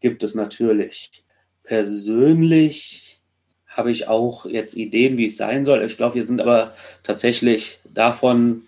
gibt 0.00 0.22
es 0.22 0.34
natürlich. 0.34 1.24
Persönlich 1.64 3.20
habe 3.66 3.90
ich 3.90 4.08
auch 4.08 4.46
jetzt 4.46 4.76
Ideen, 4.76 5.16
wie 5.16 5.26
es 5.26 5.36
sein 5.36 5.64
soll. 5.64 5.82
Ich 5.84 5.96
glaube, 5.96 6.16
wir 6.16 6.26
sind 6.26 6.40
aber 6.40 6.74
tatsächlich 7.02 7.80
davon 7.84 8.62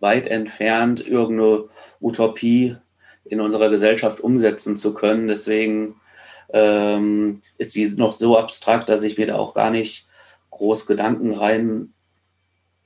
weit 0.00 0.26
entfernt, 0.26 1.06
irgendeine 1.06 1.64
Utopie 2.00 2.76
in 3.24 3.40
unserer 3.40 3.70
Gesellschaft 3.70 4.20
umsetzen 4.20 4.76
zu 4.76 4.92
können. 4.94 5.28
Deswegen 5.28 5.96
ähm, 6.52 7.40
ist 7.56 7.74
die 7.74 7.86
noch 7.96 8.12
so 8.12 8.38
abstrakt, 8.38 8.88
dass 8.88 9.04
ich 9.04 9.16
mir 9.16 9.26
da 9.26 9.36
auch 9.36 9.54
gar 9.54 9.70
nicht 9.70 10.06
groß 10.62 10.86
Gedanken 10.86 11.32
rein, 11.32 11.92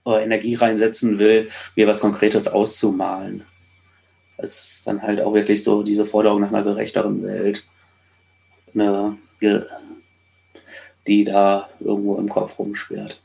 äh, 0.06 0.24
Energie 0.24 0.54
reinsetzen 0.54 1.18
will, 1.18 1.48
mir 1.76 1.86
was 1.86 2.00
Konkretes 2.00 2.48
auszumalen. 2.48 3.42
Es 4.38 4.58
ist 4.58 4.86
dann 4.86 5.02
halt 5.02 5.20
auch 5.20 5.34
wirklich 5.34 5.62
so 5.62 5.82
diese 5.82 6.06
Forderung 6.06 6.40
nach 6.40 6.48
einer 6.48 6.62
gerechteren 6.62 7.22
Welt, 7.22 7.68
eine, 8.74 9.18
die 11.06 11.24
da 11.24 11.68
irgendwo 11.80 12.18
im 12.18 12.28
Kopf 12.28 12.58
rumschwirrt. 12.58 13.22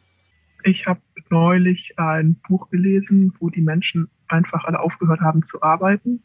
Ich 0.63 0.85
habe 0.85 0.99
neulich 1.29 1.93
ein 1.97 2.35
Buch 2.47 2.69
gelesen, 2.69 3.33
wo 3.39 3.49
die 3.49 3.61
Menschen 3.61 4.09
einfach 4.27 4.65
alle 4.65 4.81
aufgehört 4.81 5.21
haben 5.21 5.45
zu 5.45 5.61
arbeiten. 5.61 6.23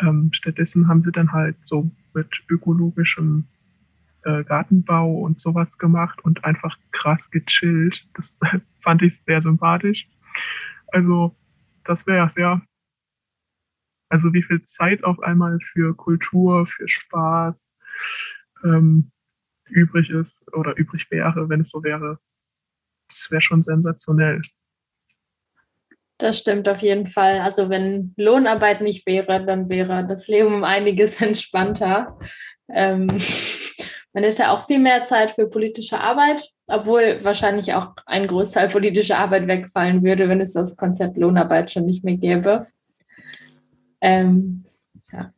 Ähm, 0.00 0.30
stattdessen 0.32 0.88
haben 0.88 1.02
sie 1.02 1.12
dann 1.12 1.32
halt 1.32 1.56
so 1.64 1.88
mit 2.14 2.28
ökologischem 2.48 3.46
äh, 4.24 4.44
Gartenbau 4.44 5.12
und 5.12 5.40
sowas 5.40 5.78
gemacht 5.78 6.24
und 6.24 6.44
einfach 6.44 6.76
krass 6.92 7.30
gechillt. 7.30 8.06
Das 8.14 8.38
fand 8.80 9.02
ich 9.02 9.20
sehr 9.22 9.42
sympathisch. 9.42 10.06
Also 10.88 11.36
das 11.84 12.06
wäre 12.06 12.18
ja 12.18 12.30
sehr, 12.30 12.62
also 14.08 14.32
wie 14.32 14.42
viel 14.42 14.64
Zeit 14.64 15.04
auf 15.04 15.20
einmal 15.20 15.58
für 15.60 15.94
Kultur, 15.94 16.66
für 16.66 16.88
Spaß 16.88 17.70
ähm, 18.64 19.10
übrig 19.66 20.10
ist 20.10 20.52
oder 20.54 20.76
übrig 20.76 21.10
wäre, 21.10 21.48
wenn 21.48 21.60
es 21.60 21.70
so 21.70 21.82
wäre. 21.82 22.18
Das 23.08 23.30
wäre 23.30 23.42
schon 23.42 23.62
sensationell. 23.62 24.42
Das 26.18 26.38
stimmt 26.38 26.68
auf 26.68 26.80
jeden 26.80 27.06
Fall. 27.06 27.40
Also 27.40 27.68
wenn 27.70 28.14
Lohnarbeit 28.16 28.80
nicht 28.80 29.06
wäre, 29.06 29.44
dann 29.44 29.68
wäre 29.68 30.06
das 30.06 30.28
Leben 30.28 30.54
um 30.54 30.64
einiges 30.64 31.20
entspannter. 31.22 32.18
Ähm, 32.68 33.08
man 34.14 34.24
hätte 34.24 34.50
auch 34.50 34.66
viel 34.66 34.78
mehr 34.78 35.04
Zeit 35.04 35.32
für 35.32 35.48
politische 35.48 36.00
Arbeit, 36.00 36.48
obwohl 36.68 37.18
wahrscheinlich 37.22 37.74
auch 37.74 37.94
ein 38.06 38.26
Großteil 38.26 38.68
politischer 38.68 39.18
Arbeit 39.18 39.46
wegfallen 39.48 40.02
würde, 40.02 40.28
wenn 40.28 40.40
es 40.40 40.52
das 40.52 40.76
Konzept 40.76 41.18
Lohnarbeit 41.18 41.70
schon 41.70 41.84
nicht 41.84 42.04
mehr 42.04 42.16
gäbe. 42.16 42.68
Ähm, 44.00 44.64
ja. 45.12 45.32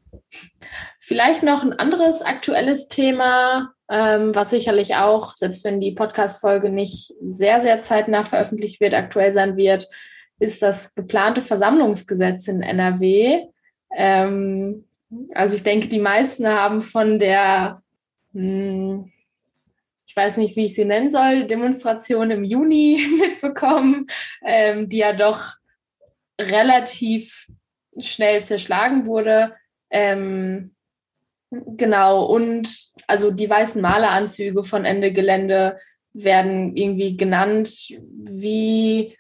Vielleicht 1.01 1.43
noch 1.43 1.65
ein 1.65 1.73
anderes 1.73 2.21
aktuelles 2.21 2.89
Thema, 2.89 3.73
ähm, 3.89 4.35
was 4.35 4.51
sicherlich 4.51 4.97
auch, 4.97 5.35
selbst 5.35 5.65
wenn 5.65 5.81
die 5.81 5.93
Podcast-Folge 5.93 6.71
nicht 6.71 7.15
sehr, 7.23 7.63
sehr 7.63 7.81
zeitnah 7.83 8.25
veröffentlicht 8.25 8.81
wird, 8.81 8.95
aktuell 8.95 9.33
sein 9.33 9.57
wird, 9.57 9.89
ist 10.39 10.63
das 10.63 10.95
geplante 10.95 11.41
Versammlungsgesetz 11.41 12.49
in 12.49 12.63
NRW. 12.63 13.47
Ähm, 13.97 14.85
also 15.35 15.55
ich 15.55 15.63
denke, 15.63 15.89
die 15.89 16.01
meisten 16.01 16.47
haben 16.47 16.83
von 16.83 17.19
der, 17.19 17.83
hm, 18.37 19.13
ich 20.07 20.15
weiß 20.15 20.37
nicht, 20.37 20.57
wie 20.57 20.67
ich 20.67 20.75
sie 20.75 20.85
nennen 20.85 21.09
soll, 21.09 21.47
Demonstration 21.47 22.31
im 22.31 22.45
Juni 22.45 23.01
mitbekommen, 23.21 24.07
ähm, 24.45 24.89
die 24.89 24.99
ja 24.99 25.15
doch 25.15 25.55
relativ 26.39 27.47
schnell 27.99 28.45
zerschlagen 28.45 29.07
wurde. 29.07 29.55
Ähm, 29.91 30.75
genau, 31.51 32.27
und 32.27 32.69
also 33.07 33.31
die 33.31 33.49
weißen 33.49 33.81
Maleranzüge 33.81 34.65
von 34.65 34.85
Ende 34.85 35.13
Gelände 35.13 35.79
werden 36.13 36.77
irgendwie 36.77 37.17
genannt. 37.17 37.71
Wie, 38.01 39.17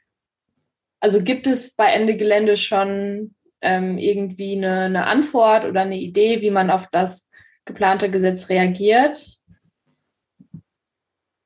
also 1.00 1.22
gibt 1.22 1.46
es 1.46 1.74
bei 1.74 1.90
Ende 1.90 2.18
Gelände 2.18 2.56
schon 2.56 3.34
ähm, 3.62 3.96
irgendwie 3.96 4.56
eine, 4.56 4.82
eine 4.82 5.06
Antwort 5.06 5.64
oder 5.64 5.80
eine 5.80 5.96
Idee, 5.96 6.42
wie 6.42 6.50
man 6.50 6.70
auf 6.70 6.88
das 6.92 7.30
geplante 7.66 8.10
Gesetz 8.10 8.48
reagiert? 8.48 9.38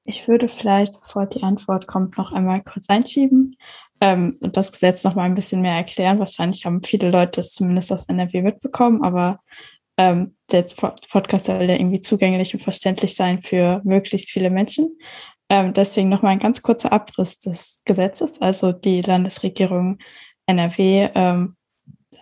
Ich 0.04 0.26
würde 0.28 0.48
vielleicht, 0.48 0.92
bevor 0.92 1.26
die 1.26 1.42
Antwort 1.42 1.86
kommt, 1.86 2.16
noch 2.16 2.32
einmal 2.32 2.62
kurz 2.62 2.88
einschieben 2.88 3.56
ähm, 4.00 4.38
und 4.40 4.56
das 4.56 4.72
Gesetz 4.72 5.04
noch 5.04 5.14
mal 5.14 5.24
ein 5.24 5.34
bisschen 5.34 5.60
mehr 5.60 5.74
erklären. 5.74 6.18
Wahrscheinlich 6.18 6.64
haben 6.64 6.82
viele 6.82 7.10
Leute 7.10 7.40
es 7.40 7.52
zumindest 7.52 7.92
aus 7.92 8.06
NRW 8.06 8.42
mitbekommen, 8.42 9.02
aber 9.02 9.40
ähm, 9.98 10.36
der 10.50 10.64
Podcast 11.10 11.46
soll 11.46 11.62
ja 11.62 11.74
irgendwie 11.74 12.00
zugänglich 12.00 12.54
und 12.54 12.60
verständlich 12.60 13.14
sein 13.14 13.42
für 13.42 13.82
möglichst 13.84 14.30
viele 14.30 14.50
Menschen. 14.50 14.98
Ähm, 15.50 15.74
deswegen 15.74 16.08
noch 16.08 16.22
mal 16.22 16.30
ein 16.30 16.38
ganz 16.38 16.62
kurzer 16.62 16.92
Abriss 16.92 17.38
des 17.38 17.82
Gesetzes. 17.84 18.40
Also 18.40 18.72
die 18.72 19.02
Landesregierung 19.02 19.98
NRW 20.46 21.10
ähm, 21.14 21.56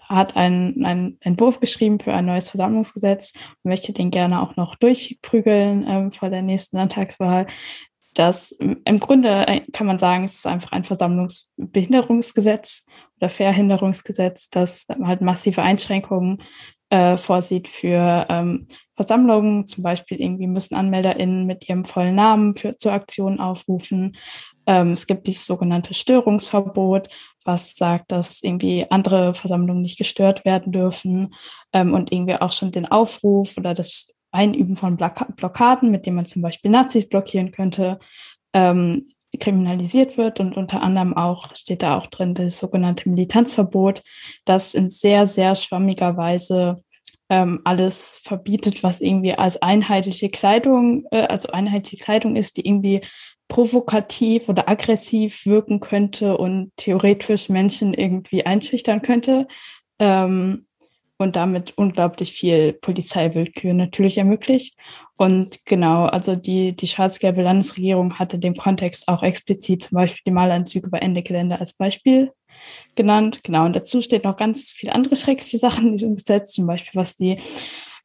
hat 0.09 0.37
einen, 0.37 0.85
einen 0.85 1.19
Entwurf 1.21 1.61
geschrieben 1.61 2.01
für 2.01 2.13
ein 2.13 2.27
neues 2.27 2.51
Versammlungsgesetz 2.51 3.33
und 3.63 3.71
möchte 3.71 3.93
den 3.93 4.11
gerne 4.11 4.43
auch 4.43 4.57
noch 4.57 4.77
durchprügeln 4.77 5.87
ähm, 5.87 6.13
vor 6.13 6.31
der 6.31 6.43
nächsten 6.43 6.79
Landtagswahl. 6.79 7.47
Das 8.15 8.51
im 8.51 8.99
Grunde 8.99 9.47
äh, 9.47 9.61
kann 9.73 9.87
man 9.87 9.99
sagen, 9.99 10.25
es 10.25 10.37
ist 10.37 10.47
einfach 10.47 10.73
ein 10.73 10.85
Versammlungsbehinderungsgesetz 10.85 12.87
oder 13.21 13.31
Verhinderungsgesetz, 13.31 14.51
das 14.51 14.87
halt 15.03 15.21
massive 15.21 15.63
Einschränkungen 15.63 16.43
äh, 16.91 17.17
vorsieht 17.17 17.69
für 17.69 18.27
ähm, 18.29 18.67
Versammlungen. 18.95 19.67
Zum 19.67 19.85
Beispiel 19.85 20.21
irgendwie 20.21 20.47
müssen 20.47 20.75
AnmelderInnen 20.75 21.47
mit 21.47 21.69
ihrem 21.69 21.85
vollen 21.85 22.15
Namen 22.15 22.55
für, 22.55 22.77
zur 22.77 22.93
Aktion 22.93 23.41
aufrufen. 23.41 24.17
Ähm, 24.67 24.93
es 24.93 25.07
gibt 25.07 25.27
dieses 25.27 25.47
sogenannte 25.47 25.95
Störungsverbot, 25.95 27.09
was 27.49 27.75
sagt, 27.75 28.13
dass 28.13 28.43
irgendwie 28.43 28.87
andere 28.91 29.35
Versammlungen 29.35 29.81
nicht 29.81 29.97
gestört 29.97 30.45
werden 30.45 30.71
dürfen 30.71 31.35
ähm, 31.73 31.95
und 31.95 32.13
irgendwie 32.13 32.37
auch 32.37 32.53
schon 32.53 32.71
den 32.71 32.87
Aufruf 32.87 33.57
oder 33.57 33.73
das 33.73 34.13
Einüben 34.31 34.77
von 34.77 34.99
Blockaden, 34.99 35.91
mit 35.91 36.05
denen 36.05 36.17
man 36.17 36.27
zum 36.27 36.43
Beispiel 36.43 36.71
Nazis 36.71 37.09
blockieren 37.09 37.51
könnte, 37.51 37.99
ähm, 38.53 39.09
kriminalisiert 39.41 40.19
wird. 40.19 40.41
Und 40.41 40.59
unter 40.59 40.83
anderem 40.83 41.17
auch 41.17 41.57
steht 41.57 41.83
da 41.83 41.97
auch 41.97 42.07
drin 42.09 42.35
das 42.35 42.59
sogenannte 42.59 43.09
Militanzverbot, 43.09 44.03
das 44.45 44.75
in 44.75 44.91
sehr, 44.91 45.27
sehr 45.27 45.55
schwammiger 45.55 46.19
Weise 46.19 46.77
ähm, 47.31 47.61
alles 47.65 48.21
verbietet, 48.23 48.83
was 48.83 49.01
irgendwie 49.01 49.33
als 49.33 49.61
einheitliche 49.63 50.29
Kleidung, 50.29 51.07
äh, 51.11 51.27
also 51.27 51.49
einheitliche 51.49 52.03
Kleidung 52.03 52.37
ist, 52.37 52.59
die 52.59 52.67
irgendwie 52.67 53.01
provokativ 53.49 54.49
oder 54.49 54.69
aggressiv 54.69 55.47
wirken 55.47 55.81
könnte 55.81 56.37
und 56.37 56.73
theoretisch 56.77 57.49
Menschen 57.49 57.95
irgendwie 57.95 58.47
einschüchtern 58.47 59.03
könnte. 59.03 59.49
Ähm, 59.99 60.67
und 61.21 61.35
damit 61.35 61.77
unglaublich 61.77 62.33
viel 62.33 62.73
Polizeiwillkür 62.75 63.75
natürlich 63.75 64.19
ermöglicht. 64.19 64.79
Und 65.17 65.65
genau, 65.65 66.07
also 66.07 66.37
die, 66.37 66.77
die 66.77 66.87
schwarz-gelbe 66.87 67.43
Landesregierung 67.43 68.19
hatte 68.21 68.39
dem 68.39 68.55
Kontext 68.55 69.09
auch 69.09 69.25
explizit 69.25 69.83
zum 69.83 69.97
Beispiel 69.97 70.23
die 70.27 70.31
Malanzüge 70.31 70.89
bei 70.89 70.99
Ende 70.99 71.23
Gelände 71.23 71.59
als 71.59 71.73
Beispiel 71.73 72.31
genannt. 72.95 73.41
Genau, 73.43 73.67
und 73.67 73.75
dazu 73.75 74.01
steht 74.01 74.25
noch 74.25 74.37
ganz 74.37 74.71
viele 74.71 74.95
andere 74.95 75.17
schreckliche 75.17 75.59
Sachen 75.59 75.89
in 75.89 75.93
diesem 75.93 76.17
Gesetz, 76.17 76.53
zum 76.53 76.67
Beispiel 76.67 76.99
was 76.99 77.17
die 77.17 77.39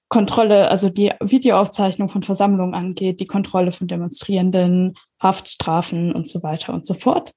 Kontrolle, 0.10 0.70
also 0.70 0.90
die 0.90 1.12
Videoaufzeichnung 1.22 2.10
von 2.10 2.24
Versammlungen 2.24 2.76
angeht, 2.76 3.20
die 3.20 3.26
Kontrolle 3.26 3.72
von 3.72 3.88
Demonstrierenden, 3.88 4.96
Haftstrafen 5.24 6.14
und 6.14 6.28
so 6.28 6.44
weiter 6.44 6.74
und 6.74 6.86
so 6.86 6.94
fort. 6.94 7.34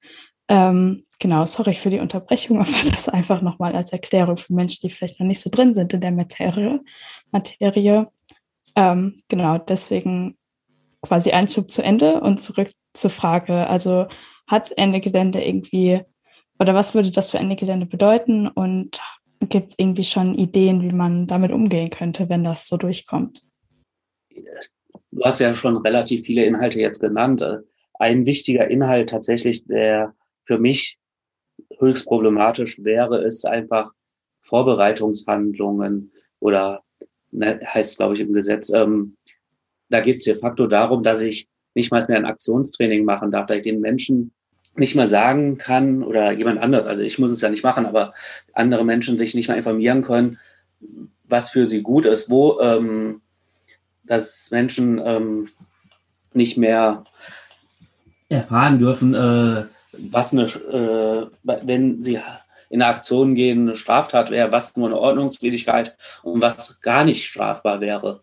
Ähm, 0.49 1.03
genau, 1.19 1.45
sorry 1.45 1.75
für 1.75 1.89
die 1.89 1.99
Unterbrechung, 1.99 2.59
aber 2.61 2.71
das 2.89 3.09
einfach 3.09 3.41
nochmal 3.41 3.75
als 3.75 3.91
Erklärung 3.91 4.37
für 4.37 4.53
Menschen, 4.53 4.81
die 4.83 4.93
vielleicht 4.93 5.19
noch 5.19 5.27
nicht 5.27 5.41
so 5.41 5.49
drin 5.49 5.73
sind 5.73 5.93
in 5.93 6.01
der 6.01 6.11
Materie. 6.11 6.81
Materie. 7.31 8.07
Ähm, 8.75 9.21
genau, 9.27 9.57
deswegen 9.57 10.37
quasi 11.01 11.31
Einschub 11.31 11.71
zu 11.71 11.81
Ende 11.81 12.21
und 12.21 12.37
zurück 12.39 12.69
zur 12.93 13.09
Frage. 13.09 13.67
Also 13.67 14.07
hat 14.47 14.71
Ende 14.77 14.99
Gelände 14.99 15.43
irgendwie, 15.43 16.01
oder 16.59 16.73
was 16.73 16.95
würde 16.95 17.11
das 17.11 17.29
für 17.29 17.37
Ende 17.37 17.55
Gelände 17.55 17.85
bedeuten 17.85 18.47
und 18.47 18.99
gibt 19.41 19.69
es 19.69 19.75
irgendwie 19.77 20.03
schon 20.03 20.33
Ideen, 20.33 20.81
wie 20.81 20.93
man 20.93 21.27
damit 21.27 21.51
umgehen 21.51 21.89
könnte, 21.89 22.29
wenn 22.29 22.43
das 22.43 22.67
so 22.67 22.77
durchkommt? 22.77 23.43
Du 25.11 25.23
hast 25.23 25.39
ja 25.39 25.53
schon 25.55 25.77
relativ 25.77 26.25
viele 26.25 26.45
Inhalte 26.45 26.79
jetzt 26.79 26.99
genannt. 26.99 27.45
Ein 27.99 28.25
wichtiger 28.25 28.67
Inhalt 28.69 29.09
tatsächlich, 29.09 29.65
der 29.65 30.13
für 30.45 30.59
mich 30.59 30.97
höchst 31.79 32.05
problematisch 32.05 32.83
wäre 32.83 33.17
es 33.23 33.45
einfach 33.45 33.91
Vorbereitungshandlungen 34.41 36.11
oder 36.39 36.83
ne, 37.31 37.59
heißt 37.63 37.97
glaube 37.97 38.15
ich 38.15 38.21
im 38.21 38.33
Gesetz, 38.33 38.69
ähm, 38.69 39.17
da 39.89 40.01
geht 40.01 40.17
es 40.17 40.23
de 40.23 40.35
facto 40.35 40.67
darum, 40.67 41.03
dass 41.03 41.21
ich 41.21 41.47
nicht 41.73 41.91
mal 41.91 42.03
mehr 42.07 42.17
ein 42.17 42.25
Aktionstraining 42.25 43.05
machen 43.05 43.31
darf, 43.31 43.45
da 43.45 43.55
ich 43.55 43.63
den 43.63 43.79
Menschen 43.79 44.31
nicht 44.75 44.95
mal 44.95 45.07
sagen 45.07 45.57
kann 45.57 46.03
oder 46.03 46.31
jemand 46.31 46.59
anders, 46.59 46.87
also 46.87 47.01
ich 47.01 47.17
muss 47.17 47.31
es 47.31 47.41
ja 47.41 47.49
nicht 47.49 47.63
machen, 47.63 47.85
aber 47.85 48.13
andere 48.53 48.85
Menschen 48.85 49.17
sich 49.17 49.33
nicht 49.33 49.47
mal 49.47 49.57
informieren 49.57 50.03
können, 50.03 50.37
was 51.23 51.49
für 51.49 51.65
sie 51.65 51.81
gut 51.81 52.05
ist, 52.05 52.29
wo 52.29 52.59
ähm, 52.59 53.21
dass 54.03 54.51
Menschen 54.51 55.01
ähm, 55.03 55.49
nicht 56.33 56.57
mehr 56.57 57.03
erfahren 58.29 58.77
dürfen, 58.77 59.13
äh, 59.13 59.65
was 59.91 60.33
eine, 60.33 60.43
äh, 60.43 61.27
wenn 61.43 62.03
sie 62.03 62.19
in 62.69 62.81
eine 62.81 62.93
Aktion 62.93 63.35
gehen, 63.35 63.61
eine 63.61 63.75
Straftat 63.75 64.29
wäre, 64.29 64.51
was 64.51 64.75
nur 64.75 64.87
eine 64.87 64.99
Ordnungswidrigkeit 64.99 65.95
und 66.23 66.41
was 66.41 66.81
gar 66.81 67.05
nicht 67.05 67.25
strafbar 67.25 67.79
wäre. 67.79 68.21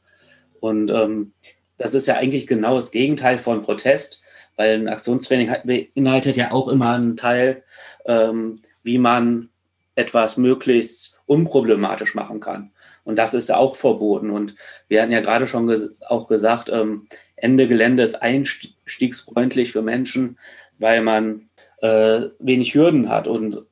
Und 0.61 0.91
ähm, 0.91 1.33
das 1.79 1.95
ist 1.95 2.07
ja 2.07 2.17
eigentlich 2.17 2.47
genau 2.47 2.77
das 2.77 2.91
Gegenteil 2.91 3.39
von 3.39 3.63
Protest, 3.63 4.23
weil 4.57 4.79
ein 4.79 4.89
Aktionstraining 4.89 5.53
beinhaltet 5.65 6.37
ja 6.37 6.53
auch 6.53 6.69
immer 6.69 6.95
einen 6.95 7.17
Teil, 7.17 7.65
ähm, 8.07 8.63
wie 8.83 8.99
man 8.99 9.49
etwas 9.95 10.37
möglichst 10.37 11.19
unproblematisch 11.27 12.15
machen 12.15 12.41
kann. 12.41 12.71
Und 13.05 13.17
das 13.17 13.35
ist 13.35 13.49
ja 13.49 13.57
auch 13.57 13.77
verboten. 13.77 14.31
Und 14.31 14.55
wir 14.89 15.03
hatten 15.03 15.13
ja 15.13 15.21
gerade 15.21 15.47
schon 15.47 15.67
ges 15.67 15.91
auch 16.07 16.29
gesagt, 16.29 16.71
ähm, 16.71 17.07
Ende 17.45 17.69
Gelände 17.69 18.03
ist 18.03 18.17
einstiegsfreundlich 18.17 19.71
für 19.71 19.83
Menschen, 19.83 20.39
weil 20.79 21.03
man 21.03 21.51
äh, 21.83 22.23
wenig 22.39 22.75
Hürden 22.75 23.11
hat. 23.11 23.29
Und 23.29 23.63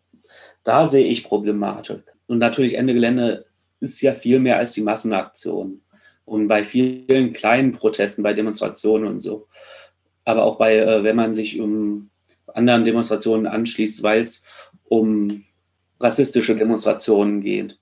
da 0.63 0.91
sehe 0.91 1.07
ich 1.07 1.25
Problematik. 1.25 2.05
Und 2.27 2.39
natürlich 2.39 2.75
Ende 2.75 2.93
Gelände 2.93 3.47
ist 3.81 4.03
ja 4.03 4.13
viel 4.13 4.41
mehr 4.41 4.59
als 4.59 4.73
die 4.73 4.83
Massenaktion. 4.83 5.81
Und 6.27 6.49
bei 6.49 6.65
vielen 6.65 7.33
kleinen 7.33 7.73
Protesten, 7.73 8.23
bei 8.23 8.35
Demonstrationen 8.35 9.09
und 9.09 9.23
so. 9.23 9.49
Aber 10.27 10.45
auch 10.45 10.57
bei, 10.59 10.77
äh, 10.77 11.03
wenn 11.03 11.17
man 11.17 11.35
sich 11.35 11.59
um 11.59 12.11
anderen 12.49 12.85
Demonstrationen 12.85 13.47
anschließt, 13.47 14.03
weil 14.03 14.21
es 14.21 14.43
um 14.85 15.45
rassistische 15.99 16.55
Demonstrationen 16.55 17.41
geht. 17.41 17.79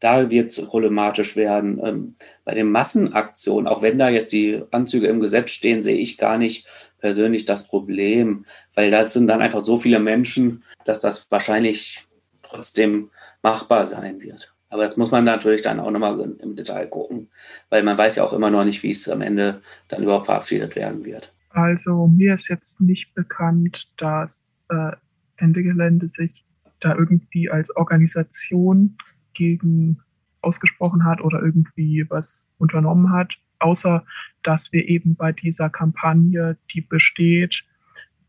Da 0.00 0.30
wird 0.30 0.50
es 0.50 0.64
problematisch 0.66 1.36
werden. 1.36 1.80
Ähm, 1.82 2.14
bei 2.44 2.54
den 2.54 2.70
Massenaktionen, 2.70 3.66
auch 3.66 3.82
wenn 3.82 3.98
da 3.98 4.08
jetzt 4.08 4.32
die 4.32 4.62
Anzüge 4.70 5.06
im 5.06 5.20
Gesetz 5.20 5.50
stehen, 5.50 5.80
sehe 5.82 5.96
ich 5.96 6.18
gar 6.18 6.38
nicht, 6.38 6.66
persönlich 6.98 7.44
das 7.44 7.66
Problem, 7.66 8.44
weil 8.74 8.90
das 8.90 9.12
sind 9.12 9.26
dann 9.26 9.42
einfach 9.42 9.60
so 9.60 9.78
viele 9.78 10.00
Menschen, 10.00 10.64
dass 10.84 11.00
das 11.00 11.30
wahrscheinlich 11.30 12.04
trotzdem 12.42 13.10
machbar 13.42 13.84
sein 13.84 14.20
wird. 14.20 14.52
Aber 14.68 14.82
das 14.82 14.96
muss 14.96 15.10
man 15.10 15.24
natürlich 15.24 15.62
dann 15.62 15.78
auch 15.78 15.90
nochmal 15.90 16.18
im 16.20 16.56
Detail 16.56 16.86
gucken, 16.86 17.28
weil 17.70 17.82
man 17.82 17.96
weiß 17.96 18.16
ja 18.16 18.24
auch 18.24 18.32
immer 18.32 18.50
noch 18.50 18.64
nicht, 18.64 18.82
wie 18.82 18.90
es 18.90 19.08
am 19.08 19.20
Ende 19.20 19.60
dann 19.88 20.02
überhaupt 20.02 20.26
verabschiedet 20.26 20.74
werden 20.74 21.04
wird. 21.04 21.32
Also 21.50 22.08
mir 22.08 22.34
ist 22.34 22.48
jetzt 22.48 22.80
nicht 22.80 23.14
bekannt, 23.14 23.88
dass 23.96 24.52
äh, 24.68 24.92
Ende 25.36 25.62
Gelände 25.62 26.08
sich 26.08 26.44
da 26.80 26.94
irgendwie 26.94 27.48
als 27.48 27.74
Organisation 27.76 28.98
gegen 29.36 30.00
ausgesprochen 30.40 31.04
hat 31.04 31.20
oder 31.20 31.42
irgendwie 31.42 32.06
was 32.08 32.48
unternommen 32.58 33.12
hat, 33.12 33.34
außer 33.58 34.04
dass 34.42 34.72
wir 34.72 34.88
eben 34.88 35.16
bei 35.16 35.32
dieser 35.32 35.70
Kampagne, 35.70 36.56
die 36.72 36.80
besteht, 36.80 37.64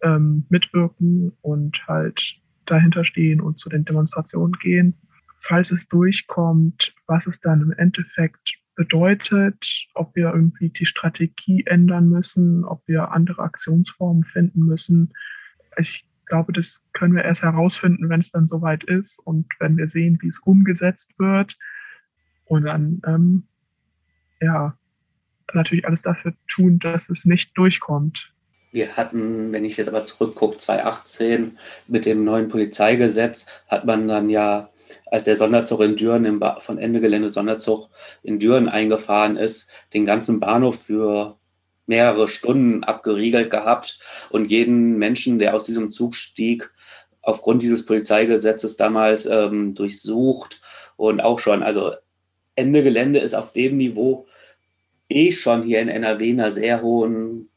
ähm, 0.02 0.46
mitwirken 0.50 1.32
und 1.42 1.88
halt 1.88 2.20
dahinter 2.66 3.06
stehen 3.06 3.40
und 3.40 3.58
zu 3.58 3.70
den 3.70 3.86
Demonstrationen 3.86 4.54
gehen. 4.62 4.96
Falls 5.40 5.72
es 5.72 5.88
durchkommt, 5.88 6.94
was 7.06 7.28
es 7.28 7.40
dann 7.40 7.62
im 7.62 7.72
Endeffekt 7.72 8.58
bedeutet, 8.76 9.88
ob 9.94 10.16
wir 10.16 10.34
irgendwie 10.34 10.70
die 10.70 10.86
Strategie 10.86 11.64
ändern 11.66 12.10
müssen, 12.10 12.64
ob 12.64 12.88
wir 12.88 13.12
andere 13.12 13.42
Aktionsformen 13.44 14.24
finden 14.24 14.62
müssen. 14.62 15.14
Ich 15.78 16.08
glaube, 16.28 16.54
das 16.54 16.82
können 16.94 17.16
wir 17.16 17.26
erst 17.26 17.44
herausfinden, 17.44 18.10
wenn 18.10 18.20
es 18.20 18.32
dann 18.32 18.48
soweit 18.48 18.84
ist 18.84 19.20
und 19.20 19.48
wenn 19.60 19.78
wir 19.78 19.90
sehen, 19.90 20.20
wie 20.22 20.28
es 20.28 20.40
umgesetzt 20.40 21.12
wird. 21.18 21.58
Und 22.46 22.64
dann, 22.64 23.02
ähm, 23.06 23.48
ja, 24.42 24.78
natürlich 25.54 25.86
alles 25.86 26.02
dafür 26.02 26.34
tun, 26.48 26.80
dass 26.80 27.10
es 27.10 27.26
nicht 27.26 27.58
durchkommt. 27.58 28.34
Wir 28.72 28.98
hatten, 28.98 29.52
wenn 29.54 29.66
ich 29.66 29.78
jetzt 29.78 29.88
aber 29.88 30.04
zurückgucke, 30.04 30.58
2018 30.58 31.58
mit 31.88 32.06
dem 32.06 32.24
neuen 32.24 32.50
Polizeigesetz 32.50 33.46
hat 33.68 33.86
man 33.86 34.08
dann 34.08 34.30
ja, 34.30 34.70
als 35.06 35.24
der 35.24 35.38
Sonderzug 35.38 35.82
in 35.82 35.96
Düren, 35.96 36.26
im 36.26 36.44
von 36.60 36.78
Ende 36.78 37.00
Gelände 37.00 37.30
Sonderzug 37.30 37.90
in 38.24 38.40
Düren 38.40 38.68
eingefahren 38.70 39.38
ist, 39.38 39.70
den 39.94 40.06
ganzen 40.06 40.40
Bahnhof 40.40 40.84
für 40.84 41.38
mehrere 41.88 42.28
Stunden 42.28 42.84
abgeriegelt 42.84 43.50
gehabt 43.50 44.00
und 44.30 44.52
jeden 44.52 44.98
Menschen, 44.98 45.40
der 45.40 45.56
aus 45.56 45.66
diesem 45.66 45.90
Zug 45.90 46.16
stieg, 46.16 46.72
aufgrund 47.22 47.62
dieses 47.62 47.86
Polizeigesetzes 47.86 48.78
damals 48.78 49.26
ähm, 49.26 49.74
durchsucht 49.74 50.62
und 50.96 51.22
auch 51.22 51.40
schon, 51.40 51.64
also 51.64 51.94
Ende 52.56 52.84
Gelände 52.84 53.20
ist 53.20 53.34
auf 53.34 53.54
dem 53.54 53.78
Niveau 53.78 54.28
eh 55.10 55.32
schon 55.32 55.64
hier 55.64 55.80
in 55.80 55.90
NRW 55.90 56.32
einer 56.32 56.52
sehr 56.52 56.82
hohen 56.82 57.50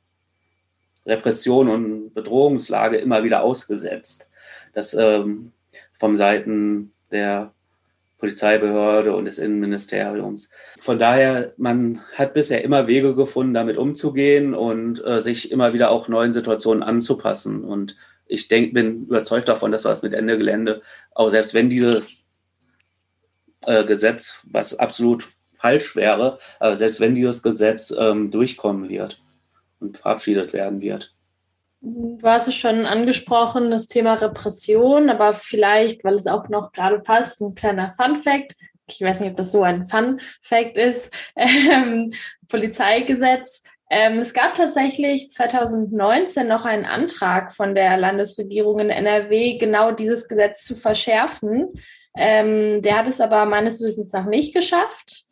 Repression 1.07 1.68
und 1.68 2.14
Bedrohungslage 2.14 2.99
immer 2.99 3.24
wieder 3.24 3.43
ausgesetzt. 3.43 4.28
Das 4.74 4.95
ähm, 4.95 5.53
vom 5.93 6.16
Seiten 6.16 6.93
der 7.11 7.53
Polizeibehörde 8.20 9.14
und 9.14 9.24
des 9.24 9.38
Innenministeriums. 9.38 10.50
Von 10.78 10.98
daher, 10.98 11.54
man 11.56 12.00
hat 12.14 12.34
bisher 12.34 12.62
immer 12.62 12.86
Wege 12.86 13.14
gefunden, 13.14 13.54
damit 13.54 13.78
umzugehen 13.78 14.54
und 14.54 15.04
äh, 15.04 15.22
sich 15.22 15.50
immer 15.50 15.72
wieder 15.72 15.90
auch 15.90 16.06
neuen 16.06 16.34
Situationen 16.34 16.82
anzupassen. 16.82 17.64
Und 17.64 17.96
ich 18.26 18.46
denk, 18.46 18.74
bin 18.74 19.04
überzeugt 19.04 19.48
davon, 19.48 19.72
dass 19.72 19.84
was 19.84 20.02
mit 20.02 20.14
Ende 20.14 20.38
Gelände, 20.38 20.82
auch 21.14 21.30
selbst 21.30 21.54
wenn 21.54 21.70
dieses 21.70 22.22
äh, 23.66 23.84
Gesetz, 23.84 24.42
was 24.44 24.78
absolut 24.78 25.26
falsch 25.52 25.96
wäre, 25.96 26.38
aber 26.58 26.76
selbst 26.76 27.00
wenn 27.00 27.14
dieses 27.14 27.42
Gesetz 27.42 27.92
ähm, 27.98 28.30
durchkommen 28.30 28.88
wird 28.88 29.22
und 29.80 29.98
verabschiedet 29.98 30.52
werden 30.52 30.80
wird. 30.80 31.14
Du 31.83 32.18
hast 32.24 32.47
es 32.47 32.57
schon 32.57 32.85
angesprochen, 32.85 33.70
das 33.70 33.87
Thema 33.87 34.14
Repression, 34.14 35.09
aber 35.09 35.33
vielleicht, 35.33 36.05
weil 36.05 36.14
es 36.14 36.26
auch 36.26 36.49
noch 36.51 36.72
gerade 36.72 36.99
passt, 36.99 37.41
ein 37.41 37.55
kleiner 37.55 37.91
Fun 37.91 38.16
Fact. 38.16 38.55
Ich 38.87 39.01
weiß 39.01 39.20
nicht, 39.20 39.31
ob 39.31 39.37
das 39.39 39.53
so 39.53 39.62
ein 39.62 39.87
Fun 39.87 40.20
Fact 40.41 40.76
ist. 40.76 41.16
Ähm, 41.37 42.12
Polizeigesetz. 42.49 43.62
Ähm, 43.89 44.18
es 44.18 44.35
gab 44.35 44.55
tatsächlich 44.55 45.31
2019 45.31 46.47
noch 46.47 46.64
einen 46.64 46.85
Antrag 46.85 47.53
von 47.53 47.74
der 47.74 47.97
Landesregierung 47.97 48.81
in 48.81 48.91
NRW, 48.91 49.57
genau 49.57 49.93
dieses 49.93 50.28
Gesetz 50.28 50.64
zu 50.64 50.74
verschärfen. 50.74 51.68
Ähm, 52.16 52.83
der 52.83 52.99
hat 52.99 53.09
es 53.09 53.20
aber 53.20 53.47
meines 53.47 53.81
Wissens 53.81 54.12
nach 54.12 54.26
nicht 54.26 54.53
geschafft 54.53 55.30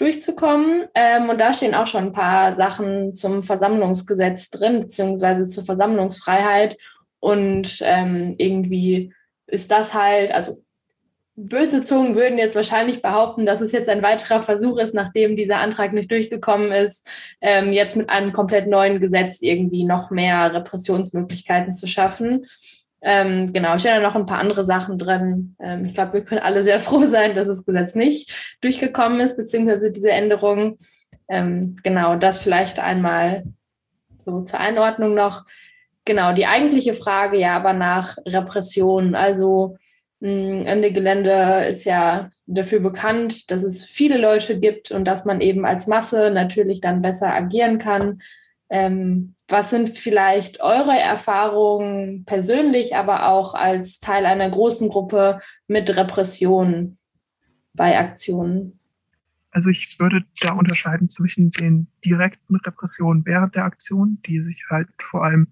durchzukommen. 0.00 0.86
Ähm, 0.94 1.28
und 1.28 1.38
da 1.38 1.52
stehen 1.52 1.74
auch 1.74 1.86
schon 1.86 2.06
ein 2.06 2.12
paar 2.12 2.54
Sachen 2.54 3.12
zum 3.12 3.42
Versammlungsgesetz 3.42 4.50
drin, 4.50 4.80
beziehungsweise 4.80 5.46
zur 5.46 5.64
Versammlungsfreiheit. 5.64 6.78
Und 7.20 7.80
ähm, 7.82 8.34
irgendwie 8.38 9.12
ist 9.46 9.70
das 9.70 9.94
halt, 9.94 10.32
also 10.32 10.62
böse 11.36 11.84
Zungen 11.84 12.14
würden 12.14 12.38
jetzt 12.38 12.54
wahrscheinlich 12.54 13.02
behaupten, 13.02 13.46
dass 13.46 13.60
es 13.60 13.72
jetzt 13.72 13.88
ein 13.88 14.02
weiterer 14.02 14.40
Versuch 14.40 14.78
ist, 14.78 14.94
nachdem 14.94 15.36
dieser 15.36 15.58
Antrag 15.58 15.92
nicht 15.92 16.10
durchgekommen 16.10 16.72
ist, 16.72 17.08
ähm, 17.40 17.72
jetzt 17.72 17.96
mit 17.96 18.10
einem 18.10 18.32
komplett 18.32 18.66
neuen 18.66 19.00
Gesetz 19.00 19.40
irgendwie 19.40 19.84
noch 19.84 20.10
mehr 20.10 20.52
Repressionsmöglichkeiten 20.54 21.72
zu 21.72 21.86
schaffen. 21.86 22.46
Ähm, 23.02 23.52
genau, 23.52 23.78
stehen 23.78 23.94
da 23.94 24.00
noch 24.00 24.16
ein 24.16 24.26
paar 24.26 24.38
andere 24.38 24.64
Sachen 24.64 24.98
drin. 24.98 25.56
Ähm, 25.58 25.86
ich 25.86 25.94
glaube, 25.94 26.14
wir 26.14 26.24
können 26.24 26.42
alle 26.42 26.62
sehr 26.62 26.80
froh 26.80 27.06
sein, 27.06 27.34
dass 27.34 27.46
das 27.46 27.64
Gesetz 27.64 27.94
nicht 27.94 28.58
durchgekommen 28.60 29.20
ist, 29.20 29.36
beziehungsweise 29.36 29.90
diese 29.90 30.10
Änderung. 30.10 30.76
Ähm, 31.28 31.76
genau, 31.82 32.16
das 32.16 32.40
vielleicht 32.40 32.78
einmal 32.78 33.44
so 34.18 34.42
zur 34.42 34.60
Einordnung 34.60 35.14
noch. 35.14 35.44
Genau, 36.04 36.32
die 36.32 36.46
eigentliche 36.46 36.94
Frage 36.94 37.38
ja 37.38 37.56
aber 37.56 37.72
nach 37.72 38.16
Repression. 38.26 39.14
Also 39.14 39.76
mh, 40.20 40.64
Ende 40.64 40.92
Gelände 40.92 41.66
ist 41.68 41.84
ja 41.84 42.30
dafür 42.46 42.80
bekannt, 42.80 43.50
dass 43.50 43.62
es 43.62 43.84
viele 43.84 44.18
Leute 44.18 44.58
gibt 44.58 44.90
und 44.90 45.04
dass 45.04 45.24
man 45.24 45.40
eben 45.40 45.64
als 45.64 45.86
Masse 45.86 46.30
natürlich 46.30 46.80
dann 46.80 47.00
besser 47.00 47.32
agieren 47.32 47.78
kann. 47.78 48.20
Ähm, 48.68 49.34
was 49.50 49.70
sind 49.70 49.90
vielleicht 49.90 50.60
eure 50.60 50.98
Erfahrungen 50.98 52.24
persönlich, 52.24 52.96
aber 52.96 53.28
auch 53.28 53.54
als 53.54 53.98
Teil 54.00 54.26
einer 54.26 54.48
großen 54.48 54.88
Gruppe 54.88 55.40
mit 55.66 55.96
Repressionen 55.96 56.98
bei 57.74 57.98
Aktionen? 57.98 58.78
Also 59.50 59.68
ich 59.68 59.98
würde 59.98 60.24
da 60.40 60.54
unterscheiden 60.54 61.08
zwischen 61.08 61.50
den 61.50 61.88
direkten 62.04 62.56
Repressionen 62.56 63.26
während 63.26 63.56
der 63.56 63.64
Aktion, 63.64 64.20
die 64.26 64.40
sich 64.42 64.64
halt 64.70 64.88
vor 65.00 65.24
allem 65.24 65.48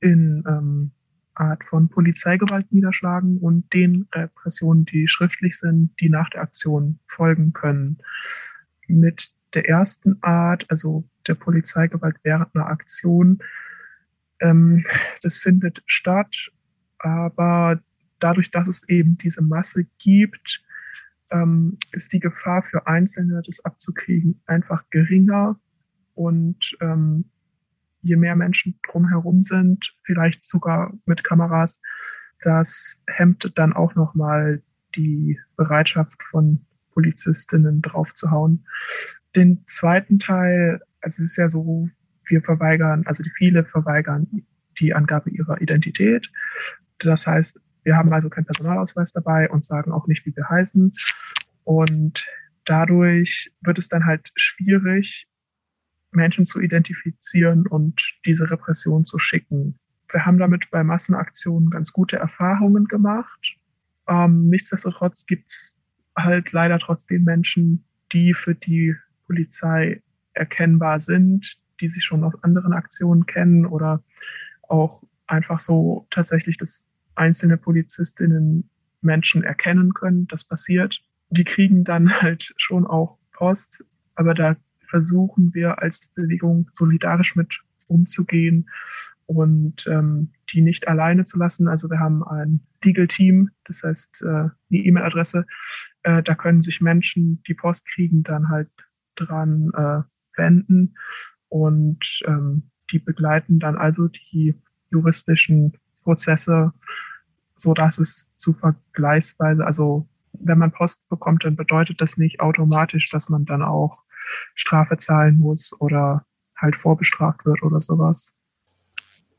in 0.00 0.44
ähm, 0.48 0.90
Art 1.34 1.64
von 1.64 1.88
Polizeigewalt 1.88 2.72
niederschlagen 2.72 3.38
und 3.38 3.72
den 3.72 4.08
Repressionen, 4.12 4.84
die 4.84 5.06
schriftlich 5.06 5.56
sind, 5.56 5.90
die 6.00 6.08
nach 6.08 6.30
der 6.30 6.42
Aktion 6.42 6.98
folgen 7.06 7.52
können. 7.52 7.98
Mit 8.88 9.30
der 9.54 9.68
ersten 9.68 10.22
Art, 10.22 10.66
also 10.68 11.04
der 11.26 11.34
Polizeigewalt 11.34 12.16
während 12.22 12.54
einer 12.54 12.66
Aktion. 12.66 13.38
Ähm, 14.40 14.84
das 15.22 15.38
findet 15.38 15.82
statt, 15.86 16.50
aber 16.98 17.80
dadurch, 18.18 18.50
dass 18.50 18.68
es 18.68 18.88
eben 18.88 19.18
diese 19.18 19.42
Masse 19.42 19.86
gibt, 19.98 20.62
ähm, 21.30 21.78
ist 21.92 22.12
die 22.12 22.20
Gefahr 22.20 22.62
für 22.62 22.86
Einzelne, 22.86 23.42
das 23.46 23.64
abzukriegen, 23.64 24.40
einfach 24.46 24.84
geringer. 24.90 25.58
Und 26.14 26.76
ähm, 26.80 27.26
je 28.02 28.16
mehr 28.16 28.36
Menschen 28.36 28.78
drumherum 28.88 29.42
sind, 29.42 29.94
vielleicht 30.04 30.44
sogar 30.44 30.92
mit 31.04 31.24
Kameras, 31.24 31.80
das 32.40 33.02
hemmt 33.06 33.52
dann 33.56 33.72
auch 33.72 33.94
nochmal 33.94 34.62
die 34.96 35.38
Bereitschaft 35.56 36.22
von 36.22 36.64
Polizistinnen 36.92 37.82
draufzuhauen. 37.82 38.66
Den 39.36 39.64
zweiten 39.66 40.18
Teil 40.18 40.80
also 41.00 41.22
es 41.22 41.32
ist 41.32 41.36
ja 41.36 41.50
so, 41.50 41.88
wir 42.26 42.42
verweigern, 42.42 43.04
also 43.06 43.22
die 43.22 43.30
viele 43.30 43.64
verweigern 43.64 44.26
die 44.78 44.94
Angabe 44.94 45.30
ihrer 45.30 45.60
Identität. 45.60 46.30
Das 46.98 47.26
heißt, 47.26 47.58
wir 47.84 47.96
haben 47.96 48.12
also 48.12 48.28
keinen 48.28 48.44
Personalausweis 48.44 49.12
dabei 49.12 49.48
und 49.50 49.64
sagen 49.64 49.92
auch 49.92 50.06
nicht, 50.06 50.26
wie 50.26 50.36
wir 50.36 50.48
heißen. 50.48 50.92
Und 51.64 52.26
dadurch 52.64 53.50
wird 53.60 53.78
es 53.78 53.88
dann 53.88 54.04
halt 54.04 54.30
schwierig, 54.36 55.26
Menschen 56.10 56.44
zu 56.44 56.60
identifizieren 56.60 57.66
und 57.66 58.18
diese 58.24 58.50
Repression 58.50 59.04
zu 59.04 59.18
schicken. 59.18 59.78
Wir 60.10 60.24
haben 60.24 60.38
damit 60.38 60.70
bei 60.70 60.82
Massenaktionen 60.84 61.70
ganz 61.70 61.92
gute 61.92 62.16
Erfahrungen 62.16 62.86
gemacht. 62.86 63.56
Ähm, 64.06 64.48
nichtsdestotrotz 64.48 65.26
gibt 65.26 65.50
es 65.50 65.76
halt 66.16 66.52
leider 66.52 66.78
trotzdem 66.78 67.24
Menschen, 67.24 67.84
die 68.12 68.32
für 68.32 68.54
die 68.54 68.96
Polizei 69.28 70.02
erkennbar 70.32 70.98
sind, 70.98 71.58
die 71.80 71.88
sich 71.88 72.04
schon 72.04 72.24
aus 72.24 72.42
anderen 72.42 72.72
Aktionen 72.72 73.26
kennen 73.26 73.66
oder 73.66 74.02
auch 74.62 75.04
einfach 75.26 75.60
so 75.60 76.06
tatsächlich 76.10 76.56
das 76.56 76.86
einzelne 77.14 77.56
Polizistinnen 77.56 78.68
Menschen 79.00 79.44
erkennen 79.44 79.94
können. 79.94 80.26
Das 80.28 80.44
passiert. 80.44 81.00
Die 81.30 81.44
kriegen 81.44 81.84
dann 81.84 82.10
halt 82.22 82.52
schon 82.56 82.86
auch 82.86 83.18
Post, 83.32 83.84
aber 84.16 84.34
da 84.34 84.56
versuchen 84.88 85.54
wir 85.54 85.80
als 85.80 86.08
Bewegung 86.08 86.70
solidarisch 86.72 87.36
mit 87.36 87.60
umzugehen 87.86 88.68
und 89.26 89.86
ähm, 89.86 90.32
die 90.50 90.62
nicht 90.62 90.88
alleine 90.88 91.24
zu 91.24 91.38
lassen. 91.38 91.68
Also 91.68 91.90
wir 91.90 92.00
haben 92.00 92.24
ein 92.24 92.60
Legal 92.82 93.06
Team, 93.06 93.50
das 93.64 93.82
heißt 93.82 94.22
äh, 94.22 94.48
die 94.70 94.86
E-Mail-Adresse, 94.86 95.44
Äh, 96.04 96.22
da 96.22 96.34
können 96.34 96.62
sich 96.62 96.80
Menschen, 96.80 97.42
die 97.46 97.54
Post 97.54 97.86
kriegen, 97.92 98.22
dann 98.22 98.48
halt 98.48 98.70
dran 99.18 99.70
äh, 99.74 100.38
wenden 100.38 100.96
und 101.48 102.20
ähm, 102.26 102.70
die 102.90 102.98
begleiten 102.98 103.58
dann 103.58 103.76
also 103.76 104.08
die 104.08 104.54
juristischen 104.90 105.76
Prozesse, 106.02 106.72
so 107.56 107.74
dass 107.74 107.98
es 107.98 108.34
zu 108.36 108.54
vergleichsweise, 108.54 109.64
also 109.64 110.08
wenn 110.32 110.58
man 110.58 110.72
Post 110.72 111.08
bekommt, 111.08 111.44
dann 111.44 111.56
bedeutet 111.56 112.00
das 112.00 112.16
nicht 112.16 112.40
automatisch, 112.40 113.10
dass 113.10 113.28
man 113.28 113.44
dann 113.44 113.62
auch 113.62 114.04
Strafe 114.54 114.96
zahlen 114.98 115.38
muss 115.38 115.74
oder 115.80 116.24
halt 116.56 116.76
vorbestraft 116.76 117.44
wird 117.44 117.62
oder 117.62 117.80
sowas. 117.80 118.36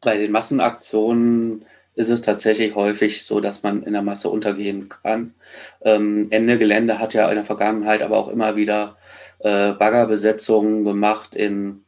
Bei 0.01 0.17
den 0.17 0.31
Massenaktionen 0.31 1.65
ist 1.99 2.09
es 2.09 2.21
tatsächlich 2.21 2.75
häufig 2.75 3.25
so, 3.25 3.41
dass 3.41 3.61
man 3.61 3.83
in 3.83 3.91
der 3.91 4.01
Masse 4.01 4.29
untergehen 4.29 4.87
kann. 4.87 5.33
Ähm, 5.81 6.27
Ende 6.29 6.57
Gelände 6.57 6.97
hat 6.97 7.13
ja 7.13 7.27
in 7.27 7.35
der 7.35 7.43
Vergangenheit 7.43 8.01
aber 8.01 8.15
auch 8.17 8.29
immer 8.29 8.55
wieder 8.55 8.95
äh, 9.39 9.73
Baggerbesetzungen 9.73 10.85
gemacht 10.85 11.35
in, 11.35 11.83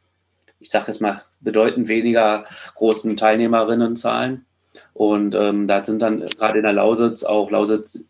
ich 0.60 0.68
sage 0.68 0.88
jetzt 0.88 1.00
mal, 1.00 1.22
bedeutend 1.40 1.88
weniger 1.88 2.44
großen 2.74 3.16
Teilnehmerinnenzahlen. 3.16 4.44
Und 4.92 5.34
ähm, 5.34 5.66
da 5.66 5.82
sind 5.82 6.02
dann 6.02 6.20
gerade 6.20 6.58
in 6.58 6.64
der 6.64 6.74
Lausitz 6.74 7.24
auch 7.24 7.50
Lausitz 7.50 8.04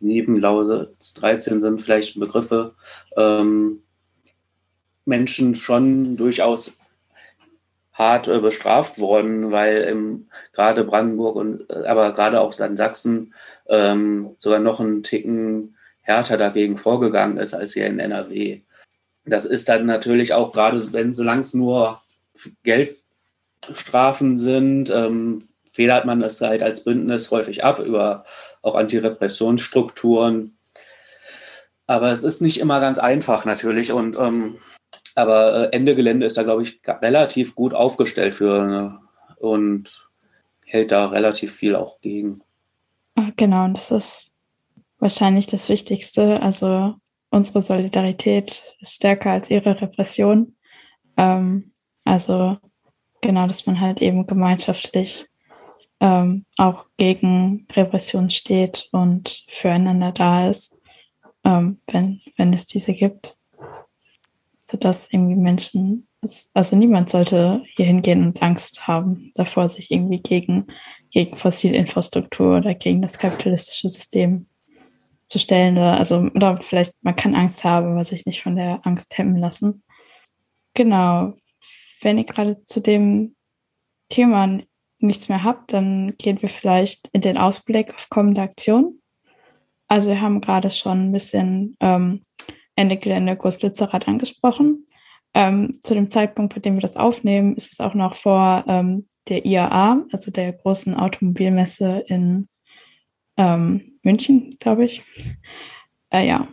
7, 0.00 0.38
Lausitz 0.38 1.14
13 1.14 1.62
sind 1.62 1.80
vielleicht 1.80 2.20
Begriffe, 2.20 2.74
ähm, 3.16 3.82
Menschen 5.06 5.54
schon 5.54 6.18
durchaus 6.18 6.76
hart 7.96 8.28
äh, 8.28 8.40
bestraft 8.40 8.98
worden, 8.98 9.50
weil 9.50 9.86
ähm, 9.88 10.28
gerade 10.52 10.84
Brandenburg 10.84 11.36
und 11.36 11.70
äh, 11.70 11.86
aber 11.86 12.12
gerade 12.12 12.40
auch 12.40 12.54
dann 12.54 12.76
Sachsen 12.76 13.34
ähm, 13.68 14.36
sogar 14.38 14.60
noch 14.60 14.80
einen 14.80 15.02
Ticken 15.02 15.76
härter 16.02 16.36
dagegen 16.36 16.76
vorgegangen 16.76 17.38
ist 17.38 17.54
als 17.54 17.72
hier 17.72 17.86
in 17.86 17.98
NRW. 17.98 18.60
Das 19.24 19.44
ist 19.44 19.68
dann 19.68 19.86
natürlich 19.86 20.34
auch 20.34 20.52
gerade, 20.52 20.92
wenn 20.92 21.12
solange 21.12 21.40
es 21.40 21.54
nur 21.54 22.00
Geldstrafen 22.62 24.38
sind, 24.38 24.90
ähm, 24.90 25.42
federt 25.70 26.04
man 26.04 26.22
es 26.22 26.40
halt 26.40 26.62
als 26.62 26.84
Bündnis 26.84 27.30
häufig 27.30 27.64
ab 27.64 27.78
über 27.80 28.24
auch 28.62 28.74
Antirepressionsstrukturen. 28.74 30.56
Aber 31.86 32.12
es 32.12 32.24
ist 32.24 32.40
nicht 32.42 32.60
immer 32.60 32.80
ganz 32.80 32.98
einfach 32.98 33.44
natürlich 33.44 33.92
und 33.92 34.16
ähm, 34.16 34.58
aber 35.16 35.72
äh, 35.72 35.76
Ende 35.76 35.96
Gelände 35.96 36.26
ist 36.26 36.36
da, 36.36 36.42
glaube 36.42 36.62
ich, 36.62 36.80
relativ 36.86 37.54
gut 37.54 37.74
aufgestellt 37.74 38.34
für 38.34 38.66
ne, 38.66 38.98
und 39.38 40.08
hält 40.64 40.92
da 40.92 41.06
relativ 41.06 41.52
viel 41.54 41.74
auch 41.74 42.00
gegen. 42.00 42.42
Genau, 43.36 43.64
und 43.64 43.76
das 43.76 43.90
ist 43.90 44.34
wahrscheinlich 44.98 45.46
das 45.46 45.68
Wichtigste. 45.68 46.42
Also 46.42 46.94
unsere 47.30 47.62
Solidarität 47.62 48.62
ist 48.80 48.94
stärker 48.94 49.30
als 49.30 49.50
ihre 49.50 49.80
Repression. 49.80 50.56
Ähm, 51.16 51.72
also 52.04 52.58
genau, 53.22 53.46
dass 53.46 53.66
man 53.66 53.80
halt 53.80 54.02
eben 54.02 54.26
gemeinschaftlich 54.26 55.26
ähm, 56.00 56.44
auch 56.58 56.84
gegen 56.98 57.66
Repression 57.72 58.28
steht 58.28 58.88
und 58.92 59.44
füreinander 59.48 60.12
da 60.12 60.48
ist, 60.48 60.78
ähm, 61.42 61.80
wenn, 61.86 62.20
wenn 62.36 62.52
es 62.52 62.66
diese 62.66 62.92
gibt 62.92 63.36
sodass 64.68 65.12
irgendwie 65.12 65.36
Menschen, 65.36 66.08
also 66.54 66.76
niemand 66.76 67.08
sollte 67.08 67.62
hier 67.76 67.86
hingehen 67.86 68.26
und 68.26 68.42
Angst 68.42 68.86
haben 68.86 69.30
davor, 69.34 69.70
sich 69.70 69.90
irgendwie 69.90 70.20
gegen, 70.20 70.66
gegen 71.10 71.36
Fossilinfrastruktur 71.36 72.58
oder 72.58 72.74
gegen 72.74 73.00
das 73.00 73.18
kapitalistische 73.18 73.88
System 73.88 74.46
zu 75.28 75.38
stellen. 75.38 75.78
Oder, 75.78 75.96
also, 75.98 76.28
oder 76.34 76.56
vielleicht, 76.58 76.94
man 77.02 77.16
kann 77.16 77.34
Angst 77.34 77.62
haben, 77.64 77.92
aber 77.92 78.04
sich 78.04 78.26
nicht 78.26 78.42
von 78.42 78.56
der 78.56 78.80
Angst 78.84 79.16
hemmen 79.16 79.36
lassen. 79.36 79.82
Genau. 80.74 81.34
Wenn 82.00 82.18
ihr 82.18 82.24
gerade 82.24 82.62
zu 82.64 82.80
dem 82.80 83.36
Thema 84.08 84.60
nichts 84.98 85.28
mehr 85.28 85.44
habt, 85.44 85.72
dann 85.72 86.14
gehen 86.18 86.42
wir 86.42 86.48
vielleicht 86.48 87.08
in 87.12 87.20
den 87.20 87.38
Ausblick 87.38 87.94
auf 87.94 88.08
kommende 88.08 88.42
Aktionen. 88.42 89.00
Also 89.88 90.08
wir 90.08 90.20
haben 90.20 90.40
gerade 90.40 90.70
schon 90.70 91.08
ein 91.08 91.12
bisschen 91.12 91.76
ähm, 91.80 92.24
Ende 92.76 92.96
Gelände 92.96 93.36
Groß-Lützerath 93.36 94.06
angesprochen. 94.06 94.86
Ähm, 95.34 95.78
zu 95.82 95.94
dem 95.94 96.08
Zeitpunkt, 96.08 96.54
bei 96.54 96.60
dem 96.60 96.74
wir 96.74 96.80
das 96.80 96.96
aufnehmen, 96.96 97.56
ist 97.56 97.72
es 97.72 97.80
auch 97.80 97.94
noch 97.94 98.14
vor 98.14 98.64
ähm, 98.68 99.06
der 99.28 99.44
IAA, 99.44 100.04
also 100.12 100.30
der 100.30 100.52
großen 100.52 100.94
Automobilmesse 100.94 102.04
in 102.06 102.48
ähm, 103.36 103.94
München, 104.02 104.50
glaube 104.60 104.84
ich. 104.84 105.02
Äh, 106.10 106.26
ja, 106.26 106.48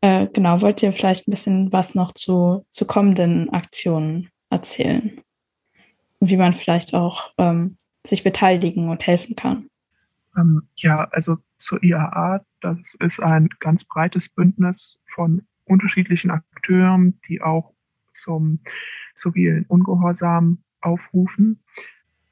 äh, 0.00 0.28
genau. 0.32 0.60
Wollt 0.60 0.82
ihr 0.82 0.92
vielleicht 0.92 1.26
ein 1.26 1.30
bisschen 1.30 1.72
was 1.72 1.94
noch 1.94 2.12
zu, 2.12 2.64
zu 2.70 2.86
kommenden 2.86 3.50
Aktionen 3.52 4.30
erzählen? 4.50 5.20
Wie 6.20 6.36
man 6.36 6.54
vielleicht 6.54 6.94
auch 6.94 7.32
ähm, 7.38 7.76
sich 8.06 8.22
beteiligen 8.22 8.88
und 8.88 9.06
helfen 9.06 9.36
kann? 9.36 9.68
Ähm, 10.36 10.68
ja, 10.76 11.08
also 11.10 11.36
zur 11.56 11.82
IAA, 11.82 12.40
das 12.60 12.78
ist 13.00 13.20
ein 13.20 13.48
ganz 13.60 13.84
breites 13.84 14.28
Bündnis 14.28 14.98
von 15.14 15.46
unterschiedlichen 15.64 16.30
Akteuren, 16.30 17.20
die 17.28 17.40
auch 17.40 17.72
zum 18.12 18.60
zivilen 19.14 19.64
Ungehorsam 19.66 20.62
aufrufen. 20.80 21.62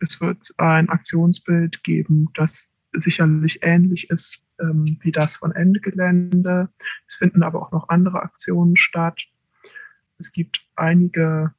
Es 0.00 0.20
wird 0.20 0.52
ein 0.58 0.88
Aktionsbild 0.88 1.82
geben, 1.84 2.28
das 2.34 2.74
sicherlich 2.92 3.60
ähnlich 3.62 4.10
ist 4.10 4.42
ähm, 4.60 4.98
wie 5.00 5.12
das 5.12 5.36
von 5.36 5.52
Ende 5.52 5.80
Gelände. 5.80 6.68
Es 7.06 7.16
finden 7.16 7.42
aber 7.42 7.62
auch 7.62 7.72
noch 7.72 7.88
andere 7.88 8.22
Aktionen 8.22 8.76
statt. 8.76 9.20
Es 10.18 10.32
gibt 10.32 10.64
einige 10.76 11.54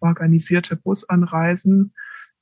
organisierte 0.00 0.76
Busanreisen. 0.76 1.94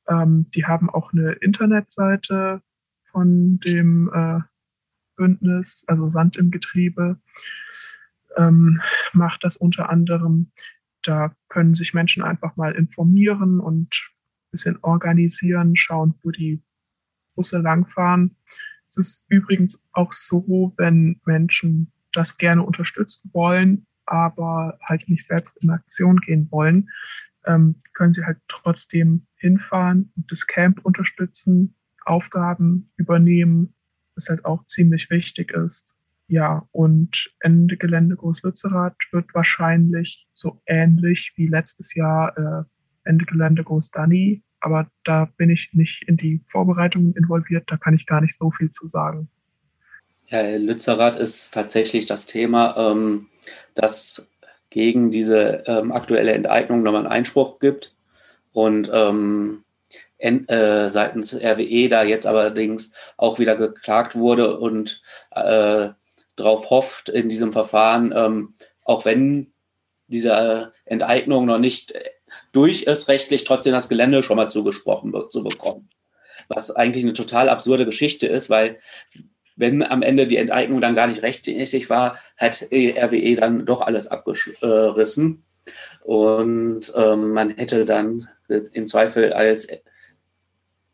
Ähm, 0.09 0.51
die 0.55 0.67
haben 0.67 0.91
auch 0.91 1.13
eine 1.13 1.33
Internetseite 1.33 2.63
von 3.11 3.61
dem 3.61 4.11
äh, 4.13 4.41
Bündnis, 5.17 5.85
also 5.87 6.11
Sand 6.11 6.37
im 6.37 6.51
Getriebe 6.51 7.19
ähm, 8.37 8.81
macht 9.13 9.45
das 9.45 9.57
unter 9.57 9.89
anderem. 9.89 10.53
Da 11.03 11.35
können 11.49 11.75
sich 11.75 11.95
Menschen 11.95 12.23
einfach 12.23 12.57
mal 12.57 12.73
informieren 12.75 13.61
und 13.61 13.89
ein 13.93 14.51
bisschen 14.51 14.79
organisieren, 14.83 15.77
schauen, 15.77 16.15
wo 16.23 16.31
die 16.31 16.63
Busse 17.35 17.59
langfahren. 17.59 18.37
Es 18.89 18.97
ist 18.99 19.25
übrigens 19.29 19.89
auch 19.93 20.13
so, 20.13 20.75
wenn 20.77 21.21
Menschen 21.25 21.93
das 22.13 22.37
gerne 22.37 22.63
unterstützen 22.63 23.31
wollen, 23.33 23.87
aber 24.05 24.79
halt 24.83 25.09
nicht 25.09 25.27
selbst 25.27 25.57
in 25.63 25.71
Aktion 25.71 26.19
gehen 26.19 26.49
wollen, 26.51 26.91
ähm, 27.47 27.77
können 27.95 28.13
sie 28.13 28.25
halt 28.25 28.39
trotzdem 28.49 29.27
hinfahren 29.37 30.13
und 30.17 30.31
das 30.31 30.47
Camp 30.47 30.85
unterstützen, 30.85 31.75
Aufgaben 32.05 32.91
übernehmen, 32.97 33.75
was 34.15 34.29
halt 34.29 34.45
auch 34.45 34.67
ziemlich 34.67 35.09
wichtig 35.11 35.53
ist. 35.53 35.95
Ja, 36.29 36.67
und 36.73 37.31
Ende 37.41 37.77
Gelände 37.77 38.17
Groß-Lützerath 38.17 38.97
wird 39.11 39.35
wahrscheinlich 39.35 40.27
so 40.33 40.61
ähnlich 40.67 41.33
wie 41.37 41.47
letztes 41.47 41.95
Jahr 41.95 42.37
äh, 42.39 43.09
Ende 43.09 43.27
Gelände 43.27 43.65
Groß-Danny. 43.65 44.43
Aber 44.61 44.89
da 45.05 45.29
bin 45.37 45.51
ich 45.51 45.71
nicht 45.73 46.05
in 46.07 46.17
die 46.17 46.41
Vorbereitungen 46.51 47.15
involviert, 47.15 47.65
da 47.67 47.77
kann 47.77 47.95
ich 47.95 48.07
gar 48.07 48.21
nicht 48.21 48.39
so 48.39 48.51
viel 48.53 48.71
zu 48.71 48.89
sagen. 48.89 49.29
Ja, 50.29 50.57
Lützerath 50.57 51.17
ist 51.19 51.53
tatsächlich 51.53 52.07
das 52.07 52.27
Thema, 52.27 52.77
ähm, 52.77 53.29
dass 53.75 54.31
gegen 54.71 55.11
diese 55.11 55.65
ähm, 55.67 55.93
aktuelle 55.93 56.33
Enteignung 56.33 56.83
nochmal 56.83 57.03
einen 57.03 57.13
Einspruch 57.13 57.59
gibt. 57.59 57.95
Und 58.53 58.91
ähm, 58.93 59.65
en, 60.19 60.49
äh, 60.49 60.89
seitens 60.89 61.35
RWE 61.35 61.89
da 61.89 62.05
jetzt 62.05 62.27
allerdings 62.27 62.93
auch 63.17 63.39
wieder 63.39 63.57
geklagt 63.57 64.15
wurde 64.15 64.59
und 64.59 65.03
äh, 65.33 65.91
darauf 66.37 66.71
hofft 66.71 67.09
in 67.09 67.29
diesem 67.29 67.53
Verfahren, 67.53 68.13
ähm, 68.17 68.55
auch 68.85 69.05
wenn 69.05 69.53
diese 70.07 70.73
Enteignung 70.85 71.47
noch 71.47 71.59
nicht 71.59 71.95
durch 72.53 72.83
ist, 72.83 73.09
rechtlich 73.09 73.45
trotzdem 73.45 73.73
das 73.73 73.89
Gelände 73.89 74.23
schon 74.23 74.37
mal 74.37 74.49
zugesprochen 74.51 75.13
wird, 75.13 75.33
zu 75.33 75.43
bekommen. 75.43 75.89
Was 76.49 76.71
eigentlich 76.71 77.05
eine 77.05 77.13
total 77.13 77.49
absurde 77.49 77.87
Geschichte 77.87 78.27
ist, 78.27 78.51
weil 78.51 78.79
wenn 79.57 79.83
am 79.83 80.03
Ende 80.03 80.27
die 80.27 80.39
Enteignung 80.39 80.81
dann 80.81 80.97
gar 80.97 81.07
nicht 81.07 81.23
rechtmäßig 81.23 81.91
war, 81.91 82.19
hat 82.37 82.63
RWE 82.73 83.37
dann 83.37 83.67
doch 83.67 83.81
alles 83.83 84.09
abgerissen. 84.09 85.45
Und 86.03 86.93
ähm, 86.97 87.33
man 87.33 87.51
hätte 87.51 87.87
dann 87.87 88.29
im 88.49 88.87
Zweifel 88.87 89.33
als 89.33 89.69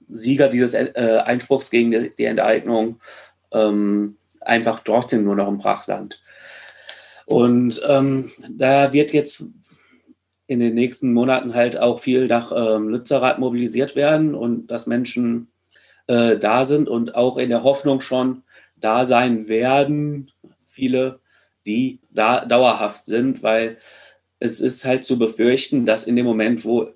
Sieger 0.08 0.48
dieses 0.48 0.74
äh, 0.74 1.22
Einspruchs 1.24 1.70
gegen 1.70 1.90
die, 1.90 2.12
die 2.16 2.24
Enteignung 2.24 3.00
ähm, 3.52 4.16
einfach 4.48 4.80
trotzdem 4.80 5.24
nur 5.24 5.36
noch 5.36 5.48
ein 5.48 5.58
Brachland. 5.58 6.20
Und 7.26 7.80
ähm, 7.86 8.30
da 8.50 8.92
wird 8.92 9.12
jetzt 9.12 9.44
in 10.46 10.60
den 10.60 10.74
nächsten 10.74 11.12
Monaten 11.12 11.54
halt 11.54 11.78
auch 11.78 12.00
viel 12.00 12.26
nach 12.26 12.52
ähm, 12.56 12.88
Lützerath 12.88 13.38
mobilisiert 13.38 13.96
werden 13.96 14.34
und 14.34 14.68
dass 14.68 14.86
Menschen 14.86 15.48
äh, 16.06 16.38
da 16.38 16.64
sind 16.64 16.88
und 16.88 17.14
auch 17.14 17.36
in 17.36 17.50
der 17.50 17.64
Hoffnung 17.64 18.00
schon 18.00 18.42
da 18.76 19.04
sein 19.04 19.46
werden, 19.46 20.30
viele, 20.64 21.20
die 21.66 22.00
da 22.10 22.46
dauerhaft 22.46 23.04
sind, 23.04 23.42
weil 23.42 23.76
es 24.38 24.60
ist 24.60 24.86
halt 24.86 25.04
zu 25.04 25.18
befürchten, 25.18 25.84
dass 25.84 26.04
in 26.04 26.16
dem 26.16 26.24
Moment, 26.24 26.64
wo 26.64 26.90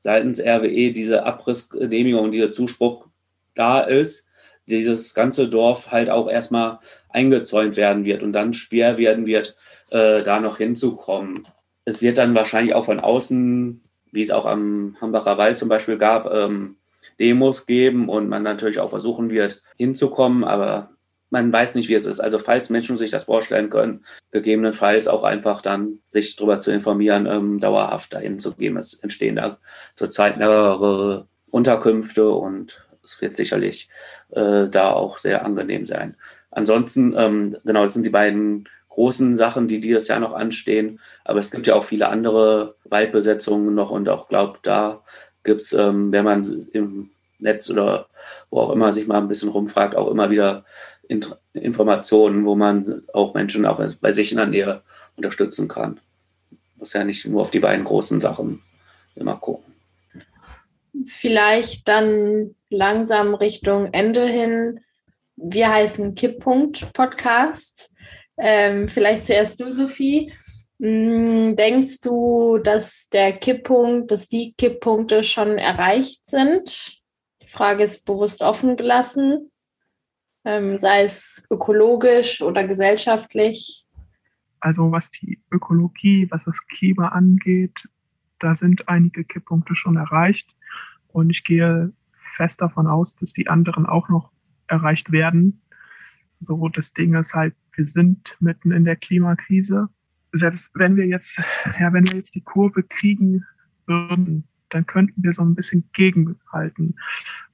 seitens 0.00 0.40
RWE 0.40 0.92
diese 0.92 1.24
Abrissgenehmigung, 1.24 2.32
dieser 2.32 2.52
Zuspruch 2.52 3.06
da 3.54 3.80
ist, 3.82 4.26
dieses 4.66 5.14
ganze 5.14 5.48
Dorf 5.48 5.90
halt 5.90 6.10
auch 6.10 6.30
erstmal 6.30 6.78
eingezäunt 7.08 7.76
werden 7.76 8.04
wird 8.04 8.22
und 8.22 8.32
dann 8.32 8.54
schwer 8.54 8.98
werden 8.98 9.26
wird, 9.26 9.56
äh, 9.90 10.22
da 10.22 10.40
noch 10.40 10.58
hinzukommen. 10.58 11.48
Es 11.84 12.00
wird 12.00 12.18
dann 12.18 12.34
wahrscheinlich 12.34 12.74
auch 12.74 12.84
von 12.84 13.00
außen, 13.00 13.80
wie 14.12 14.22
es 14.22 14.30
auch 14.30 14.46
am 14.46 14.96
Hambacher 15.00 15.38
Wald 15.38 15.58
zum 15.58 15.68
Beispiel 15.68 15.98
gab, 15.98 16.32
ähm, 16.32 16.76
Demos 17.18 17.66
geben 17.66 18.08
und 18.08 18.28
man 18.28 18.42
natürlich 18.42 18.78
auch 18.78 18.90
versuchen 18.90 19.30
wird, 19.30 19.62
hinzukommen, 19.76 20.44
aber 20.44 20.90
man 21.30 21.50
weiß 21.50 21.74
nicht, 21.74 21.88
wie 21.88 21.94
es 21.94 22.04
ist. 22.04 22.20
Also 22.20 22.38
falls 22.38 22.68
Menschen 22.68 22.98
sich 22.98 23.10
das 23.10 23.24
vorstellen 23.24 23.70
können, 23.70 24.04
gegebenenfalls 24.32 25.08
auch 25.08 25.24
einfach 25.24 25.62
dann 25.62 26.00
sich 26.04 26.36
darüber 26.36 26.60
zu 26.60 26.70
informieren, 26.70 27.26
ähm, 27.26 27.58
dauerhaft 27.58 28.12
dahin 28.12 28.38
zu 28.38 28.54
gehen. 28.54 28.76
Es 28.76 28.94
entstehen 28.94 29.36
da 29.36 29.58
zurzeit 29.96 30.36
mehrere 30.36 31.26
Unterkünfte 31.50 32.28
und 32.28 32.81
es 33.04 33.20
wird 33.20 33.36
sicherlich 33.36 33.88
äh, 34.30 34.68
da 34.68 34.92
auch 34.92 35.18
sehr 35.18 35.44
angenehm 35.44 35.86
sein. 35.86 36.16
Ansonsten, 36.50 37.14
ähm, 37.16 37.56
genau, 37.64 37.82
das 37.82 37.94
sind 37.94 38.04
die 38.04 38.10
beiden 38.10 38.68
großen 38.90 39.36
Sachen, 39.36 39.68
die 39.68 39.80
dieses 39.80 40.08
Jahr 40.08 40.20
noch 40.20 40.34
anstehen. 40.34 41.00
Aber 41.24 41.40
es 41.40 41.50
gibt 41.50 41.66
ja 41.66 41.74
auch 41.74 41.84
viele 41.84 42.08
andere 42.08 42.76
Waldbesetzungen 42.84 43.74
noch 43.74 43.90
und 43.90 44.08
auch 44.08 44.28
glaubt, 44.28 44.66
da 44.66 45.02
gibt's, 45.44 45.72
ähm, 45.72 46.12
wenn 46.12 46.24
man 46.24 46.44
im 46.72 47.10
Netz 47.38 47.70
oder 47.70 48.08
wo 48.50 48.60
auch 48.60 48.70
immer 48.70 48.92
sich 48.92 49.06
mal 49.06 49.18
ein 49.18 49.28
bisschen 49.28 49.48
rumfragt, 49.48 49.96
auch 49.96 50.10
immer 50.10 50.30
wieder 50.30 50.64
Int 51.08 51.38
Informationen, 51.54 52.46
wo 52.46 52.54
man 52.54 53.02
auch 53.12 53.34
Menschen 53.34 53.66
auch 53.66 53.82
bei 54.00 54.12
sich 54.12 54.30
in 54.30 54.38
der 54.38 54.46
Nähe 54.46 54.82
unterstützen 55.16 55.68
kann. 55.68 56.00
Muss 56.76 56.94
ja 56.94 57.04
nicht 57.04 57.26
nur 57.26 57.42
auf 57.42 57.50
die 57.50 57.60
beiden 57.60 57.84
großen 57.84 58.20
Sachen 58.20 58.62
immer 59.14 59.36
gucken. 59.36 59.71
Vielleicht 61.06 61.88
dann 61.88 62.54
langsam 62.70 63.34
Richtung 63.34 63.86
Ende 63.92 64.26
hin. 64.26 64.80
Wir 65.36 65.72
heißen 65.72 66.14
Kipppunkt 66.14 66.92
Podcast. 66.92 67.94
Ähm, 68.36 68.88
vielleicht 68.88 69.24
zuerst 69.24 69.60
du, 69.60 69.70
Sophie. 69.70 70.32
Hm, 70.78 71.54
denkst 71.56 72.00
du, 72.00 72.58
dass 72.58 73.08
der 73.08 73.34
Kipppunkt, 73.34 74.10
dass 74.10 74.28
die 74.28 74.52
Kipppunkte 74.58 75.22
schon 75.22 75.58
erreicht 75.58 76.26
sind? 76.26 77.00
Die 77.40 77.48
Frage 77.48 77.84
ist 77.84 78.04
bewusst 78.04 78.42
offen 78.42 78.76
gelassen, 78.76 79.52
ähm, 80.44 80.76
sei 80.78 81.02
es 81.02 81.46
ökologisch 81.50 82.42
oder 82.42 82.64
gesellschaftlich. 82.66 83.84
Also 84.58 84.90
was 84.90 85.10
die 85.10 85.40
Ökologie, 85.50 86.26
was 86.30 86.44
das 86.44 86.66
Klima 86.66 87.08
angeht, 87.08 87.88
da 88.40 88.54
sind 88.54 88.88
einige 88.88 89.24
Kipppunkte 89.24 89.76
schon 89.76 89.96
erreicht. 89.96 90.48
Und 91.12 91.30
ich 91.30 91.44
gehe 91.44 91.92
fest 92.36 92.60
davon 92.60 92.86
aus, 92.86 93.16
dass 93.16 93.32
die 93.32 93.48
anderen 93.48 93.86
auch 93.86 94.08
noch 94.08 94.32
erreicht 94.66 95.12
werden. 95.12 95.62
So, 96.40 96.68
das 96.68 96.92
Ding 96.92 97.14
ist 97.14 97.34
halt, 97.34 97.54
wir 97.74 97.86
sind 97.86 98.36
mitten 98.40 98.72
in 98.72 98.84
der 98.84 98.96
Klimakrise 98.96 99.88
selbst 100.32 100.70
wenn 100.74 100.96
wir 100.96 101.06
jetzt, 101.06 101.42
ja, 101.78 101.92
wenn 101.92 102.06
wir 102.06 102.16
jetzt 102.16 102.34
die 102.34 102.40
Kurve 102.40 102.82
kriegen 102.82 103.44
würden, 103.86 104.48
dann 104.70 104.86
könnten 104.86 105.22
wir 105.22 105.32
so 105.32 105.42
ein 105.42 105.54
bisschen 105.54 105.88
gegenhalten. 105.92 106.96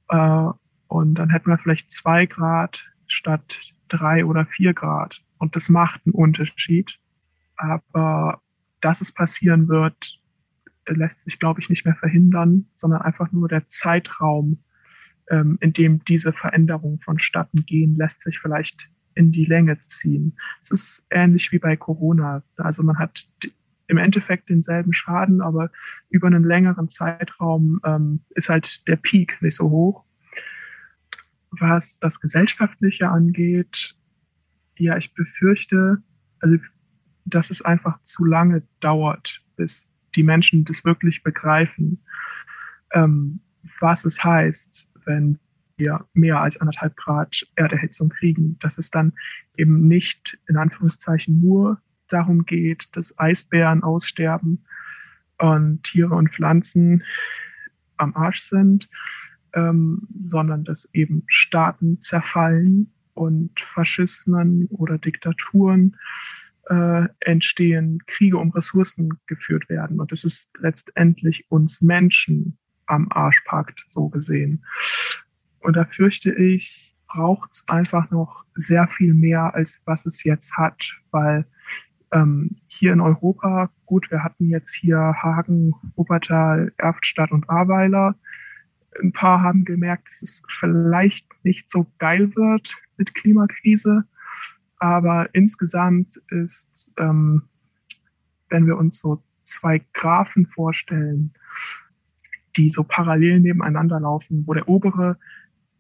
Äh, 0.09 0.49
und 0.87 1.17
dann 1.17 1.31
hätten 1.31 1.51
wir 1.51 1.59
vielleicht 1.59 1.91
zwei 1.91 2.27
Grad 2.27 2.85
statt 3.09 3.59
drei 3.89 4.25
oder 4.25 4.47
vier 4.47 4.73
Grad. 4.73 5.21
Und 5.39 5.57
das 5.57 5.69
macht 5.69 6.01
einen 6.07 6.15
Unterschied. 6.15 6.99
Aber 7.57 8.41
dass 8.81 9.01
es 9.01 9.13
passieren 9.13 9.69
wird, 9.69 10.21
lässt 10.95 11.23
sich, 11.25 11.39
glaube 11.39 11.61
ich, 11.61 11.69
nicht 11.69 11.85
mehr 11.85 11.97
verhindern, 11.97 12.67
sondern 12.75 13.03
einfach 13.03 13.33
nur 13.33 13.49
der 13.49 13.69
Zeitraum, 13.69 14.63
ähm, 15.31 15.59
in 15.61 15.73
dem 15.73 16.05
diese 16.05 16.33
Veränderungen 16.33 17.01
vonstatten 17.01 17.65
gehen, 17.67 17.97
lässt 17.97 18.23
sich 18.23 18.39
vielleicht 18.39 18.89
in 19.15 19.33
die 19.33 19.45
Länge 19.45 19.79
ziehen. 19.87 20.39
Es 20.63 20.71
ist 20.71 21.07
ähnlich 21.11 21.51
wie 21.53 21.59
bei 21.59 21.77
Corona. 21.77 22.43
Also 22.57 22.83
man 22.83 22.99
hat 22.99 23.27
im 23.89 23.97
Endeffekt 23.97 24.49
denselben 24.49 24.93
Schaden, 24.93 25.41
aber 25.41 25.71
über 26.11 26.29
einen 26.29 26.45
längeren 26.45 26.89
Zeitraum 26.89 27.81
ähm, 27.85 28.21
ist 28.31 28.49
halt 28.49 28.87
der 28.87 28.97
Peak 28.97 29.41
nicht 29.43 29.57
so 29.57 29.71
hoch. 29.71 30.05
Was 31.51 31.99
das 31.99 32.21
Gesellschaftliche 32.21 33.09
angeht, 33.09 33.97
ja, 34.77 34.97
ich 34.97 35.15
befürchte, 35.15 35.99
also, 36.41 36.59
dass 37.25 37.51
es 37.51 37.63
einfach 37.63 38.01
zu 38.05 38.25
lange 38.25 38.63
dauert, 38.81 39.43
bis 39.57 39.91
die 40.19 40.25
Menschen 40.25 40.65
das 40.65 40.85
wirklich 40.85 41.23
begreifen, 41.23 42.03
ähm, 42.93 43.41
was 43.81 44.05
es 44.05 44.23
heißt, 44.23 44.93
wenn 45.05 45.39
wir 45.77 46.05
mehr 46.13 46.41
als 46.41 46.61
anderthalb 46.61 46.97
Grad 46.97 47.47
Erderhitzung 47.55 48.09
kriegen, 48.09 48.59
dass 48.59 48.79
es 48.79 48.91
dann 48.91 49.13
eben 49.57 49.87
nicht 49.87 50.37
in 50.49 50.57
Anführungszeichen 50.57 51.41
nur 51.41 51.81
darum 52.09 52.47
geht, 52.47 52.89
dass 52.97 53.17
Eisbären 53.17 53.85
aussterben 53.85 54.65
und 55.39 55.85
Tiere 55.85 56.17
und 56.17 56.35
Pflanzen 56.35 57.05
am 57.97 58.17
Arsch 58.17 58.41
sind, 58.41 58.89
ähm, 59.55 60.09
sondern 60.21 60.65
dass 60.65 60.89
eben 60.93 61.23
Staaten 61.29 62.03
zerfallen 62.03 62.93
und 63.15 63.59
Faschismen 63.61 64.67
oder 64.71 64.99
Diktaturen 64.99 65.97
äh, 66.69 67.09
entstehen, 67.21 68.03
Kriege 68.07 68.37
um 68.37 68.51
Ressourcen 68.51 69.19
geführt 69.27 69.69
werden. 69.69 70.01
Und 70.01 70.13
es 70.13 70.25
ist 70.25 70.51
letztendlich 70.59 71.47
uns 71.51 71.81
Menschen 71.81 72.59
am 72.87 73.09
Arsch 73.11 73.43
packt, 73.45 73.87
so 73.91 74.09
gesehen. 74.09 74.65
Und 75.61 75.77
da 75.77 75.85
fürchte 75.85 76.33
ich, 76.33 76.95
braucht 77.07 77.53
es 77.53 77.69
einfach 77.69 78.11
noch 78.11 78.45
sehr 78.55 78.87
viel 78.89 79.15
mehr, 79.15 79.55
als 79.55 79.83
was 79.87 80.07
es 80.07 80.25
jetzt 80.25 80.57
hat, 80.57 80.97
weil 81.11 81.47
ähm, 82.13 82.57
hier 82.67 82.93
in 82.93 83.01
Europa, 83.01 83.71
gut, 83.87 84.11
wir 84.11 84.23
hatten 84.23 84.49
jetzt 84.49 84.75
hier 84.75 84.99
Hagen, 84.99 85.73
Wuppertal, 85.97 86.73
Erftstadt 86.77 87.33
und 87.33 87.49
Ahrweiler. 87.49 88.15
Ein 89.01 89.13
paar 89.13 89.43
haben 89.43 89.65
gemerkt, 89.65 90.09
dass 90.09 90.23
es 90.23 90.43
vielleicht 90.59 91.27
nicht 91.45 91.71
so 91.71 91.87
geil 91.99 92.35
wird 92.35 92.75
mit 92.97 93.15
Klimakrise. 93.15 94.05
Aber 94.79 95.29
insgesamt 95.35 96.21
ist, 96.29 96.95
ähm, 96.99 97.43
wenn 98.49 98.67
wir 98.67 98.77
uns 98.77 98.99
so 98.99 99.23
zwei 99.45 99.85
Graphen 99.93 100.47
vorstellen, 100.47 101.33
die 102.57 102.71
so 102.71 102.85
parallel 102.85 103.41
nebeneinander 103.41 104.01
laufen, 104.01 104.47
wo 104.47 104.55
der 104.55 104.69
obere 104.69 105.19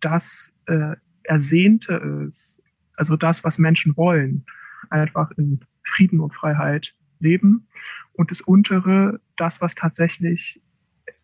das 0.00 0.52
äh, 0.66 0.96
Ersehnte 1.22 2.26
ist, 2.28 2.62
also 2.96 3.16
das, 3.16 3.44
was 3.44 3.58
Menschen 3.58 3.96
wollen, 3.96 4.44
einfach 4.90 5.30
in 5.32 5.60
Frieden 5.84 6.20
und 6.20 6.34
Freiheit 6.34 6.94
leben. 7.20 7.68
Und 8.12 8.30
das 8.30 8.40
untere, 8.40 9.20
das, 9.36 9.60
was 9.60 9.74
tatsächlich 9.74 10.60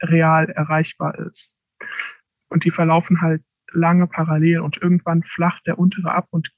real 0.00 0.48
erreichbar 0.50 1.18
ist. 1.18 1.60
Und 2.48 2.64
die 2.64 2.70
verlaufen 2.70 3.20
halt 3.20 3.42
lange 3.72 4.06
parallel 4.06 4.60
und 4.60 4.76
irgendwann 4.80 5.24
flacht 5.24 5.66
der 5.66 5.78
untere 5.78 6.12
ab 6.12 6.28
und 6.30 6.52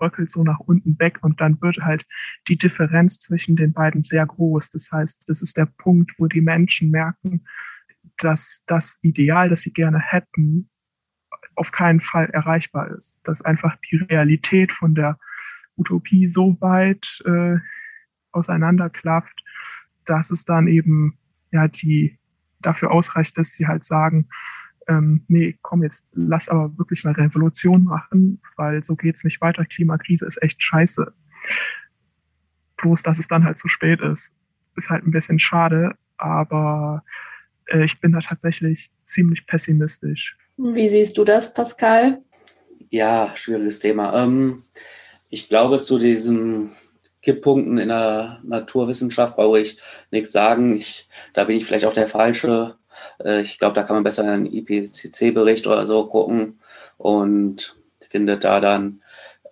bröckelt 0.00 0.30
so 0.30 0.42
nach 0.42 0.58
unten 0.58 0.98
weg 0.98 1.18
und 1.20 1.40
dann 1.40 1.60
wird 1.60 1.78
halt 1.78 2.06
die 2.48 2.56
Differenz 2.56 3.18
zwischen 3.18 3.54
den 3.54 3.72
beiden 3.72 4.02
sehr 4.02 4.26
groß. 4.26 4.70
Das 4.70 4.90
heißt, 4.90 5.28
das 5.28 5.42
ist 5.42 5.56
der 5.56 5.66
Punkt, 5.66 6.12
wo 6.18 6.26
die 6.26 6.40
Menschen 6.40 6.90
merken, 6.90 7.44
dass 8.16 8.64
das 8.66 8.98
Ideal, 9.02 9.50
das 9.50 9.60
sie 9.60 9.72
gerne 9.72 10.00
hätten, 10.00 10.70
auf 11.54 11.70
keinen 11.70 12.00
Fall 12.00 12.30
erreichbar 12.30 12.90
ist. 12.96 13.20
Dass 13.24 13.42
einfach 13.42 13.76
die 13.90 13.96
Realität 13.96 14.72
von 14.72 14.94
der 14.94 15.18
Utopie 15.76 16.28
so 16.28 16.56
weit 16.60 17.22
äh, 17.26 17.58
auseinanderklafft, 18.32 19.44
dass 20.06 20.30
es 20.30 20.44
dann 20.44 20.66
eben 20.66 21.18
ja 21.52 21.68
die 21.68 22.18
dafür 22.60 22.90
ausreicht, 22.90 23.36
dass 23.36 23.52
sie 23.52 23.66
halt 23.66 23.84
sagen, 23.84 24.28
ähm, 24.90 25.24
nee, 25.28 25.56
komm 25.62 25.84
jetzt, 25.84 26.04
lass 26.12 26.48
aber 26.48 26.76
wirklich 26.76 27.04
mal 27.04 27.12
Revolution 27.12 27.84
machen, 27.84 28.40
weil 28.56 28.82
so 28.82 28.96
geht's 28.96 29.22
nicht 29.22 29.40
weiter. 29.40 29.64
Klimakrise 29.64 30.26
ist 30.26 30.42
echt 30.42 30.60
scheiße. 30.62 31.12
Bloß, 32.76 33.02
dass 33.02 33.18
es 33.18 33.28
dann 33.28 33.44
halt 33.44 33.58
zu 33.58 33.68
spät 33.68 34.00
ist, 34.00 34.34
ist 34.76 34.90
halt 34.90 35.06
ein 35.06 35.12
bisschen 35.12 35.38
schade, 35.38 35.94
aber 36.16 37.04
äh, 37.66 37.84
ich 37.84 38.00
bin 38.00 38.12
da 38.12 38.20
tatsächlich 38.20 38.90
ziemlich 39.06 39.46
pessimistisch. 39.46 40.36
Wie 40.56 40.88
siehst 40.88 41.16
du 41.16 41.24
das, 41.24 41.54
Pascal? 41.54 42.22
Ja, 42.88 43.32
schwieriges 43.36 43.78
Thema. 43.78 44.24
Ähm, 44.24 44.64
ich 45.28 45.48
glaube, 45.48 45.80
zu 45.80 45.98
diesen 45.98 46.72
Kipppunkten 47.22 47.78
in 47.78 47.88
der 47.88 48.40
Naturwissenschaft 48.42 49.36
brauche 49.36 49.60
ich 49.60 49.78
nichts 50.10 50.32
sagen. 50.32 50.76
Ich, 50.76 51.08
da 51.32 51.44
bin 51.44 51.56
ich 51.56 51.64
vielleicht 51.64 51.84
auch 51.84 51.94
der 51.94 52.08
Falsche. 52.08 52.79
Äh, 53.22 53.42
ich 53.42 53.58
glaube, 53.58 53.74
da 53.74 53.82
kann 53.82 53.96
man 53.96 54.04
besser 54.04 54.22
in 54.22 54.28
einen 54.28 54.46
IPCC-Bericht 54.46 55.66
oder 55.66 55.86
so 55.86 56.06
gucken 56.06 56.60
und 56.98 57.76
findet 58.00 58.44
da 58.44 58.60
dann 58.60 59.02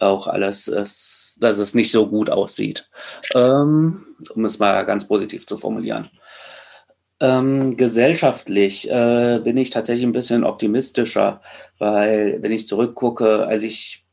auch 0.01 0.27
alles, 0.27 0.67
dass 0.67 1.59
es 1.59 1.75
nicht 1.75 1.91
so 1.91 2.09
gut 2.09 2.31
aussieht, 2.31 2.89
ähm, 3.35 4.05
um 4.35 4.45
es 4.45 4.59
mal 4.59 4.85
ganz 4.85 5.07
positiv 5.07 5.47
zu 5.47 5.57
formulieren. 5.57 6.09
Ähm, 7.21 7.77
gesellschaftlich 7.77 8.89
äh, 8.89 9.41
bin 9.43 9.57
ich 9.57 9.71
tatsächlich 9.71 10.07
ein 10.07 10.13
bisschen 10.13 10.45
optimistischer, 10.45 11.41
weil 11.79 12.39
wenn 12.43 12.53
ich 12.53 12.69
zurückgucke, 12.69 13.45
als 13.47 13.65
ich 13.65 14.05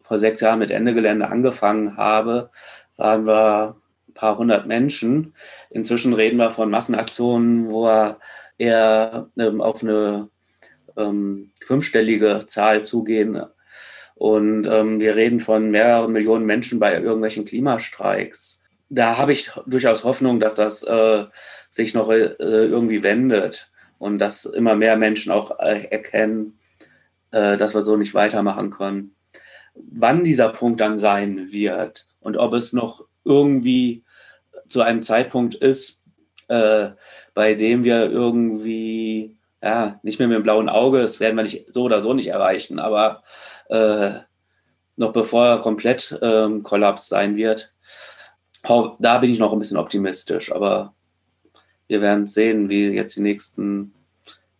vor 0.00 0.18
sechs 0.18 0.40
Jahren 0.40 0.60
mit 0.60 0.70
Ende 0.70 0.94
Gelände 0.94 1.28
angefangen 1.28 1.96
habe, 1.96 2.50
waren 2.96 3.26
wir 3.26 3.76
ein 4.08 4.14
paar 4.14 4.38
hundert 4.38 4.66
Menschen. 4.66 5.34
Inzwischen 5.70 6.12
reden 6.12 6.36
wir 6.36 6.50
von 6.50 6.70
Massenaktionen, 6.70 7.70
wo 7.70 7.86
wir 7.86 8.18
eher 8.62 9.28
ähm, 9.36 9.60
auf 9.60 9.82
eine 9.82 10.28
ähm, 10.96 11.50
fünfstellige 11.60 12.44
Zahl 12.46 12.84
zugehen. 12.84 13.42
Und 14.14 14.66
ähm, 14.66 15.00
wir 15.00 15.16
reden 15.16 15.40
von 15.40 15.70
mehreren 15.70 16.12
Millionen 16.12 16.46
Menschen 16.46 16.78
bei 16.78 16.94
irgendwelchen 16.94 17.44
Klimastreiks. 17.44 18.62
Da 18.88 19.18
habe 19.18 19.32
ich 19.32 19.50
durchaus 19.66 20.04
Hoffnung, 20.04 20.38
dass 20.38 20.54
das 20.54 20.84
äh, 20.84 21.24
sich 21.70 21.94
noch 21.94 22.10
äh, 22.10 22.34
irgendwie 22.38 23.02
wendet 23.02 23.70
und 23.98 24.18
dass 24.18 24.44
immer 24.44 24.76
mehr 24.76 24.96
Menschen 24.96 25.32
auch 25.32 25.58
äh, 25.58 25.86
erkennen, 25.90 26.58
äh, 27.32 27.56
dass 27.56 27.74
wir 27.74 27.82
so 27.82 27.96
nicht 27.96 28.14
weitermachen 28.14 28.70
können. 28.70 29.16
Wann 29.74 30.22
dieser 30.22 30.50
Punkt 30.50 30.80
dann 30.80 30.98
sein 30.98 31.50
wird 31.50 32.06
und 32.20 32.36
ob 32.36 32.52
es 32.52 32.72
noch 32.72 33.06
irgendwie 33.24 34.04
zu 34.68 34.82
einem 34.82 35.02
Zeitpunkt 35.02 35.54
ist, 35.54 36.02
äh, 36.48 36.90
bei 37.34 37.54
dem 37.54 37.84
wir 37.84 38.10
irgendwie 38.10 39.36
ja, 39.62 40.00
nicht 40.02 40.18
mehr 40.18 40.28
mit 40.28 40.36
dem 40.36 40.42
blauen 40.42 40.68
Auge, 40.68 41.02
das 41.02 41.20
werden 41.20 41.36
wir 41.36 41.44
nicht 41.44 41.72
so 41.72 41.84
oder 41.84 42.00
so 42.00 42.14
nicht 42.14 42.28
erreichen, 42.28 42.78
aber 42.78 43.22
äh, 43.68 44.12
noch 44.96 45.12
bevor 45.12 45.46
er 45.46 45.58
komplett 45.60 46.18
ähm, 46.20 46.62
Kollaps 46.62 47.08
sein 47.08 47.36
wird, 47.36 47.74
da 48.62 49.18
bin 49.18 49.32
ich 49.32 49.38
noch 49.38 49.52
ein 49.52 49.58
bisschen 49.58 49.76
optimistisch, 49.76 50.52
aber 50.52 50.94
wir 51.88 52.00
werden 52.00 52.26
sehen, 52.26 52.68
wie 52.68 52.88
jetzt 52.88 53.16
die 53.16 53.20
nächsten 53.20 53.94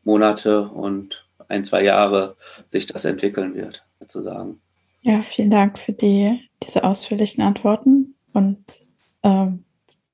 Monate 0.05 0.69
und 0.69 1.29
ein, 1.49 1.65
zwei 1.65 1.83
Jahre 1.83 2.37
sich 2.67 2.87
das 2.87 3.05
entwickeln 3.05 3.55
wird, 3.55 3.87
sozusagen. 4.01 4.61
Ja, 5.03 5.23
vielen 5.23 5.51
Dank 5.51 5.79
für 5.79 5.93
die, 5.93 6.49
diese 6.63 6.85
ausführlichen 6.85 7.43
Antworten 7.43 8.15
und 8.33 8.65
ähm, 9.23 9.65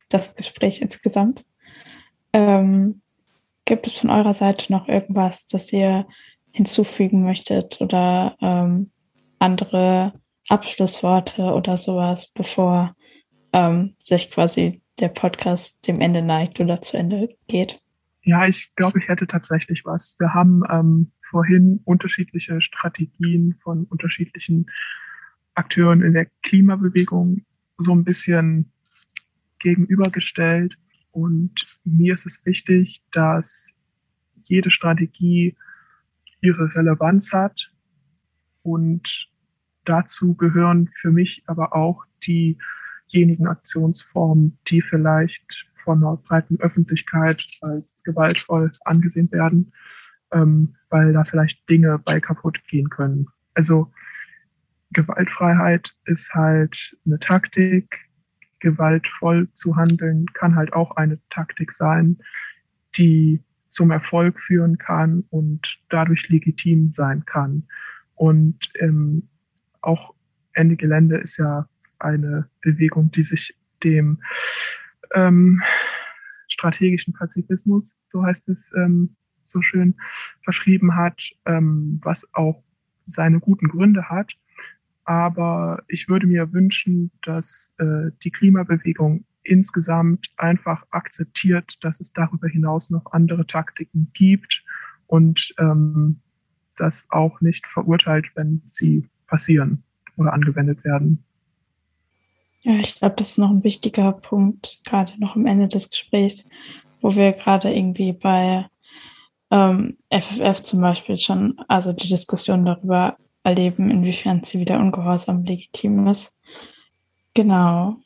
das 0.08 0.34
Gespräch 0.34 0.80
insgesamt. 0.80 1.44
Ähm, 2.32 3.00
Gibt 3.64 3.86
es 3.86 3.96
von 3.96 4.08
eurer 4.08 4.32
Seite 4.32 4.72
noch 4.72 4.88
irgendwas, 4.88 5.46
das 5.46 5.72
ihr 5.72 6.06
hinzufügen 6.52 7.22
möchtet 7.22 7.80
oder 7.80 8.36
ähm, 8.40 8.90
andere 9.38 10.14
Abschlussworte 10.48 11.42
oder 11.42 11.76
sowas, 11.76 12.32
bevor 12.32 12.96
ähm, 13.52 13.94
sich 13.98 14.30
quasi 14.30 14.82
der 15.00 15.08
Podcast 15.08 15.86
dem 15.86 16.00
Ende 16.00 16.22
neigt 16.22 16.60
oder 16.60 16.80
zu 16.80 16.96
Ende 16.96 17.28
geht? 17.46 17.78
Ja, 18.22 18.46
ich 18.46 18.74
glaube, 18.74 18.98
ich 18.98 19.08
hätte 19.08 19.26
tatsächlich 19.26 19.84
was. 19.84 20.16
Wir 20.18 20.34
haben 20.34 20.62
ähm, 20.70 21.12
vorhin 21.30 21.80
unterschiedliche 21.84 22.60
Strategien 22.60 23.56
von 23.62 23.84
unterschiedlichen 23.84 24.66
Akteuren 25.54 26.02
in 26.02 26.14
der 26.14 26.26
Klimabewegung 26.42 27.44
so 27.78 27.92
ein 27.92 28.04
bisschen 28.04 28.72
gegenübergestellt. 29.58 30.76
Und 31.18 31.66
mir 31.82 32.14
ist 32.14 32.26
es 32.26 32.46
wichtig, 32.46 33.02
dass 33.10 33.74
jede 34.44 34.70
Strategie 34.70 35.56
ihre 36.40 36.72
Relevanz 36.76 37.32
hat. 37.32 37.72
Und 38.62 39.28
dazu 39.84 40.36
gehören 40.36 40.90
für 40.94 41.10
mich 41.10 41.42
aber 41.46 41.74
auch 41.74 42.04
diejenigen 42.24 43.48
Aktionsformen, 43.48 44.58
die 44.68 44.80
vielleicht 44.80 45.66
von 45.82 46.04
einer 46.04 46.18
breiten 46.18 46.60
Öffentlichkeit 46.60 47.44
als 47.62 47.90
gewaltvoll 48.04 48.70
angesehen 48.84 49.32
werden, 49.32 49.72
ähm, 50.30 50.76
weil 50.88 51.12
da 51.12 51.24
vielleicht 51.24 51.68
Dinge 51.68 51.98
bei 51.98 52.20
kaputt 52.20 52.62
gehen 52.68 52.90
können. 52.90 53.26
Also 53.54 53.90
Gewaltfreiheit 54.92 55.96
ist 56.04 56.32
halt 56.32 56.96
eine 57.04 57.18
Taktik, 57.18 58.07
gewaltvoll 58.60 59.48
zu 59.52 59.76
handeln, 59.76 60.26
kann 60.34 60.56
halt 60.56 60.72
auch 60.72 60.96
eine 60.96 61.18
Taktik 61.30 61.72
sein, 61.72 62.18
die 62.96 63.42
zum 63.68 63.90
Erfolg 63.90 64.40
führen 64.40 64.78
kann 64.78 65.24
und 65.30 65.78
dadurch 65.90 66.28
legitim 66.28 66.92
sein 66.92 67.24
kann. 67.24 67.64
Und 68.14 68.70
ähm, 68.80 69.28
auch 69.80 70.14
Ende 70.52 70.76
Gelände 70.76 71.18
ist 71.18 71.36
ja 71.36 71.68
eine 71.98 72.48
Bewegung, 72.62 73.10
die 73.12 73.22
sich 73.22 73.54
dem 73.84 74.20
ähm, 75.14 75.62
strategischen 76.48 77.14
Pazifismus, 77.14 77.92
so 78.08 78.24
heißt 78.24 78.48
es 78.48 78.70
ähm, 78.76 79.16
so 79.42 79.60
schön, 79.62 79.94
verschrieben 80.42 80.96
hat, 80.96 81.22
ähm, 81.46 82.00
was 82.02 82.26
auch 82.34 82.62
seine 83.06 83.40
guten 83.40 83.68
Gründe 83.68 84.08
hat. 84.08 84.34
Aber 85.08 85.84
ich 85.88 86.10
würde 86.10 86.26
mir 86.26 86.52
wünschen, 86.52 87.10
dass 87.22 87.72
äh, 87.78 88.10
die 88.22 88.30
Klimabewegung 88.30 89.24
insgesamt 89.42 90.28
einfach 90.36 90.84
akzeptiert, 90.90 91.78
dass 91.80 91.98
es 91.98 92.12
darüber 92.12 92.46
hinaus 92.46 92.90
noch 92.90 93.10
andere 93.12 93.46
Taktiken 93.46 94.10
gibt 94.12 94.62
und 95.06 95.54
ähm, 95.58 96.20
das 96.76 97.06
auch 97.08 97.40
nicht 97.40 97.66
verurteilt, 97.66 98.26
wenn 98.34 98.60
sie 98.66 99.08
passieren 99.26 99.82
oder 100.18 100.34
angewendet 100.34 100.84
werden. 100.84 101.24
Ja, 102.64 102.74
ich 102.74 102.96
glaube, 102.96 103.16
das 103.16 103.30
ist 103.30 103.38
noch 103.38 103.50
ein 103.50 103.64
wichtiger 103.64 104.12
Punkt, 104.12 104.82
gerade 104.84 105.18
noch 105.18 105.36
am 105.36 105.46
Ende 105.46 105.68
des 105.68 105.88
Gesprächs, 105.88 106.46
wo 107.00 107.14
wir 107.14 107.32
gerade 107.32 107.72
irgendwie 107.74 108.12
bei 108.12 108.66
ähm, 109.50 109.96
FFF 110.12 110.60
zum 110.60 110.82
Beispiel 110.82 111.16
schon, 111.16 111.58
also 111.66 111.94
die 111.94 112.08
Diskussion 112.08 112.66
darüber 112.66 113.16
erleben, 113.48 113.90
inwiefern 113.90 114.42
wieder 114.42 114.78
Ungehorsam 114.78 115.44
legitim 115.44 116.06
ist. 116.06 116.36
Genau. 117.34 117.96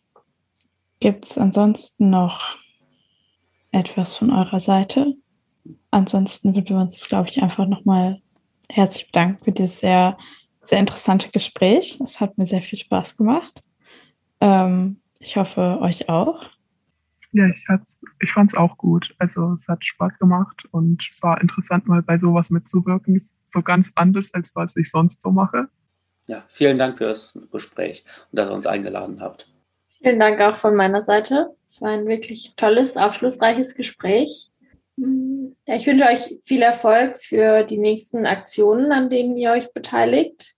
Gibt 1.00 1.24
es 1.24 1.36
ansonsten 1.36 2.10
noch 2.10 2.56
etwas 3.72 4.16
von 4.16 4.30
eurer 4.30 4.60
Seite? 4.60 5.14
Ansonsten 5.90 6.54
würden 6.54 6.68
wir 6.68 6.82
uns, 6.82 7.08
glaube 7.08 7.28
ich, 7.28 7.42
einfach 7.42 7.66
nochmal 7.66 8.20
herzlich 8.68 9.06
bedanken 9.06 9.44
für 9.44 9.52
dieses 9.52 9.80
sehr, 9.80 10.16
sehr 10.62 10.78
interessante 10.78 11.30
Gespräch. 11.30 12.00
Es 12.00 12.20
hat 12.20 12.38
mir 12.38 12.46
sehr 12.46 12.62
viel 12.62 12.78
Spaß 12.78 13.16
gemacht. 13.16 13.60
Ähm, 14.40 15.00
ich 15.18 15.36
hoffe, 15.36 15.78
euch 15.80 16.08
auch. 16.08 16.44
Ja, 17.32 17.46
ich, 17.46 17.66
ich 18.20 18.32
fand 18.32 18.52
es 18.52 18.56
auch 18.56 18.76
gut. 18.76 19.14
Also 19.18 19.54
es 19.54 19.66
hat 19.66 19.84
Spaß 19.84 20.18
gemacht 20.18 20.66
und 20.70 21.02
war 21.20 21.40
interessant, 21.40 21.86
mal 21.88 22.02
bei 22.02 22.18
sowas 22.18 22.50
mitzuwirken. 22.50 23.16
Ist 23.16 23.32
so 23.52 23.62
ganz 23.62 23.92
anders, 23.94 24.32
als 24.34 24.54
was 24.54 24.76
ich 24.76 24.90
sonst 24.90 25.22
so 25.22 25.30
mache. 25.30 25.68
Ja, 26.26 26.44
vielen 26.48 26.78
Dank 26.78 26.98
für 26.98 27.04
das 27.04 27.36
Gespräch 27.50 28.04
und 28.30 28.38
dass 28.38 28.48
ihr 28.48 28.54
uns 28.54 28.66
eingeladen 28.66 29.20
habt. 29.20 29.48
Vielen 30.02 30.18
Dank 30.18 30.40
auch 30.40 30.56
von 30.56 30.74
meiner 30.74 31.02
Seite. 31.02 31.54
Es 31.66 31.80
war 31.80 31.90
ein 31.90 32.06
wirklich 32.06 32.54
tolles, 32.56 32.96
aufschlussreiches 32.96 33.74
Gespräch. 33.74 34.50
Ja, 34.96 35.76
ich 35.76 35.86
wünsche 35.86 36.06
euch 36.06 36.38
viel 36.42 36.62
Erfolg 36.62 37.18
für 37.18 37.64
die 37.64 37.78
nächsten 37.78 38.26
Aktionen, 38.26 38.92
an 38.92 39.10
denen 39.10 39.36
ihr 39.36 39.52
euch 39.52 39.72
beteiligt. 39.72 40.54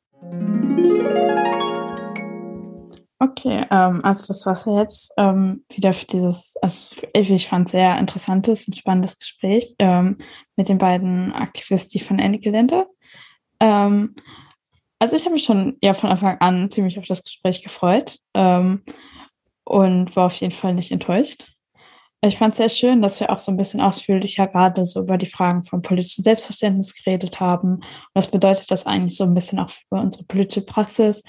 Okay, 3.24 3.64
ähm, 3.70 4.04
also 4.04 4.26
das 4.26 4.44
war 4.44 4.52
es 4.52 4.66
ja 4.66 4.80
jetzt 4.80 5.14
ähm, 5.16 5.64
wieder 5.74 5.94
für 5.94 6.04
dieses, 6.04 6.56
also 6.60 6.94
ich 7.14 7.48
fand 7.48 7.70
sehr 7.70 7.98
interessantes 7.98 8.66
und 8.66 8.76
spannendes 8.76 9.18
Gespräch 9.18 9.74
ähm, 9.78 10.18
mit 10.56 10.68
den 10.68 10.76
beiden 10.76 11.32
Aktivisten 11.32 12.02
von 12.02 12.18
Ende 12.18 12.38
Gelände. 12.38 12.86
Ähm, 13.60 14.14
also 14.98 15.16
ich 15.16 15.24
habe 15.24 15.32
mich 15.32 15.44
schon 15.44 15.78
ja 15.82 15.94
von 15.94 16.10
Anfang 16.10 16.36
an 16.40 16.70
ziemlich 16.70 16.98
auf 16.98 17.06
das 17.06 17.22
Gespräch 17.22 17.62
gefreut 17.62 18.18
ähm, 18.34 18.82
und 19.64 20.14
war 20.16 20.26
auf 20.26 20.34
jeden 20.34 20.52
Fall 20.52 20.74
nicht 20.74 20.92
enttäuscht. 20.92 21.50
Ich 22.20 22.36
fand 22.36 22.52
es 22.52 22.58
sehr 22.58 22.68
schön, 22.68 23.00
dass 23.00 23.20
wir 23.20 23.30
auch 23.30 23.38
so 23.38 23.52
ein 23.52 23.56
bisschen 23.56 23.80
ausführlicher 23.80 24.48
gerade 24.48 24.84
so 24.84 25.00
über 25.00 25.16
die 25.16 25.26
Fragen 25.26 25.62
vom 25.64 25.80
politischen 25.80 26.24
Selbstverständnis 26.24 26.94
geredet 26.94 27.40
haben. 27.40 27.80
Was 28.12 28.30
bedeutet 28.30 28.70
das 28.70 28.86
eigentlich 28.86 29.16
so 29.16 29.24
ein 29.24 29.34
bisschen 29.34 29.60
auch 29.60 29.70
für 29.70 29.96
unsere 29.96 30.24
politische 30.24 30.66
Praxis 30.66 31.22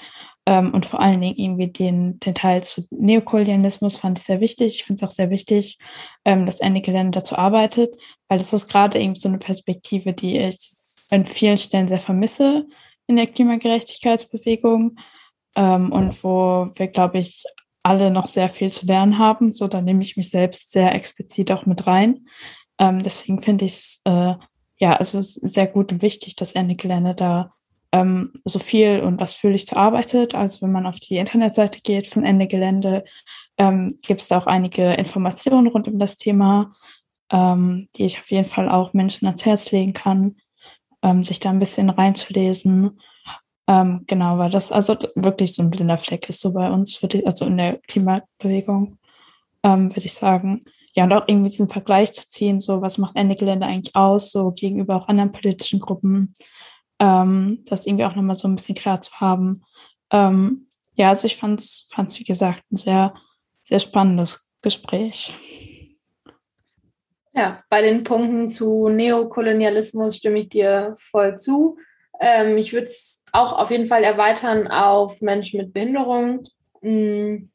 ähm, 0.46 0.72
und 0.72 0.86
vor 0.86 1.00
allen 1.00 1.20
Dingen 1.20 1.36
irgendwie 1.36 1.68
den, 1.68 2.20
den 2.20 2.34
Teil 2.34 2.62
zu 2.62 2.86
Neokolonialismus 2.90 3.98
fand 3.98 4.18
ich 4.18 4.24
sehr 4.24 4.40
wichtig. 4.40 4.76
Ich 4.76 4.84
finde 4.84 5.04
es 5.04 5.08
auch 5.08 5.12
sehr 5.12 5.30
wichtig, 5.30 5.78
ähm, 6.24 6.46
dass 6.46 6.60
Ende 6.60 6.80
Gelände 6.80 7.18
dazu 7.18 7.36
arbeitet, 7.36 7.94
weil 8.28 8.38
das 8.38 8.52
ist 8.52 8.68
gerade 8.68 9.00
irgendwie 9.00 9.20
so 9.20 9.28
eine 9.28 9.38
Perspektive, 9.38 10.12
die 10.12 10.38
ich 10.38 10.58
an 11.10 11.26
vielen 11.26 11.58
Stellen 11.58 11.88
sehr 11.88 12.00
vermisse 12.00 12.66
in 13.08 13.16
der 13.16 13.26
Klimagerechtigkeitsbewegung 13.26 14.98
ähm, 15.56 15.92
und 15.92 16.22
wo 16.22 16.68
wir, 16.74 16.88
glaube 16.88 17.18
ich, 17.18 17.44
alle 17.82 18.10
noch 18.10 18.26
sehr 18.26 18.48
viel 18.48 18.72
zu 18.72 18.86
lernen 18.86 19.18
haben. 19.18 19.52
So, 19.52 19.68
da 19.68 19.80
nehme 19.80 20.02
ich 20.02 20.16
mich 20.16 20.30
selbst 20.30 20.72
sehr 20.72 20.94
explizit 20.94 21.52
auch 21.52 21.66
mit 21.66 21.86
rein. 21.86 22.26
Ähm, 22.78 23.02
deswegen 23.02 23.42
finde 23.42 23.64
ich 23.64 23.72
es 23.72 24.00
äh, 24.04 24.34
ja 24.78 24.96
also 24.96 25.20
sehr 25.20 25.66
gut 25.66 25.92
und 25.92 26.02
wichtig, 26.02 26.36
dass 26.36 26.52
Ende 26.52 26.74
Gelände 26.74 27.14
da 27.14 27.55
ähm, 27.96 28.32
so 28.44 28.58
viel 28.58 29.00
und 29.00 29.22
ausführlich 29.22 29.66
zu 29.66 29.76
arbeitet. 29.76 30.34
Also 30.34 30.62
wenn 30.62 30.72
man 30.72 30.86
auf 30.86 30.98
die 30.98 31.16
Internetseite 31.16 31.80
geht 31.80 32.08
von 32.08 32.24
Ende 32.24 32.46
Gelände, 32.46 33.04
ähm, 33.58 33.96
gibt 34.02 34.20
es 34.20 34.28
da 34.28 34.38
auch 34.38 34.46
einige 34.46 34.92
Informationen 34.94 35.68
rund 35.68 35.88
um 35.88 35.98
das 35.98 36.16
Thema, 36.16 36.74
ähm, 37.32 37.88
die 37.96 38.04
ich 38.04 38.18
auf 38.18 38.30
jeden 38.30 38.44
Fall 38.44 38.68
auch 38.68 38.92
Menschen 38.92 39.26
ans 39.26 39.46
Herz 39.46 39.72
legen 39.72 39.94
kann, 39.94 40.36
ähm, 41.02 41.24
sich 41.24 41.40
da 41.40 41.50
ein 41.50 41.58
bisschen 41.58 41.90
reinzulesen. 41.90 43.00
Ähm, 43.68 44.04
genau, 44.06 44.38
weil 44.38 44.50
das 44.50 44.70
also 44.70 44.96
wirklich 45.14 45.54
so 45.54 45.62
ein 45.62 45.70
blinder 45.70 45.98
Fleck 45.98 46.28
ist 46.28 46.40
so 46.40 46.52
bei 46.52 46.70
uns, 46.70 47.02
ich, 47.02 47.26
also 47.26 47.46
in 47.46 47.56
der 47.56 47.78
Klimabewegung, 47.88 48.98
ähm, 49.62 49.90
würde 49.90 50.06
ich 50.06 50.14
sagen. 50.14 50.64
Ja, 50.94 51.04
und 51.04 51.12
auch 51.12 51.24
irgendwie 51.26 51.50
diesen 51.50 51.68
Vergleich 51.68 52.12
zu 52.12 52.28
ziehen, 52.28 52.60
so 52.60 52.80
was 52.80 52.98
macht 52.98 53.16
Ende 53.16 53.34
Gelände 53.34 53.66
eigentlich 53.66 53.96
aus, 53.96 54.30
so 54.30 54.52
gegenüber 54.52 54.96
auch 54.96 55.08
anderen 55.08 55.32
politischen 55.32 55.80
Gruppen, 55.80 56.32
ähm, 56.98 57.64
das 57.66 57.86
irgendwie 57.86 58.04
auch 58.04 58.14
nochmal 58.14 58.36
so 58.36 58.48
ein 58.48 58.56
bisschen 58.56 58.74
klar 58.74 59.00
zu 59.00 59.12
haben. 59.20 59.64
Ähm, 60.10 60.68
ja, 60.94 61.10
also 61.10 61.26
ich 61.26 61.36
fand 61.36 61.60
es, 61.60 61.88
wie 62.18 62.24
gesagt, 62.24 62.62
ein 62.72 62.76
sehr, 62.76 63.14
sehr 63.64 63.80
spannendes 63.80 64.48
Gespräch. 64.62 65.32
Ja, 67.34 67.62
bei 67.68 67.82
den 67.82 68.02
Punkten 68.02 68.48
zu 68.48 68.88
Neokolonialismus 68.88 70.16
stimme 70.16 70.40
ich 70.40 70.48
dir 70.48 70.94
voll 70.96 71.36
zu. 71.36 71.76
Ähm, 72.18 72.56
ich 72.56 72.72
würde 72.72 72.86
es 72.86 73.24
auch 73.32 73.52
auf 73.52 73.70
jeden 73.70 73.86
Fall 73.86 74.04
erweitern 74.04 74.68
auf 74.68 75.20
Menschen 75.20 75.60
mit 75.60 75.74
Behinderung. 75.74 76.44
Hm, 76.80 77.50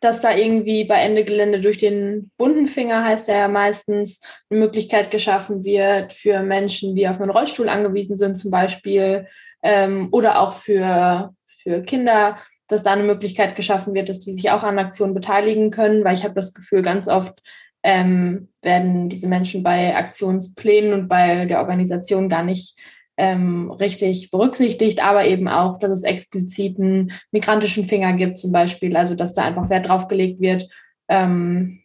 dass 0.00 0.20
da 0.22 0.34
irgendwie 0.34 0.84
bei 0.84 0.96
Ende 0.96 1.24
Gelände 1.24 1.60
durch 1.60 1.78
den 1.78 2.30
bunten 2.36 2.66
Finger 2.66 3.04
heißt 3.04 3.28
er 3.28 3.38
ja 3.38 3.48
meistens 3.48 4.20
eine 4.48 4.60
Möglichkeit 4.60 5.10
geschaffen 5.10 5.64
wird 5.64 6.12
für 6.12 6.42
Menschen, 6.42 6.96
die 6.96 7.06
auf 7.06 7.20
einen 7.20 7.30
Rollstuhl 7.30 7.68
angewiesen 7.68 8.16
sind 8.16 8.34
zum 8.34 8.50
Beispiel 8.50 9.26
ähm, 9.62 10.08
oder 10.10 10.40
auch 10.40 10.54
für, 10.54 11.34
für 11.62 11.82
Kinder, 11.82 12.38
dass 12.66 12.82
da 12.82 12.92
eine 12.92 13.02
Möglichkeit 13.02 13.56
geschaffen 13.56 13.94
wird, 13.94 14.08
dass 14.08 14.20
die 14.20 14.32
sich 14.32 14.50
auch 14.50 14.62
an 14.62 14.78
Aktionen 14.78 15.14
beteiligen 15.14 15.70
können, 15.70 16.04
weil 16.04 16.14
ich 16.14 16.24
habe 16.24 16.34
das 16.34 16.54
Gefühl, 16.54 16.82
ganz 16.82 17.08
oft 17.08 17.42
ähm, 17.82 18.48
werden 18.62 19.08
diese 19.08 19.28
Menschen 19.28 19.62
bei 19.62 19.96
Aktionsplänen 19.96 20.92
und 20.92 21.08
bei 21.08 21.46
der 21.46 21.60
Organisation 21.60 22.28
gar 22.28 22.42
nicht 22.42 22.78
ähm, 23.16 23.70
richtig 23.70 24.30
berücksichtigt, 24.30 25.04
aber 25.04 25.26
eben 25.26 25.48
auch, 25.48 25.78
dass 25.78 25.90
es 25.90 26.02
explizit 26.02 26.78
einen 26.78 27.12
migrantischen 27.32 27.84
Finger 27.84 28.14
gibt 28.14 28.38
zum 28.38 28.52
Beispiel, 28.52 28.96
also 28.96 29.14
dass 29.14 29.34
da 29.34 29.44
einfach 29.44 29.68
Wert 29.68 29.88
drauf 29.88 30.08
gelegt 30.08 30.40
wird. 30.40 30.68
Ähm, 31.08 31.80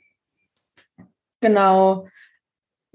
genau. 1.42 2.08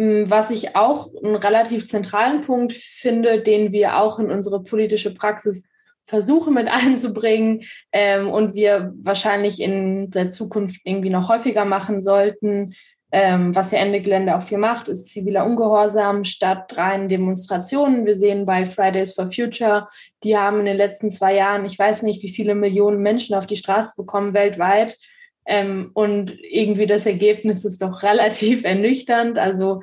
Hm, 0.01 0.31
was 0.31 0.51
ich 0.51 0.77
auch 0.77 1.11
einen 1.23 1.37
relativ 1.37 1.87
zentralen 1.87 2.41
Punkt 2.41 2.73
finde, 2.73 3.43
den 3.43 3.73
wir 3.73 3.99
auch 3.99 4.19
in 4.19 4.31
unsere 4.31 4.63
politische 4.63 5.13
Praxis 5.13 5.69
versuchen 6.07 6.55
mit 6.55 6.69
einzubringen 6.71 7.63
ähm, 7.93 8.31
und 8.31 8.55
wir 8.55 8.95
wahrscheinlich 8.97 9.61
in 9.61 10.11
der 10.11 10.31
Zukunft 10.31 10.81
irgendwie 10.85 11.11
noch 11.11 11.29
häufiger 11.29 11.67
machen 11.67 12.01
sollten, 12.01 12.75
ähm, 13.13 13.55
was 13.55 13.73
ja 13.73 13.79
Ende 13.81 14.01
Gelände 14.01 14.37
auch 14.37 14.43
viel 14.43 14.59
macht, 14.59 14.89
ist 14.89 15.09
ziviler 15.09 15.45
Ungehorsam 15.45 16.23
statt 16.23 16.77
reinen 16.77 17.09
Demonstrationen. 17.09 18.07
Wir 18.07 18.17
sehen 18.17 18.47
bei 18.47 18.65
Fridays 18.67 19.15
for 19.15 19.33
Future, 19.33 19.89
die 20.23 20.37
haben 20.37 20.61
in 20.61 20.67
den 20.67 20.77
letzten 20.77 21.11
zwei 21.11 21.35
Jahren, 21.35 21.65
ich 21.65 21.79
weiß 21.79 22.03
nicht, 22.03 22.23
wie 22.23 22.29
viele 22.29 22.55
Millionen 22.55 23.03
Menschen 23.03 23.35
auf 23.35 23.47
die 23.47 23.57
Straße 23.57 23.95
bekommen 23.97 24.33
weltweit. 24.33 24.97
Ähm, 25.45 25.91
und 25.95 26.39
irgendwie 26.41 26.87
das 26.87 27.07
Ergebnis 27.07 27.65
ist 27.65 27.83
doch 27.83 28.03
relativ 28.05 28.65
ernüchternd. 28.65 29.39
Also 29.39 29.83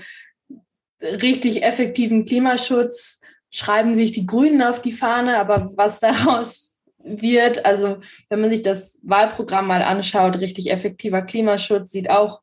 richtig 1.02 1.64
effektiven 1.64 2.24
Klimaschutz 2.24 3.22
schreiben 3.52 3.94
sich 3.94 4.14
die 4.14 4.26
Grünen 4.26 4.62
auf 4.62 4.82
die 4.82 4.94
Fahne, 4.94 5.38
aber 5.38 5.70
was 5.76 6.00
daraus 6.02 6.78
wird, 7.04 7.66
also 7.66 7.98
wenn 8.30 8.42
man 8.42 8.50
sich 8.50 8.62
das 8.62 9.00
Wahlprogramm 9.04 9.68
mal 9.68 9.82
anschaut, 9.82 10.40
richtig 10.40 10.72
effektiver 10.72 11.22
Klimaschutz 11.22 11.92
sieht 11.92 12.10
auch 12.10 12.42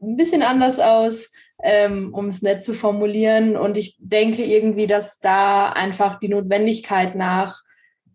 ein 0.00 0.16
bisschen 0.16 0.42
anders 0.42 0.78
aus, 0.78 1.32
ähm, 1.62 2.14
um 2.14 2.28
es 2.28 2.42
nett 2.42 2.64
zu 2.64 2.74
formulieren. 2.74 3.56
Und 3.56 3.76
ich 3.76 3.96
denke 3.98 4.44
irgendwie, 4.44 4.86
dass 4.86 5.18
da 5.18 5.70
einfach 5.70 6.18
die 6.18 6.28
Notwendigkeit 6.28 7.14
nach 7.14 7.62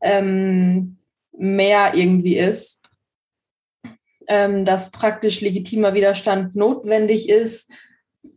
ähm, 0.02 0.98
mehr 1.38 1.94
irgendwie 1.94 2.38
ist, 2.38 2.84
ähm, 4.28 4.66
dass 4.66 4.92
praktisch 4.92 5.42
legitimer 5.42 5.94
Widerstand 5.94 6.56
notwendig 6.56 7.30
ist, 7.30 7.72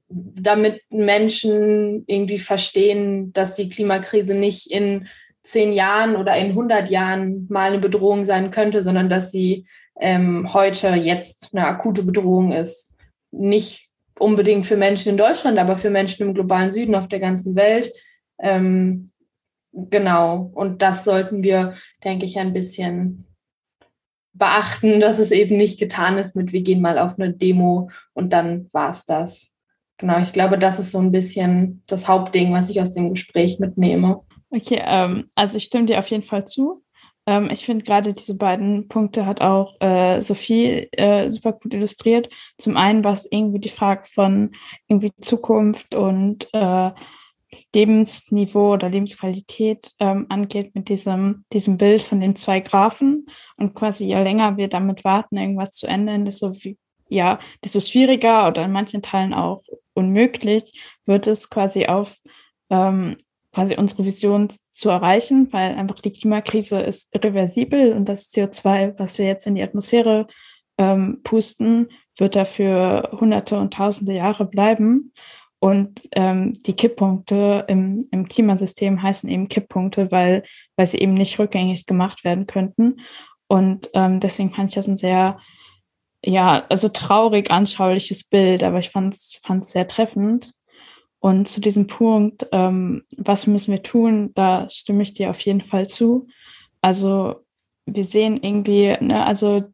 damit 0.09 0.83
Menschen 0.91 2.05
irgendwie 2.07 2.39
verstehen, 2.39 3.33
dass 3.33 3.55
die 3.55 3.69
Klimakrise 3.69 4.35
nicht 4.35 4.71
in 4.71 5.07
zehn 5.43 5.73
Jahren 5.73 6.17
oder 6.17 6.37
in 6.37 6.49
100 6.49 6.91
Jahren 6.91 7.47
mal 7.49 7.71
eine 7.71 7.79
Bedrohung 7.79 8.25
sein 8.25 8.51
könnte, 8.51 8.83
sondern 8.83 9.09
dass 9.09 9.31
sie 9.31 9.67
ähm, 10.01 10.53
heute, 10.53 10.89
jetzt 10.89 11.51
eine 11.53 11.67
akute 11.67 12.03
Bedrohung 12.03 12.53
ist 12.53 12.95
nicht 13.31 13.91
unbedingt 14.19 14.67
für 14.67 14.77
Menschen 14.77 15.11
in 15.11 15.17
Deutschland, 15.17 15.59
aber 15.59 15.77
für 15.77 15.91
Menschen 15.91 16.27
im 16.27 16.35
globalen 16.35 16.71
Süden 16.71 16.95
auf 16.95 17.09
der 17.09 17.21
ganzen 17.21 17.55
Welt. 17.57 17.93
Ähm, 18.39 19.11
genau. 19.73 20.51
Und 20.55 20.83
das 20.83 21.05
sollten 21.05 21.43
wir, 21.43 21.75
denke 22.05 22.25
ich, 22.25 22.39
ein 22.39 22.53
bisschen 22.53 23.27
beachten, 24.33 25.01
dass 25.01 25.19
es 25.19 25.31
eben 25.31 25.57
nicht 25.57 25.79
getan 25.79 26.17
ist 26.17 26.37
mit, 26.37 26.53
wir 26.53 26.63
gehen 26.63 26.81
mal 26.81 26.99
auf 26.99 27.19
eine 27.19 27.33
Demo 27.33 27.91
und 28.15 28.33
dann 28.33 28.69
war 28.73 28.91
es 28.91 29.05
das. 29.05 29.57
Genau, 29.99 30.21
ich 30.21 30.33
glaube, 30.33 30.59
das 30.59 30.79
ist 30.79 30.93
so 30.93 30.99
ein 30.99 31.11
bisschen 31.11 31.83
das 31.89 32.07
Hauptding, 32.07 32.53
was 32.53 32.71
ich 32.71 32.81
aus 32.81 32.93
dem 32.93 33.11
Gespräch 33.11 33.59
mitnehme. 33.59 34.21
Okay, 34.51 34.81
ähm, 34.85 35.29
also 35.35 35.57
ich 35.57 35.65
stimme 35.65 35.87
dir 35.87 35.99
auf 35.99 36.07
jeden 36.09 36.23
Fall 36.23 36.47
zu. 36.47 36.85
Ähm, 37.29 37.51
ich 37.51 37.67
finde 37.67 37.85
gerade 37.85 38.15
diese 38.15 38.39
beiden 38.39 38.89
Punkte 38.89 39.27
hat 39.27 39.43
auch 39.43 39.79
äh, 39.81 40.23
Sophie 40.23 40.89
äh, 40.93 41.31
super 41.31 41.53
gut 41.53 41.75
illustriert. 41.75 42.31
Zum 42.57 42.79
einen, 42.79 43.05
was 43.05 43.27
irgendwie 43.31 43.59
die 43.59 43.69
Frage 43.69 44.05
von 44.07 44.53
irgendwie 44.87 45.13
Zukunft 45.21 45.95
und 45.95 46.49
äh, 46.55 46.91
Lebensniveau 47.75 48.73
oder 48.73 48.89
Lebensqualität 48.89 49.93
ähm, 50.01 50.25
angeht 50.31 50.75
mit 50.75 50.89
diesem, 50.89 51.45
diesem 51.53 51.77
Bild 51.77 52.01
von 52.01 52.21
den 52.21 52.35
zwei 52.35 52.61
Graphen. 52.61 53.27
Und 53.59 53.75
quasi 53.75 54.07
je 54.07 54.23
länger 54.23 54.57
wir 54.57 54.69
damit 54.69 55.05
warten, 55.05 55.37
irgendwas 55.37 55.73
zu 55.73 55.87
ändern, 55.87 56.25
desto, 56.25 56.55
ja, 57.11 57.39
desto 57.63 57.81
schwieriger 57.81 58.49
oder 58.49 58.65
in 58.65 58.73
manchen 58.73 59.03
Teilen 59.03 59.35
auch 59.35 59.63
unmöglich 59.93 60.83
wird 61.05 61.27
es 61.27 61.51
quasi 61.51 61.87
auf 61.87 62.17
ähm, 62.71 63.17
quasi 63.53 63.77
unsere 63.77 64.05
Vision 64.05 64.49
zu 64.69 64.91
erreichen, 64.91 65.49
weil 65.53 65.75
einfach 65.75 66.01
die 66.01 66.13
Klimakrise 66.13 66.81
ist 66.81 67.15
irreversibel 67.15 67.93
und 67.93 68.09
das 68.09 68.31
CO2, 68.31 68.99
was 68.99 69.19
wir 69.19 69.27
jetzt 69.27 69.47
in 69.47 69.55
die 69.55 69.63
Atmosphäre 69.63 70.27
ähm, 70.77 71.21
pusten, 71.25 71.89
wird 72.19 72.37
dafür 72.37 73.11
hunderte 73.13 73.59
und 73.59 73.75
tausende 73.75 74.13
Jahre 74.13 74.45
bleiben. 74.45 75.13
Und 75.61 76.01
ähm, 76.13 76.55
die 76.67 76.75
Kipppunkte 76.75 77.65
im, 77.69 78.07
im 78.13 78.29
Klimasystem 78.29 79.03
heißen 79.03 79.29
eben 79.29 79.49
Kipppunkte, 79.49 80.13
weil, 80.13 80.45
weil 80.77 80.87
sie 80.87 80.99
eben 80.99 81.15
nicht 81.15 81.39
rückgängig 81.39 81.87
gemacht 81.87 82.23
werden 82.25 82.47
könnten. 82.47 83.01
Und 83.49 83.91
ähm, 83.95 84.21
deswegen 84.21 84.55
fand 84.55 84.71
ich 84.71 84.77
das 84.77 84.87
ein 84.87 84.97
sehr, 84.97 85.39
ja, 86.25 86.65
also 86.69 86.89
traurig 86.89 87.51
anschauliches 87.51 88.25
Bild, 88.25 88.63
aber 88.63 88.79
ich 88.79 88.91
fand 88.91 89.15
es 89.15 89.41
sehr 89.63 89.89
treffend. 89.89 90.53
Und 91.21 91.49
zu 91.49 91.61
diesem 91.61 91.87
Punkt, 91.87 92.47
ähm, 92.53 93.03
was 93.17 93.47
müssen 93.47 93.73
wir 93.73 93.83
tun, 93.83 94.31
da 94.35 94.69
stimme 94.71 95.03
ich 95.03 95.15
dir 95.15 95.31
auf 95.31 95.41
jeden 95.41 95.63
Fall 95.63 95.89
zu. 95.89 96.29
Also 96.81 97.45
wir 97.87 98.05
sehen 98.05 98.37
irgendwie, 98.37 98.97
ne, 99.01 99.27
also 99.27 99.65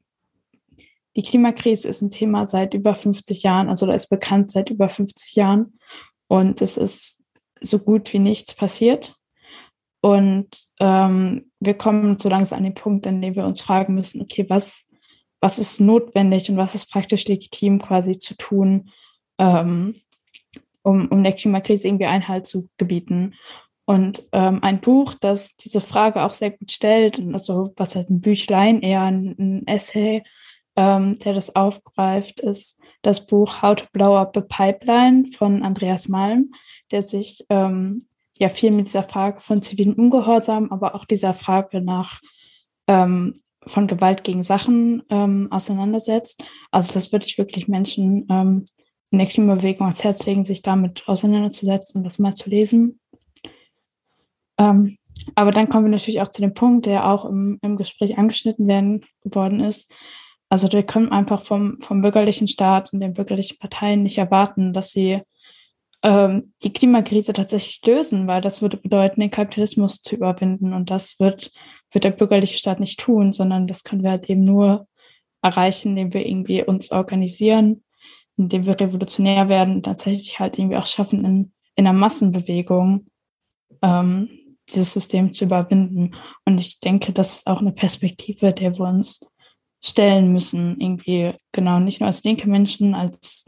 die 1.17 1.23
Klimakrise 1.23 1.89
ist 1.89 2.03
ein 2.03 2.11
Thema 2.11 2.47
seit 2.47 2.75
über 2.75 2.95
50 2.95 3.43
Jahren, 3.43 3.69
also 3.69 3.87
da 3.87 3.95
ist 3.95 4.09
bekannt 4.09 4.51
seit 4.51 4.71
über 4.71 4.89
50 4.89 5.37
Jahren 5.37 5.79
und 6.29 6.63
es 6.63 6.77
ist 6.77 7.25
so 7.61 7.79
gut 7.79 8.13
wie 8.13 8.19
nichts 8.19 8.55
passiert. 8.55 9.15
Und 10.01 10.49
ähm, 10.81 11.51
wir 11.61 11.75
kommen 11.75 12.19
so 12.19 12.29
langsam 12.29 12.59
an 12.59 12.65
den 12.65 12.75
Punkt, 12.75 13.07
an 13.07 13.23
dem 13.23 13.37
wir 13.37 13.47
uns 13.47 13.63
fragen 13.63 13.95
müssen, 13.95 14.21
okay, 14.21 14.45
was, 14.49 14.87
was 15.41 15.59
ist 15.59 15.81
notwendig 15.81 16.51
und 16.51 16.57
was 16.57 16.75
ist 16.75 16.91
praktisch 16.91 17.27
legitim 17.27 17.79
quasi 17.81 18.19
zu 18.19 18.37
tun, 18.37 18.91
ähm, 19.39 19.95
um, 20.85 21.09
um 21.09 21.25
der 21.25 21.33
Klimakrise 21.33 21.89
irgendwie 21.89 22.07
Einhalt 22.07 22.47
zu 22.47 22.69
gebieten. 22.77 23.35
Und 23.87 24.23
ähm, 24.33 24.63
ein 24.63 24.81
Buch, 24.81 25.15
das 25.15 25.57
diese 25.57 25.81
Frage 25.81 26.23
auch 26.23 26.33
sehr 26.33 26.51
gut 26.51 26.71
stellt, 26.71 27.21
also 27.33 27.73
was 27.77 27.97
heißt 27.97 28.11
ein 28.11 28.21
Büchlein, 28.21 28.81
eher 28.81 29.03
ein, 29.03 29.35
ein 29.39 29.67
Essay, 29.67 30.23
ähm, 30.77 31.19
der 31.19 31.35
das 31.35 31.55
aufgreift, 31.55 32.41
ist 32.41 32.81
das 33.03 33.27
Buch 33.27 33.63
How 33.63 33.77
to 33.77 33.87
Blow 33.93 34.17
Up 34.17 34.37
a 34.37 34.41
Pipeline 34.41 35.27
von 35.27 35.63
Andreas 35.63 36.09
Malm, 36.09 36.53
der 36.91 37.03
sich 37.03 37.45
ähm, 37.51 37.99
ja 38.39 38.49
viel 38.49 38.73
mit 38.73 38.87
dieser 38.87 39.03
Frage 39.03 39.41
von 39.41 39.61
zivilen 39.61 39.95
Ungehorsam, 39.95 40.73
aber 40.73 40.95
auch 40.95 41.05
dieser 41.05 41.35
Frage 41.35 41.81
nach 41.81 42.21
ähm, 42.87 43.35
von 43.67 43.87
Gewalt 43.87 44.25
gegen 44.25 44.43
Sachen 44.43 45.03
ähm, 45.11 45.49
auseinandersetzt. 45.51 46.45
Also 46.71 46.95
das 46.95 47.13
würde 47.13 47.27
ich 47.27 47.39
wirklich 47.39 47.69
Menschen 47.69 48.27
ähm, 48.31 48.65
in 49.11 49.19
der 49.19 49.29
Klimabewegung 49.29 49.87
ans 49.87 50.05
Herz 50.05 50.27
legen, 50.27 50.45
sich 50.45 50.63
damit 50.63 51.05
auseinanderzusetzen 51.07 51.99
und 51.99 52.05
das 52.05 52.19
mal 52.19 52.35
zu 52.35 52.51
lesen. 52.51 53.01
Ähm, 54.59 54.97
aber 55.35 55.51
dann 55.53 55.69
kommen 55.69 55.87
wir 55.87 55.91
natürlich 55.91 56.21
auch 56.21 56.29
zu 56.29 56.43
dem 56.43 56.55
Punkt, 56.55 56.87
der 56.87 57.09
auch 57.09 57.25
im, 57.25 57.59
im 57.63 57.77
Gespräch 57.77 58.19
angeschnitten 58.19 58.67
werden 58.67 59.05
worden 59.23 59.61
ist. 59.61 59.93
Also 60.49 60.71
wir 60.71 60.83
können 60.83 61.11
einfach 61.11 61.43
vom, 61.43 61.79
vom 61.81 62.03
bürgerlichen 62.03 62.49
Staat 62.49 62.93
und 62.93 63.01
den 63.01 63.15
bürgerlichen 63.15 63.59
Parteien 63.59 64.03
nicht 64.03 64.19
erwarten, 64.19 64.73
dass 64.73 64.93
sie 64.93 65.23
ähm, 66.03 66.43
die 66.63 66.73
Klimakrise 66.73 67.33
tatsächlich 67.33 67.81
lösen, 67.87 68.27
weil 68.27 68.41
das 68.41 68.63
würde 68.63 68.77
bedeuten, 68.77 69.21
den 69.21 69.31
Kapitalismus 69.31 70.03
zu 70.03 70.17
überwinden. 70.17 70.73
Und 70.73 70.91
das 70.91 71.19
wird, 71.19 71.51
wird 71.91 72.05
der 72.05 72.11
bürgerliche 72.11 72.59
Staat 72.59 72.81
nicht 72.81 73.01
tun, 73.01 73.33
sondern 73.33 73.67
das 73.67 73.85
können 73.85 74.03
wir 74.03 74.11
halt 74.11 74.29
eben 74.29 74.45
nur 74.45 74.87
erreichen, 75.43 75.91
indem 75.91 76.15
wir 76.15 76.27
irgendwie 76.27 76.63
uns 76.65 76.91
organisieren, 76.91 77.84
indem 78.37 78.67
wir 78.67 78.79
revolutionär 78.79 79.49
werden, 79.49 79.83
tatsächlich 79.83 80.39
halt 80.39 80.59
irgendwie 80.59 80.77
auch 80.77 80.87
schaffen, 80.87 81.25
in, 81.25 81.53
in 81.77 81.87
einer 81.87 81.99
Massenbewegung 81.99 83.07
ähm, 83.83 84.29
dieses 84.69 84.93
System 84.93 85.33
zu 85.33 85.45
überwinden. 85.45 86.15
Und 86.45 86.59
ich 86.59 86.81
denke, 86.81 87.13
das 87.13 87.37
ist 87.37 87.47
auch 87.47 87.61
eine 87.61 87.73
Perspektive, 87.73 88.53
der 88.53 88.77
wir 88.79 88.87
uns 88.87 89.21
stellen 89.83 90.33
müssen, 90.33 90.81
irgendwie, 90.81 91.35
genau, 91.53 91.79
nicht 91.79 92.01
nur 92.01 92.07
als 92.07 92.25
linke 92.25 92.49
Menschen, 92.49 92.95
als 92.95 93.45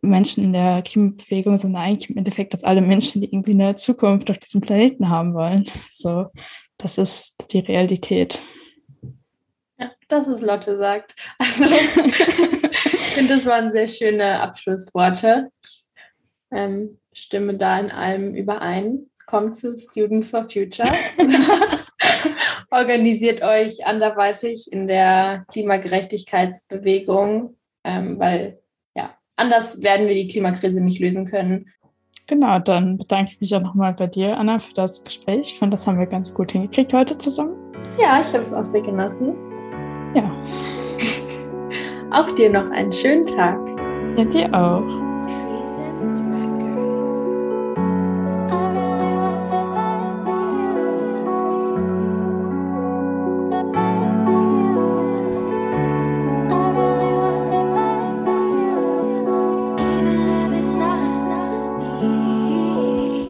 Menschen 0.00 0.44
in 0.44 0.52
der 0.52 0.82
Klimabewegung, 0.82 1.58
sondern 1.58 1.82
eigentlich 1.82 2.10
im 2.10 2.16
Endeffekt 2.16 2.54
als 2.54 2.64
alle 2.64 2.80
Menschen, 2.80 3.20
die 3.20 3.32
irgendwie 3.32 3.52
eine 3.52 3.74
Zukunft 3.74 4.30
auf 4.30 4.38
diesem 4.38 4.60
Planeten 4.60 5.08
haben 5.08 5.34
wollen. 5.34 5.66
So, 5.92 6.26
das 6.76 6.96
ist 6.96 7.34
die 7.50 7.58
Realität. 7.58 8.40
Ja, 9.78 9.90
das, 10.06 10.28
was 10.28 10.42
Lotte 10.42 10.76
sagt. 10.76 11.16
Also, 11.38 11.64
finde, 13.18 13.36
das 13.36 13.46
waren 13.46 13.70
sehr 13.70 13.88
schöne 13.88 14.40
Abschlussworte. 14.40 15.50
Ähm, 16.52 16.98
stimme 17.12 17.54
da 17.54 17.78
in 17.78 17.90
allem 17.90 18.34
überein. 18.34 19.06
Kommt 19.26 19.56
zu 19.56 19.76
Students 19.76 20.28
for 20.28 20.44
Future. 20.44 20.88
Organisiert 22.70 23.42
euch 23.42 23.86
anderweitig 23.86 24.70
in 24.70 24.86
der 24.86 25.44
Klimagerechtigkeitsbewegung, 25.50 27.56
ähm, 27.84 28.18
weil 28.18 28.60
ja, 28.94 29.14
anders 29.36 29.82
werden 29.82 30.06
wir 30.06 30.14
die 30.14 30.28
Klimakrise 30.28 30.80
nicht 30.80 31.00
lösen 31.00 31.26
können. 31.26 31.72
Genau, 32.26 32.58
dann 32.58 32.98
bedanke 32.98 33.32
ich 33.32 33.40
mich 33.40 33.54
auch 33.54 33.62
nochmal 33.62 33.94
bei 33.94 34.06
dir, 34.06 34.36
Anna, 34.36 34.58
für 34.58 34.74
das 34.74 35.02
Gespräch. 35.02 35.52
Ich 35.52 35.58
fand, 35.58 35.72
das 35.72 35.86
haben 35.86 35.98
wir 35.98 36.06
ganz 36.06 36.32
gut 36.32 36.52
hingekriegt 36.52 36.92
heute 36.92 37.16
zusammen. 37.18 37.56
Ja, 37.98 38.20
ich 38.20 38.28
habe 38.28 38.40
es 38.40 38.52
auch 38.52 38.64
sehr 38.64 38.82
genossen. 38.82 39.34
Ja. 40.14 40.30
Auch 42.10 42.30
dir 42.32 42.50
noch 42.50 42.70
einen 42.70 42.92
schönen 42.92 43.26
Tag. 43.26 43.58
Ja, 44.16 44.24
dir 44.24 44.54
auch. 44.54 45.07